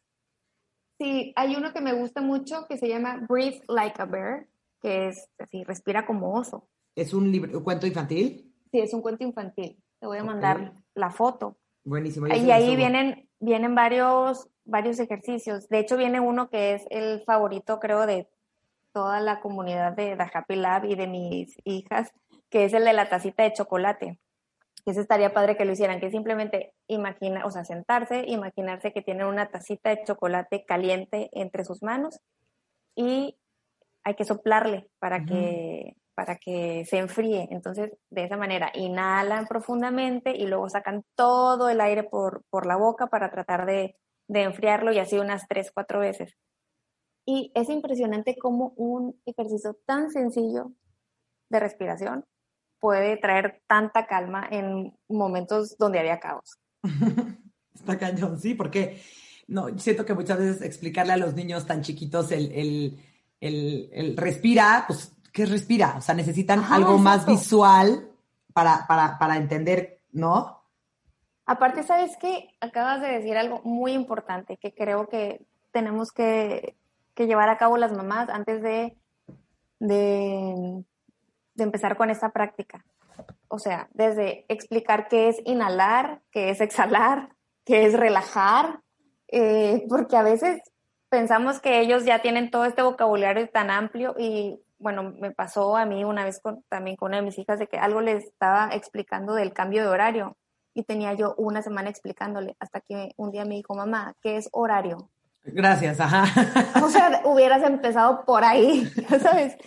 Sí, 0.99 1.33
hay 1.35 1.55
uno 1.55 1.73
que 1.73 1.81
me 1.81 1.93
gusta 1.93 2.21
mucho 2.21 2.65
que 2.67 2.77
se 2.77 2.87
llama 2.87 3.25
Breathe 3.27 3.63
Like 3.67 4.01
a 4.01 4.05
Bear, 4.05 4.47
que 4.81 5.07
es 5.07 5.29
así, 5.39 5.63
respira 5.63 6.05
como 6.05 6.33
oso. 6.33 6.69
¿Es 6.95 7.13
un, 7.13 7.31
libro, 7.31 7.57
un 7.57 7.63
cuento 7.63 7.87
infantil? 7.87 8.53
Sí, 8.71 8.79
es 8.79 8.93
un 8.93 9.01
cuento 9.01 9.23
infantil. 9.23 9.81
Te 9.99 10.07
voy 10.07 10.17
a 10.17 10.23
mandar 10.23 10.73
la 10.93 11.09
foto. 11.09 11.57
Buenísimo. 11.83 12.27
Y 12.27 12.51
ahí 12.51 12.75
vienen, 12.75 13.27
vienen 13.39 13.73
varios 13.73 14.47
varios 14.65 14.99
ejercicios. 14.99 15.67
De 15.69 15.79
hecho, 15.79 15.97
viene 15.97 16.19
uno 16.19 16.49
que 16.49 16.73
es 16.73 16.85
el 16.89 17.21
favorito, 17.23 17.79
creo, 17.79 18.05
de 18.05 18.27
toda 18.93 19.19
la 19.19 19.39
comunidad 19.39 19.93
de 19.93 20.15
The 20.15 20.29
Happy 20.33 20.55
Lab 20.55 20.85
y 20.85 20.95
de 20.95 21.07
mis 21.07 21.55
hijas, 21.63 22.11
que 22.49 22.65
es 22.65 22.73
el 22.73 22.85
de 22.85 22.93
la 22.93 23.09
tacita 23.09 23.43
de 23.43 23.53
chocolate. 23.53 24.19
Ese 24.85 25.01
estaría 25.01 25.33
padre 25.33 25.57
que 25.57 25.65
lo 25.65 25.73
hicieran, 25.73 25.99
que 25.99 26.09
simplemente 26.09 26.73
imagina, 26.87 27.45
o 27.45 27.51
sea, 27.51 27.63
sentarse, 27.63 28.25
imaginarse 28.27 28.91
que 28.91 29.01
tienen 29.01 29.27
una 29.27 29.49
tacita 29.49 29.91
de 29.91 30.03
chocolate 30.03 30.65
caliente 30.65 31.29
entre 31.33 31.63
sus 31.63 31.83
manos 31.83 32.19
y 32.95 33.37
hay 34.03 34.15
que 34.15 34.25
soplarle 34.25 34.89
para 34.99 35.23
que 35.25 35.95
para 36.13 36.35
que 36.35 36.85
se 36.85 36.97
enfríe. 36.97 37.47
Entonces, 37.51 37.91
de 38.09 38.25
esa 38.25 38.37
manera, 38.37 38.71
inhalan 38.75 39.47
profundamente 39.47 40.31
y 40.35 40.45
luego 40.45 40.69
sacan 40.69 41.03
todo 41.15 41.69
el 41.69 41.81
aire 41.81 42.03
por, 42.03 42.43
por 42.49 42.67
la 42.67 42.75
boca 42.75 43.07
para 43.07 43.31
tratar 43.31 43.65
de, 43.65 43.95
de 44.27 44.43
enfriarlo 44.43 44.91
y 44.91 44.99
así 44.99 45.17
unas 45.17 45.47
tres, 45.47 45.71
cuatro 45.73 45.99
veces. 45.99 46.37
Y 47.25 47.51
es 47.55 47.69
impresionante 47.69 48.37
cómo 48.37 48.73
un 48.77 49.21
ejercicio 49.25 49.77
tan 49.85 50.11
sencillo 50.11 50.71
de 51.49 51.59
respiración 51.59 52.25
puede 52.79 53.17
traer 53.17 53.61
tanta 53.67 54.07
calma 54.07 54.47
en 54.49 54.97
momentos 55.07 55.77
donde 55.77 55.99
había 55.99 56.19
caos. 56.19 56.59
Está 57.73 57.97
cañón, 57.97 58.39
sí, 58.39 58.53
porque 58.53 59.01
no, 59.47 59.77
siento 59.77 60.05
que 60.05 60.13
muchas 60.13 60.39
veces 60.39 60.61
explicarle 60.61 61.13
a 61.13 61.17
los 61.17 61.35
niños 61.35 61.65
tan 61.65 61.81
chiquitos 61.81 62.31
el, 62.31 62.51
el, 62.51 62.99
el, 63.39 63.89
el 63.93 64.17
respira, 64.17 64.85
pues 64.87 65.15
¿qué 65.31 65.45
respira? 65.45 65.95
O 65.97 66.01
sea, 66.01 66.15
necesitan 66.15 66.63
algo 66.63 66.97
más 66.97 67.25
visual 67.25 68.09
para, 68.53 68.85
para, 68.87 69.17
para 69.17 69.37
entender, 69.37 70.01
¿no? 70.11 70.61
Aparte, 71.45 71.83
¿sabes 71.83 72.17
qué? 72.17 72.49
Acabas 72.61 73.01
de 73.01 73.09
decir 73.09 73.37
algo 73.37 73.61
muy 73.63 73.93
importante 73.93 74.57
que 74.57 74.73
creo 74.73 75.07
que 75.07 75.45
tenemos 75.71 76.11
que, 76.11 76.77
llevar 77.27 77.49
a 77.49 77.57
cabo 77.57 77.77
las 77.77 77.93
mamás 77.93 78.29
antes 78.29 78.61
de, 78.61 78.97
de, 79.79 80.83
de, 81.55 81.63
empezar 81.63 81.97
con 81.97 82.09
esta 82.09 82.31
práctica. 82.31 82.85
O 83.47 83.59
sea, 83.59 83.89
desde 83.93 84.45
explicar 84.47 85.07
qué 85.07 85.29
es 85.29 85.41
inhalar, 85.45 86.21
qué 86.31 86.49
es 86.49 86.61
exhalar, 86.61 87.29
qué 87.65 87.85
es 87.85 87.93
relajar, 87.93 88.81
eh, 89.27 89.85
porque 89.89 90.17
a 90.17 90.23
veces 90.23 90.61
pensamos 91.09 91.59
que 91.59 91.79
ellos 91.79 92.05
ya 92.05 92.21
tienen 92.21 92.51
todo 92.51 92.65
este 92.65 92.81
vocabulario 92.81 93.49
tan 93.49 93.69
amplio 93.69 94.15
y 94.17 94.59
bueno, 94.79 95.13
me 95.19 95.31
pasó 95.31 95.77
a 95.77 95.85
mí 95.85 96.03
una 96.03 96.25
vez 96.25 96.39
con, 96.41 96.63
también 96.69 96.95
con 96.95 97.09
una 97.09 97.17
de 97.17 97.23
mis 97.23 97.37
hijas 97.37 97.59
de 97.59 97.67
que 97.67 97.77
algo 97.77 98.01
le 98.01 98.13
estaba 98.13 98.69
explicando 98.73 99.35
del 99.35 99.53
cambio 99.53 99.83
de 99.83 99.89
horario 99.89 100.37
y 100.73 100.83
tenía 100.83 101.13
yo 101.13 101.35
una 101.37 101.61
semana 101.61 101.89
explicándole 101.89 102.55
hasta 102.59 102.81
que 102.81 103.11
un 103.17 103.31
día 103.31 103.45
me 103.45 103.55
dijo, 103.55 103.75
mamá, 103.75 104.15
¿qué 104.21 104.37
es 104.37 104.49
horario? 104.51 105.09
Gracias, 105.43 105.99
ajá. 105.99 106.25
O 106.83 106.89
sea, 106.89 107.21
hubieras 107.25 107.63
empezado 107.63 108.25
por 108.25 108.43
ahí, 108.43 108.85
¿sabes? 109.21 109.57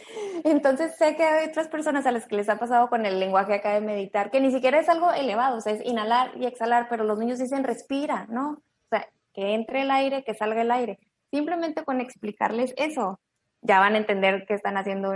Entonces 0.45 0.97
sé 0.97 1.17
que 1.17 1.25
hay 1.25 1.49
otras 1.49 1.69
personas 1.69 2.07
a 2.07 2.13
las 2.13 2.27
que 2.27 2.37
les 2.37 2.49
ha 2.49 2.59
pasado 2.59 2.89
con 2.89 3.07
el 3.07 3.19
lenguaje 3.19 3.55
acá 3.55 3.73
de 3.73 3.81
meditar, 3.81 4.31
que 4.31 4.41
ni 4.41 4.53
siquiera 4.53 4.79
es 4.79 4.89
algo 4.89 5.13
elevado, 5.13 5.59
o 5.59 5.61
sea, 5.61 5.73
es 5.73 5.85
inhalar 5.85 6.33
y 6.37 6.47
exhalar, 6.47 6.87
pero 6.89 7.05
los 7.05 7.19
niños 7.19 7.39
dicen 7.39 7.65
respira, 7.65 8.27
¿no? 8.29 8.51
O 8.51 8.89
sea, 8.91 9.09
que 9.33 9.55
entre 9.55 9.83
el 9.83 9.91
aire, 9.91 10.23
que 10.23 10.35
salga 10.35 10.63
el 10.63 10.71
aire. 10.71 10.99
Simplemente 11.31 11.85
con 11.85 12.01
explicarles 12.01 12.73
eso, 12.77 13.19
ya 13.63 13.81
van 13.81 13.95
a 13.95 13.99
entender 13.99 14.45
qué 14.47 14.55
están 14.55 14.77
haciendo 14.77 15.15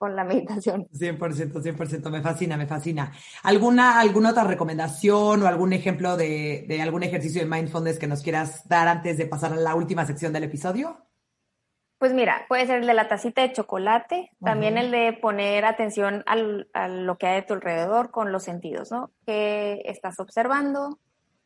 con 0.00 0.16
la 0.16 0.24
meditación. 0.24 0.88
100%, 0.88 1.52
100%, 1.52 2.10
me 2.10 2.22
fascina, 2.22 2.56
me 2.56 2.66
fascina. 2.66 3.12
¿Alguna, 3.42 4.00
alguna 4.00 4.30
otra 4.30 4.44
recomendación 4.44 5.42
o 5.42 5.46
algún 5.46 5.74
ejemplo 5.74 6.16
de, 6.16 6.64
de 6.66 6.80
algún 6.80 7.02
ejercicio 7.02 7.42
de 7.42 7.46
mindfulness 7.46 7.98
que 7.98 8.06
nos 8.06 8.22
quieras 8.22 8.66
dar 8.66 8.88
antes 8.88 9.18
de 9.18 9.26
pasar 9.26 9.52
a 9.52 9.56
la 9.56 9.74
última 9.74 10.06
sección 10.06 10.32
del 10.32 10.44
episodio? 10.44 11.04
Pues 11.98 12.14
mira, 12.14 12.46
puede 12.48 12.66
ser 12.66 12.80
el 12.80 12.86
de 12.86 12.94
la 12.94 13.08
tacita 13.08 13.42
de 13.42 13.52
chocolate, 13.52 14.30
también 14.42 14.78
el 14.78 14.90
de 14.90 15.12
poner 15.12 15.66
atención 15.66 16.22
al, 16.24 16.70
a 16.72 16.88
lo 16.88 17.18
que 17.18 17.26
hay 17.26 17.40
a 17.40 17.46
tu 17.46 17.52
alrededor 17.52 18.10
con 18.10 18.32
los 18.32 18.44
sentidos, 18.44 18.90
¿no? 18.90 19.10
Que 19.26 19.82
estás 19.84 20.18
observando, 20.18 20.98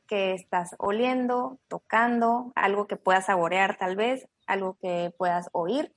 que 0.06 0.32
estás 0.32 0.76
oliendo, 0.78 1.58
tocando, 1.66 2.52
algo 2.54 2.86
que 2.86 2.94
puedas 2.94 3.26
saborear 3.26 3.78
tal 3.78 3.96
vez, 3.96 4.28
algo 4.46 4.78
que 4.80 5.12
puedas 5.18 5.48
oír 5.50 5.92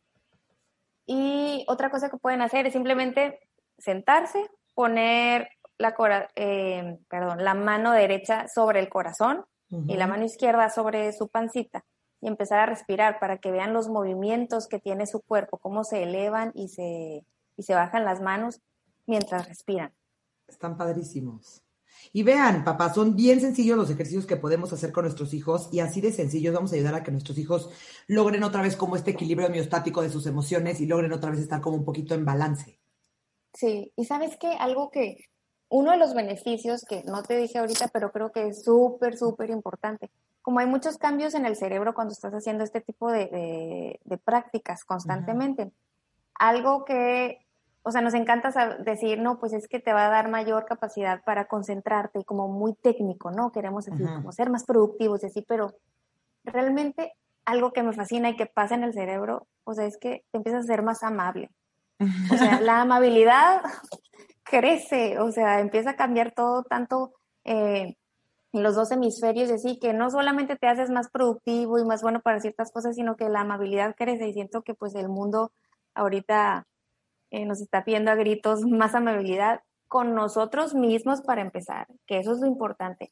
y 1.08 1.66
otra 1.68 1.90
cosa 1.90 2.10
que 2.10 2.18
pueden 2.18 2.42
hacer 2.42 2.68
es 2.68 2.74
simplemente 2.74 3.40
sentarse, 3.78 4.46
poner 4.76 5.50
la, 5.78 5.96
eh, 6.36 7.00
perdón, 7.10 7.44
la 7.44 7.54
mano 7.54 7.94
derecha 7.94 8.48
sobre 8.48 8.80
el 8.80 8.90
corazón 8.90 9.46
y 9.70 9.98
la 9.98 10.08
mano 10.08 10.24
izquierda 10.24 10.70
sobre 10.70 11.12
su 11.12 11.28
pancita 11.28 11.84
y 12.22 12.28
empezar 12.28 12.60
a 12.60 12.66
respirar 12.66 13.20
para 13.20 13.38
que 13.38 13.52
vean 13.52 13.74
los 13.74 13.90
movimientos 13.90 14.68
que 14.68 14.80
tiene 14.80 15.06
su 15.08 15.22
cuerpo, 15.22 15.58
cómo 15.58 15.84
se 15.84 16.04
elevan 16.04 16.52
y 16.56 16.70
se, 16.70 17.26
y 17.58 17.64
se 17.64 17.76
bajan 17.76 18.06
las 18.06 18.22
manos 18.22 18.62
mientras 19.06 19.48
respiran. 19.48 19.94
Están 20.48 20.78
padrísimos. 20.78 21.64
Y 22.14 22.24
vean, 22.24 22.64
papá, 22.64 22.94
son 22.94 23.16
bien 23.16 23.42
sencillos 23.42 23.78
los 23.78 23.90
ejercicios 23.90 24.26
que 24.26 24.38
podemos 24.38 24.72
hacer 24.74 24.92
con 24.92 25.06
nuestros 25.06 25.34
hijos 25.34 25.70
y 25.72 25.80
así 25.80 26.02
de 26.02 26.12
sencillos 26.12 26.54
vamos 26.54 26.72
a 26.72 26.76
ayudar 26.76 26.96
a 26.96 27.04
que 27.04 27.12
nuestros 27.12 27.38
hijos 27.38 27.70
logren 28.08 28.44
otra 28.44 28.62
vez 28.62 28.76
como 28.76 28.96
este 28.96 29.12
equilibrio 29.12 29.50
miostático 29.50 30.02
de 30.02 30.10
sus 30.10 30.26
emociones 30.26 30.80
y 30.82 30.86
logren 30.86 31.14
otra 31.14 31.32
vez 31.32 31.40
estar 31.40 31.62
como 31.62 31.78
un 31.78 31.86
poquito 31.86 32.16
en 32.16 32.26
balance. 32.26 32.80
Sí, 33.54 33.92
y 33.96 34.06
sabes 34.06 34.38
qué, 34.40 34.54
algo 34.60 34.92
que, 34.92 35.18
uno 35.70 35.92
de 35.92 35.98
los 35.98 36.14
beneficios 36.14 36.86
que 36.86 37.04
no 37.04 37.24
te 37.24 37.38
dije 37.38 37.58
ahorita, 37.58 37.90
pero 37.90 38.12
creo 38.12 38.32
que 38.32 38.48
es 38.48 38.64
súper, 38.64 39.18
súper 39.18 39.50
importante. 39.50 40.10
Como 40.42 40.60
hay 40.60 40.66
muchos 40.66 40.98
cambios 40.98 41.34
en 41.34 41.46
el 41.46 41.58
cerebro 41.58 41.94
cuando 41.94 42.14
estás 42.14 42.34
haciendo 42.34 42.64
este 42.64 42.80
tipo 42.80 43.12
de, 43.12 44.00
de, 44.04 44.18
prácticas 44.20 44.86
constantemente, 44.86 45.72
algo 46.36 46.86
que 46.86 47.47
o 47.88 47.92
sea, 47.92 48.02
nos 48.02 48.16
encanta 48.16 48.52
decir, 48.80 49.18
no, 49.18 49.40
pues 49.40 49.54
es 49.54 49.70
que 49.70 49.80
te 49.80 49.94
va 49.94 50.08
a 50.08 50.10
dar 50.10 50.28
mayor 50.28 50.66
capacidad 50.66 51.24
para 51.24 51.46
concentrarte, 51.46 52.26
como 52.26 52.50
muy 52.50 52.74
técnico, 52.74 53.32
¿no? 53.32 53.54
Queremos 53.54 53.86
como 53.88 54.34
ser 54.34 54.50
más 54.50 54.66
productivos, 54.66 55.22
decir, 55.22 55.46
pero 55.48 55.74
realmente 56.44 57.14
algo 57.46 57.72
que 57.72 57.84
me 57.84 57.94
fascina 57.94 58.30
y 58.30 58.36
que 58.36 58.46
pasa 58.46 58.76
en 58.76 58.84
el 58.84 58.94
cerebro, 58.94 59.48
o 59.64 59.74
sea, 59.74 59.86
es 59.86 59.98
que 59.98 60.26
te 60.32 60.38
empiezas 60.38 60.66
a 60.66 60.68
ser 60.68 60.84
más 60.84 61.02
amable. 61.02 61.50
O 62.30 62.36
sea, 62.36 62.60
la 62.62 62.82
amabilidad 62.82 63.62
crece, 64.44 65.18
o 65.20 65.32
sea, 65.32 65.62
empieza 65.62 65.92
a 65.92 65.96
cambiar 65.96 66.34
todo 66.34 66.64
tanto 66.64 67.14
eh, 67.46 67.96
en 68.52 68.64
los 68.64 68.76
dos 68.76 68.92
hemisferios, 68.92 69.50
así 69.50 69.80
que 69.80 69.94
no 69.94 70.10
solamente 70.10 70.58
te 70.58 70.68
haces 70.68 70.90
más 70.90 71.10
productivo 71.10 71.80
y 71.80 71.86
más 71.86 72.02
bueno 72.02 72.20
para 72.20 72.42
ciertas 72.42 72.70
cosas, 72.70 72.96
sino 72.98 73.16
que 73.16 73.30
la 73.30 73.40
amabilidad 73.40 73.96
crece 73.96 74.28
y 74.28 74.34
siento 74.34 74.62
que 74.62 74.74
pues 74.74 74.94
el 74.94 75.08
mundo 75.08 75.54
ahorita 75.96 76.68
eh, 77.32 77.46
nos 77.46 77.62
está 77.62 77.84
pidiendo 77.84 78.12
a 78.12 78.16
gritos 78.16 78.62
más 78.62 78.96
amabilidad 78.96 79.62
con 79.88 80.16
nosotros 80.16 80.74
mismos 80.74 81.22
para 81.22 81.42
empezar, 81.42 81.88
que 82.06 82.20
eso 82.20 82.34
es 82.34 82.40
lo 82.40 82.48
importante. 82.48 83.12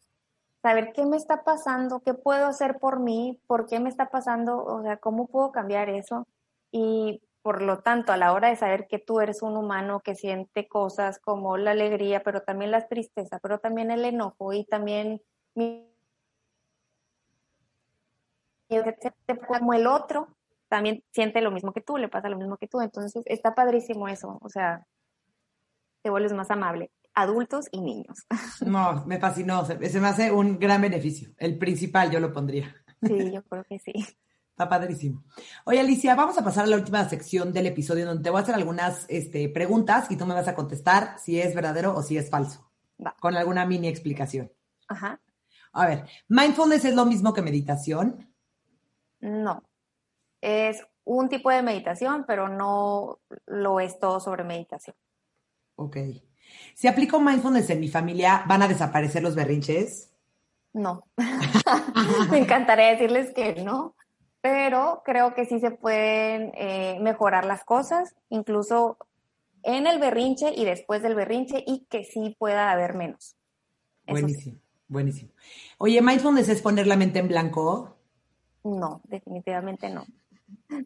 Saber 0.62 0.94
qué 0.94 1.06
me 1.06 1.18
está 1.18 1.44
pasando, 1.44 2.02
qué 2.02 2.14
puedo 2.14 2.48
hacer 2.48 2.80
por 2.80 3.00
mí, 3.00 3.40
por 3.48 3.68
qué 3.68 3.80
me 3.80 3.90
está 3.90 4.10
pasando, 4.10 4.64
o 4.64 4.82
sea, 4.82 4.98
cómo 4.98 5.28
puedo 5.28 5.52
cambiar 5.52 5.90
eso. 5.90 6.28
Y 6.72 7.22
por 7.42 7.62
lo 7.62 7.80
tanto, 7.80 8.12
a 8.12 8.18
la 8.18 8.34
hora 8.34 8.50
de 8.50 8.56
saber 8.56 8.88
que 8.88 8.98
tú 8.98 9.20
eres 9.20 9.44
un 9.44 9.56
humano 9.56 10.02
que 10.02 10.16
siente 10.16 10.68
cosas 10.68 11.20
como 11.20 11.58
la 11.58 11.72
alegría, 11.72 12.24
pero 12.24 12.42
también 12.42 12.72
la 12.72 12.88
tristeza, 12.88 13.40
pero 13.40 13.60
también 13.60 13.92
el 13.92 14.04
enojo 14.04 14.52
y 14.54 14.66
también 14.66 15.22
como 19.48 19.74
el 19.74 19.88
otro, 19.88 20.30
también 20.70 21.04
siente 21.12 21.42
lo 21.42 21.52
mismo 21.52 21.74
que 21.74 21.82
tú, 21.82 21.98
le 21.98 22.10
pasa 22.10 22.30
lo 22.30 22.38
mismo 22.38 22.58
que 22.58 22.68
tú. 22.68 22.82
Entonces, 22.82 23.24
está 23.26 23.54
padrísimo 23.54 24.08
eso. 24.08 24.38
O 24.42 24.50
sea, 24.50 24.86
te 26.02 26.10
vuelves 26.10 26.34
más 26.34 26.52
amable, 26.52 26.92
adultos 27.14 27.68
y 27.72 27.82
niños. 27.82 28.26
No, 28.66 29.06
me 29.06 29.20
fascinó. 29.20 29.66
Se, 29.66 29.78
me 29.78 30.08
hace 30.08 30.32
un 30.32 30.60
gran 30.60 30.82
beneficio. 30.82 31.30
El 31.38 31.58
principal 31.58 32.12
yo 32.12 32.20
lo 32.20 32.32
pondría. 32.32 32.76
Sí, 33.02 33.32
yo 33.32 33.44
creo 33.44 33.64
que 33.66 33.80
sí. 33.80 33.94
Está 34.50 34.70
padrísimo. 34.70 35.24
Oye, 35.66 35.82
Alicia, 35.82 36.16
vamos 36.16 36.38
a 36.38 36.44
pasar 36.44 36.64
a 36.64 36.68
la 36.68 36.78
última 36.78 37.08
sección 37.10 37.52
del 37.52 37.68
episodio 37.68 38.06
donde 38.06 38.24
te 38.24 38.30
voy 38.30 38.40
a 38.40 38.44
hacer 38.44 38.56
algunas 38.56 39.06
este, 39.10 39.50
preguntas 39.50 40.10
y 40.10 40.16
tú 40.16 40.26
me 40.26 40.34
vas 40.34 40.48
a 40.48 40.56
contestar 40.56 41.20
si 41.20 41.40
es 41.40 41.54
verdadero 41.54 41.94
o 41.94 42.02
si 42.02 42.18
es 42.18 42.30
falso. 42.30 42.72
Va. 43.06 43.16
Con 43.20 43.36
alguna 43.36 43.66
mini 43.66 43.90
explicación. 43.90 44.52
Ajá. 44.88 45.20
A 45.74 45.86
ver, 45.86 46.06
¿mindfulness 46.30 46.86
es 46.86 46.96
lo 46.96 47.06
mismo 47.06 47.34
que 47.34 47.42
meditación? 47.42 48.32
No 49.20 49.62
es 50.46 50.86
un 51.06 51.28
tipo 51.28 51.50
de 51.50 51.64
meditación, 51.64 52.24
pero 52.28 52.48
no 52.48 53.20
lo 53.48 53.80
es 53.80 54.00
todo 54.00 54.20
sobre 54.20 54.44
meditación. 54.44 54.96
Ok. 55.76 55.98
Si 56.76 56.88
aplico 56.88 57.20
mindfulness 57.20 57.72
en 57.72 57.80
mi 57.80 57.88
familia, 57.88 58.44
¿van 58.48 58.62
a 58.62 58.68
desaparecer 58.68 59.24
los 59.24 59.34
berrinches? 59.34 60.14
No. 60.72 61.08
Me 62.30 62.38
encantaría 62.38 62.92
decirles 62.92 63.34
que 63.34 63.64
no, 63.64 63.96
pero 64.42 65.02
creo 65.04 65.34
que 65.34 65.46
sí 65.46 65.60
se 65.60 65.72
pueden 65.72 66.52
eh, 66.56 67.00
mejorar 67.02 67.46
las 67.46 67.64
cosas, 67.64 68.16
incluso 68.30 69.00
en 69.64 69.88
el 69.88 70.00
berrinche 70.00 70.54
y 70.56 70.64
después 70.64 71.02
del 71.02 71.16
berrinche, 71.16 71.64
y 71.66 71.88
que 71.90 72.04
sí 72.04 72.36
pueda 72.38 72.72
haber 72.72 72.94
menos. 72.94 73.36
buenísimo, 74.06 74.60
buenísimo. 74.88 75.32
Oye, 75.80 76.04
¿mindfulness 76.04 76.50
es 76.50 76.62
poner 76.62 76.86
la 76.86 76.98
mente 76.98 77.18
en 77.18 77.30
blanco? 77.30 77.98
No, 78.64 79.02
definitivamente 79.06 79.90
no. 79.90 80.06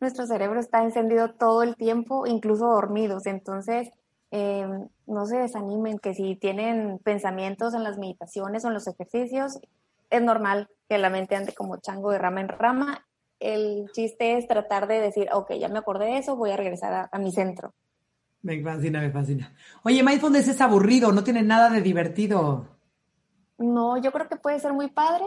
Nuestro 0.01 0.25
cerebro 0.25 0.59
está 0.59 0.83
encendido 0.83 1.33
todo 1.33 1.63
el 1.63 1.75
tiempo, 1.75 2.27
incluso 2.27 2.67
dormidos. 2.67 3.25
Entonces, 3.25 3.89
eh, 4.31 4.67
no 5.07 5.25
se 5.25 5.37
desanimen, 5.37 5.99
que 5.99 6.13
si 6.13 6.35
tienen 6.35 6.99
pensamientos 6.99 7.73
en 7.73 7.83
las 7.83 7.97
meditaciones 7.97 8.63
o 8.63 8.67
en 8.67 8.75
los 8.75 8.87
ejercicios, 8.87 9.59
es 10.09 10.21
normal 10.21 10.69
que 10.87 10.97
la 10.97 11.09
mente 11.09 11.35
ande 11.35 11.53
como 11.53 11.77
chango 11.77 12.11
de 12.11 12.19
rama 12.19 12.41
en 12.41 12.49
rama. 12.49 13.05
El 13.39 13.89
chiste 13.93 14.37
es 14.37 14.47
tratar 14.47 14.87
de 14.87 14.99
decir, 14.99 15.29
ok, 15.31 15.53
ya 15.53 15.69
me 15.69 15.79
acordé 15.79 16.05
de 16.05 16.17
eso, 16.17 16.35
voy 16.35 16.51
a 16.51 16.57
regresar 16.57 17.09
a, 17.11 17.19
mi 17.19 17.31
centro. 17.31 17.73
Me 18.41 18.61
fascina, 18.61 18.99
me 18.99 19.11
fascina. 19.11 19.53
Oye, 19.83 20.03
mindfulness 20.03 20.47
es 20.47 20.61
aburrido, 20.61 21.11
no 21.11 21.23
tiene 21.23 21.41
nada 21.41 21.69
de 21.69 21.81
divertido. 21.81 22.67
No, 23.57 23.97
yo 23.97 24.11
creo 24.11 24.27
que 24.27 24.37
puede 24.37 24.59
ser 24.59 24.73
muy 24.73 24.89
padre 24.89 25.25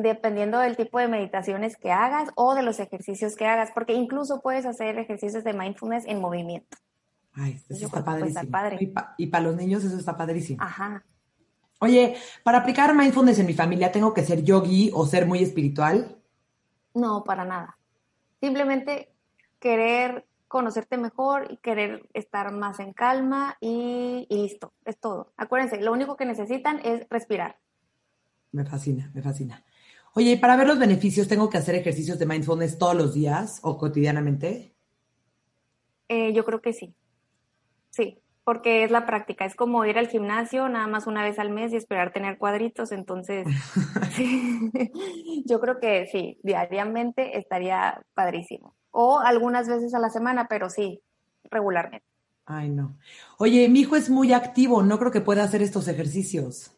dependiendo 0.00 0.58
del 0.58 0.76
tipo 0.76 0.98
de 0.98 1.06
meditaciones 1.06 1.76
que 1.76 1.92
hagas 1.92 2.30
o 2.34 2.54
de 2.54 2.62
los 2.62 2.80
ejercicios 2.80 3.36
que 3.36 3.46
hagas, 3.46 3.70
porque 3.74 3.92
incluso 3.92 4.40
puedes 4.40 4.64
hacer 4.64 4.98
ejercicios 4.98 5.44
de 5.44 5.52
mindfulness 5.52 6.06
en 6.06 6.20
movimiento. 6.20 6.78
Ay, 7.34 7.60
eso 7.68 7.86
está 7.86 8.02
padrísimo. 8.02 8.42
Y, 9.18 9.26
para 9.26 9.44
los 9.44 9.56
niños 9.56 9.84
eso 9.84 9.96
está 9.98 10.16
padrísimo. 10.16 10.62
Ajá. 10.62 11.04
Oye, 11.78 12.16
para 12.42 12.58
aplicar 12.58 12.94
mindfulness 12.94 13.38
en 13.38 13.46
mi 13.46 13.54
familia, 13.54 13.92
¿tengo 13.92 14.14
que 14.14 14.24
ser 14.24 14.42
yogi 14.42 14.90
o 14.94 15.06
ser 15.06 15.26
muy 15.26 15.42
espiritual? 15.42 16.16
No, 16.94 17.24
para 17.24 17.44
nada. 17.44 17.78
Simplemente 18.40 19.12
querer 19.58 20.26
conocerte 20.48 20.96
mejor 20.96 21.50
y 21.50 21.56
querer 21.58 22.08
estar 22.12 22.50
más 22.52 22.78
en 22.80 22.92
calma 22.92 23.56
y, 23.60 24.26
y 24.28 24.42
listo, 24.42 24.72
es 24.84 24.98
todo. 24.98 25.32
Acuérdense, 25.36 25.80
lo 25.80 25.92
único 25.92 26.16
que 26.16 26.26
necesitan 26.26 26.80
es 26.84 27.06
respirar. 27.08 27.58
Me 28.52 28.64
fascina, 28.66 29.10
me 29.14 29.22
fascina. 29.22 29.64
Oye, 30.14 30.32
y 30.32 30.36
para 30.36 30.56
ver 30.56 30.66
los 30.66 30.78
beneficios, 30.78 31.28
¿tengo 31.28 31.48
que 31.48 31.58
hacer 31.58 31.74
ejercicios 31.74 32.18
de 32.18 32.26
mindfulness 32.26 32.78
todos 32.78 32.94
los 32.94 33.14
días 33.14 33.60
o 33.62 33.78
cotidianamente? 33.78 34.74
Eh, 36.08 36.34
yo 36.34 36.44
creo 36.44 36.60
que 36.60 36.74
sí. 36.74 36.94
Sí, 37.88 38.18
porque 38.44 38.84
es 38.84 38.90
la 38.90 39.06
práctica. 39.06 39.46
Es 39.46 39.54
como 39.54 39.84
ir 39.86 39.96
al 39.96 40.08
gimnasio 40.08 40.68
nada 40.68 40.86
más 40.86 41.06
una 41.06 41.22
vez 41.22 41.38
al 41.38 41.50
mes 41.50 41.72
y 41.72 41.76
esperar 41.76 42.12
tener 42.12 42.36
cuadritos. 42.36 42.92
Entonces, 42.92 43.46
yo 45.46 45.60
creo 45.60 45.80
que 45.80 46.06
sí, 46.12 46.38
diariamente 46.42 47.38
estaría 47.38 48.02
padrísimo. 48.12 48.76
O 48.90 49.18
algunas 49.18 49.66
veces 49.66 49.94
a 49.94 49.98
la 49.98 50.10
semana, 50.10 50.46
pero 50.48 50.68
sí, 50.68 51.02
regularmente. 51.50 52.06
Ay, 52.44 52.68
no. 52.68 52.98
Oye, 53.38 53.68
mi 53.70 53.80
hijo 53.80 53.96
es 53.96 54.10
muy 54.10 54.34
activo, 54.34 54.82
no 54.82 54.98
creo 54.98 55.10
que 55.10 55.20
pueda 55.22 55.44
hacer 55.44 55.62
estos 55.62 55.88
ejercicios. 55.88 56.76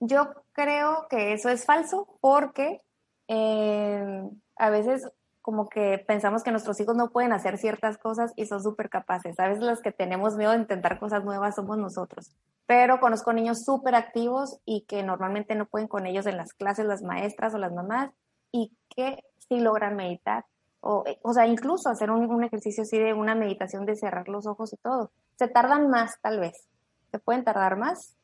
Yo 0.00 0.32
creo 0.52 1.06
que 1.08 1.32
eso 1.32 1.48
es 1.48 1.64
falso 1.64 2.06
porque 2.20 2.82
eh, 3.28 4.22
a 4.56 4.70
veces 4.70 5.10
como 5.48 5.70
que 5.70 6.04
pensamos 6.06 6.42
que 6.42 6.50
nuestros 6.50 6.78
hijos 6.78 6.94
no 6.94 7.10
pueden 7.10 7.32
hacer 7.32 7.56
ciertas 7.56 7.96
cosas 7.96 8.34
y 8.36 8.44
son 8.44 8.62
súper 8.62 8.90
capaces. 8.90 9.40
A 9.40 9.48
veces 9.48 9.64
los 9.64 9.80
que 9.80 9.92
tenemos 9.92 10.36
miedo 10.36 10.52
de 10.52 10.58
intentar 10.58 10.98
cosas 10.98 11.24
nuevas 11.24 11.54
somos 11.54 11.78
nosotros. 11.78 12.30
Pero 12.66 13.00
conozco 13.00 13.32
niños 13.32 13.64
súper 13.64 13.94
activos 13.94 14.58
y 14.66 14.82
que 14.82 15.02
normalmente 15.02 15.54
no 15.54 15.64
pueden 15.64 15.88
con 15.88 16.04
ellos 16.04 16.26
en 16.26 16.36
las 16.36 16.52
clases 16.52 16.84
las 16.84 17.00
maestras 17.00 17.54
o 17.54 17.58
las 17.58 17.72
mamás 17.72 18.10
y 18.52 18.76
que 18.94 19.24
sí 19.48 19.58
logran 19.58 19.96
meditar. 19.96 20.44
O, 20.80 21.04
o 21.22 21.32
sea, 21.32 21.46
incluso 21.46 21.88
hacer 21.88 22.10
un, 22.10 22.30
un 22.30 22.44
ejercicio 22.44 22.82
así 22.82 22.98
de 22.98 23.14
una 23.14 23.34
meditación 23.34 23.86
de 23.86 23.96
cerrar 23.96 24.28
los 24.28 24.46
ojos 24.46 24.74
y 24.74 24.76
todo. 24.76 25.12
Se 25.38 25.48
tardan 25.48 25.88
más, 25.88 26.20
tal 26.20 26.40
vez. 26.40 26.68
Se 27.10 27.18
pueden 27.18 27.42
tardar 27.42 27.78
más, 27.78 28.17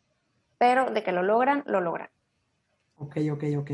pero 0.65 0.91
de 0.91 1.03
que 1.03 1.13
lo 1.13 1.23
logran, 1.23 1.63
lo 1.67 1.83
logran. 1.83 2.09
Ok, 2.97 3.19
ok, 3.31 3.45
ok. 3.59 3.71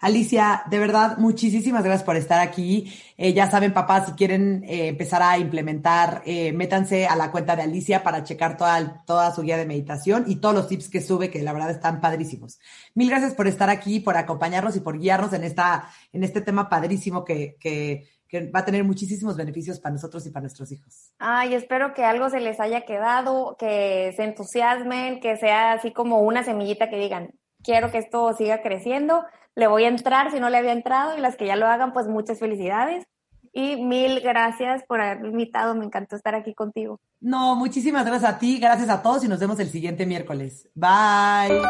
Alicia, 0.00 0.64
de 0.68 0.80
verdad, 0.80 1.18
muchísimas 1.18 1.84
gracias 1.84 2.02
por 2.02 2.16
estar 2.16 2.40
aquí. 2.40 2.92
Eh, 3.16 3.32
ya 3.32 3.48
saben, 3.48 3.72
papás, 3.72 4.06
si 4.06 4.12
quieren 4.14 4.64
eh, 4.64 4.88
empezar 4.88 5.22
a 5.22 5.38
implementar, 5.38 6.22
eh, 6.26 6.52
métanse 6.52 7.06
a 7.06 7.14
la 7.14 7.30
cuenta 7.30 7.54
de 7.54 7.62
Alicia 7.62 8.02
para 8.02 8.24
checar 8.24 8.56
toda, 8.56 9.04
toda 9.06 9.32
su 9.32 9.42
guía 9.42 9.56
de 9.56 9.66
meditación 9.66 10.24
y 10.26 10.36
todos 10.36 10.56
los 10.56 10.66
tips 10.66 10.88
que 10.88 11.00
sube, 11.00 11.30
que 11.30 11.42
la 11.42 11.52
verdad 11.52 11.70
están 11.70 12.00
padrísimos. 12.00 12.58
Mil 12.94 13.08
gracias 13.08 13.34
por 13.34 13.46
estar 13.46 13.70
aquí, 13.70 14.00
por 14.00 14.16
acompañarnos 14.16 14.74
y 14.74 14.80
por 14.80 14.98
guiarnos 14.98 15.32
en, 15.32 15.44
esta, 15.44 15.88
en 16.12 16.24
este 16.24 16.40
tema 16.40 16.68
padrísimo 16.68 17.24
que, 17.24 17.56
que 17.60 18.08
que 18.28 18.50
va 18.50 18.60
a 18.60 18.64
tener 18.64 18.84
muchísimos 18.84 19.36
beneficios 19.36 19.80
para 19.80 19.94
nosotros 19.94 20.26
y 20.26 20.30
para 20.30 20.42
nuestros 20.42 20.72
hijos. 20.72 21.12
Ay, 21.18 21.54
espero 21.54 21.94
que 21.94 22.04
algo 22.04 22.28
se 22.30 22.40
les 22.40 22.60
haya 22.60 22.82
quedado, 22.82 23.56
que 23.58 24.12
se 24.16 24.24
entusiasmen, 24.24 25.20
que 25.20 25.36
sea 25.36 25.72
así 25.72 25.92
como 25.92 26.20
una 26.20 26.42
semillita 26.42 26.90
que 26.90 26.98
digan, 26.98 27.30
quiero 27.62 27.90
que 27.90 27.98
esto 27.98 28.32
siga 28.34 28.62
creciendo, 28.62 29.24
le 29.54 29.66
voy 29.66 29.84
a 29.84 29.88
entrar 29.88 30.30
si 30.30 30.40
no 30.40 30.50
le 30.50 30.58
había 30.58 30.72
entrado 30.72 31.16
y 31.16 31.20
las 31.20 31.36
que 31.36 31.46
ya 31.46 31.56
lo 31.56 31.66
hagan, 31.66 31.92
pues 31.92 32.06
muchas 32.06 32.38
felicidades. 32.38 33.04
Y 33.52 33.82
mil 33.82 34.20
gracias 34.20 34.84
por 34.86 35.00
haberme 35.00 35.28
invitado, 35.28 35.74
me 35.74 35.86
encantó 35.86 36.14
estar 36.14 36.34
aquí 36.34 36.52
contigo. 36.52 37.00
No, 37.20 37.56
muchísimas 37.56 38.04
gracias 38.04 38.34
a 38.34 38.38
ti, 38.38 38.58
gracias 38.60 38.90
a 38.90 39.02
todos 39.02 39.24
y 39.24 39.28
nos 39.28 39.40
vemos 39.40 39.58
el 39.60 39.68
siguiente 39.68 40.04
miércoles. 40.04 40.68
Bye. 40.74 41.62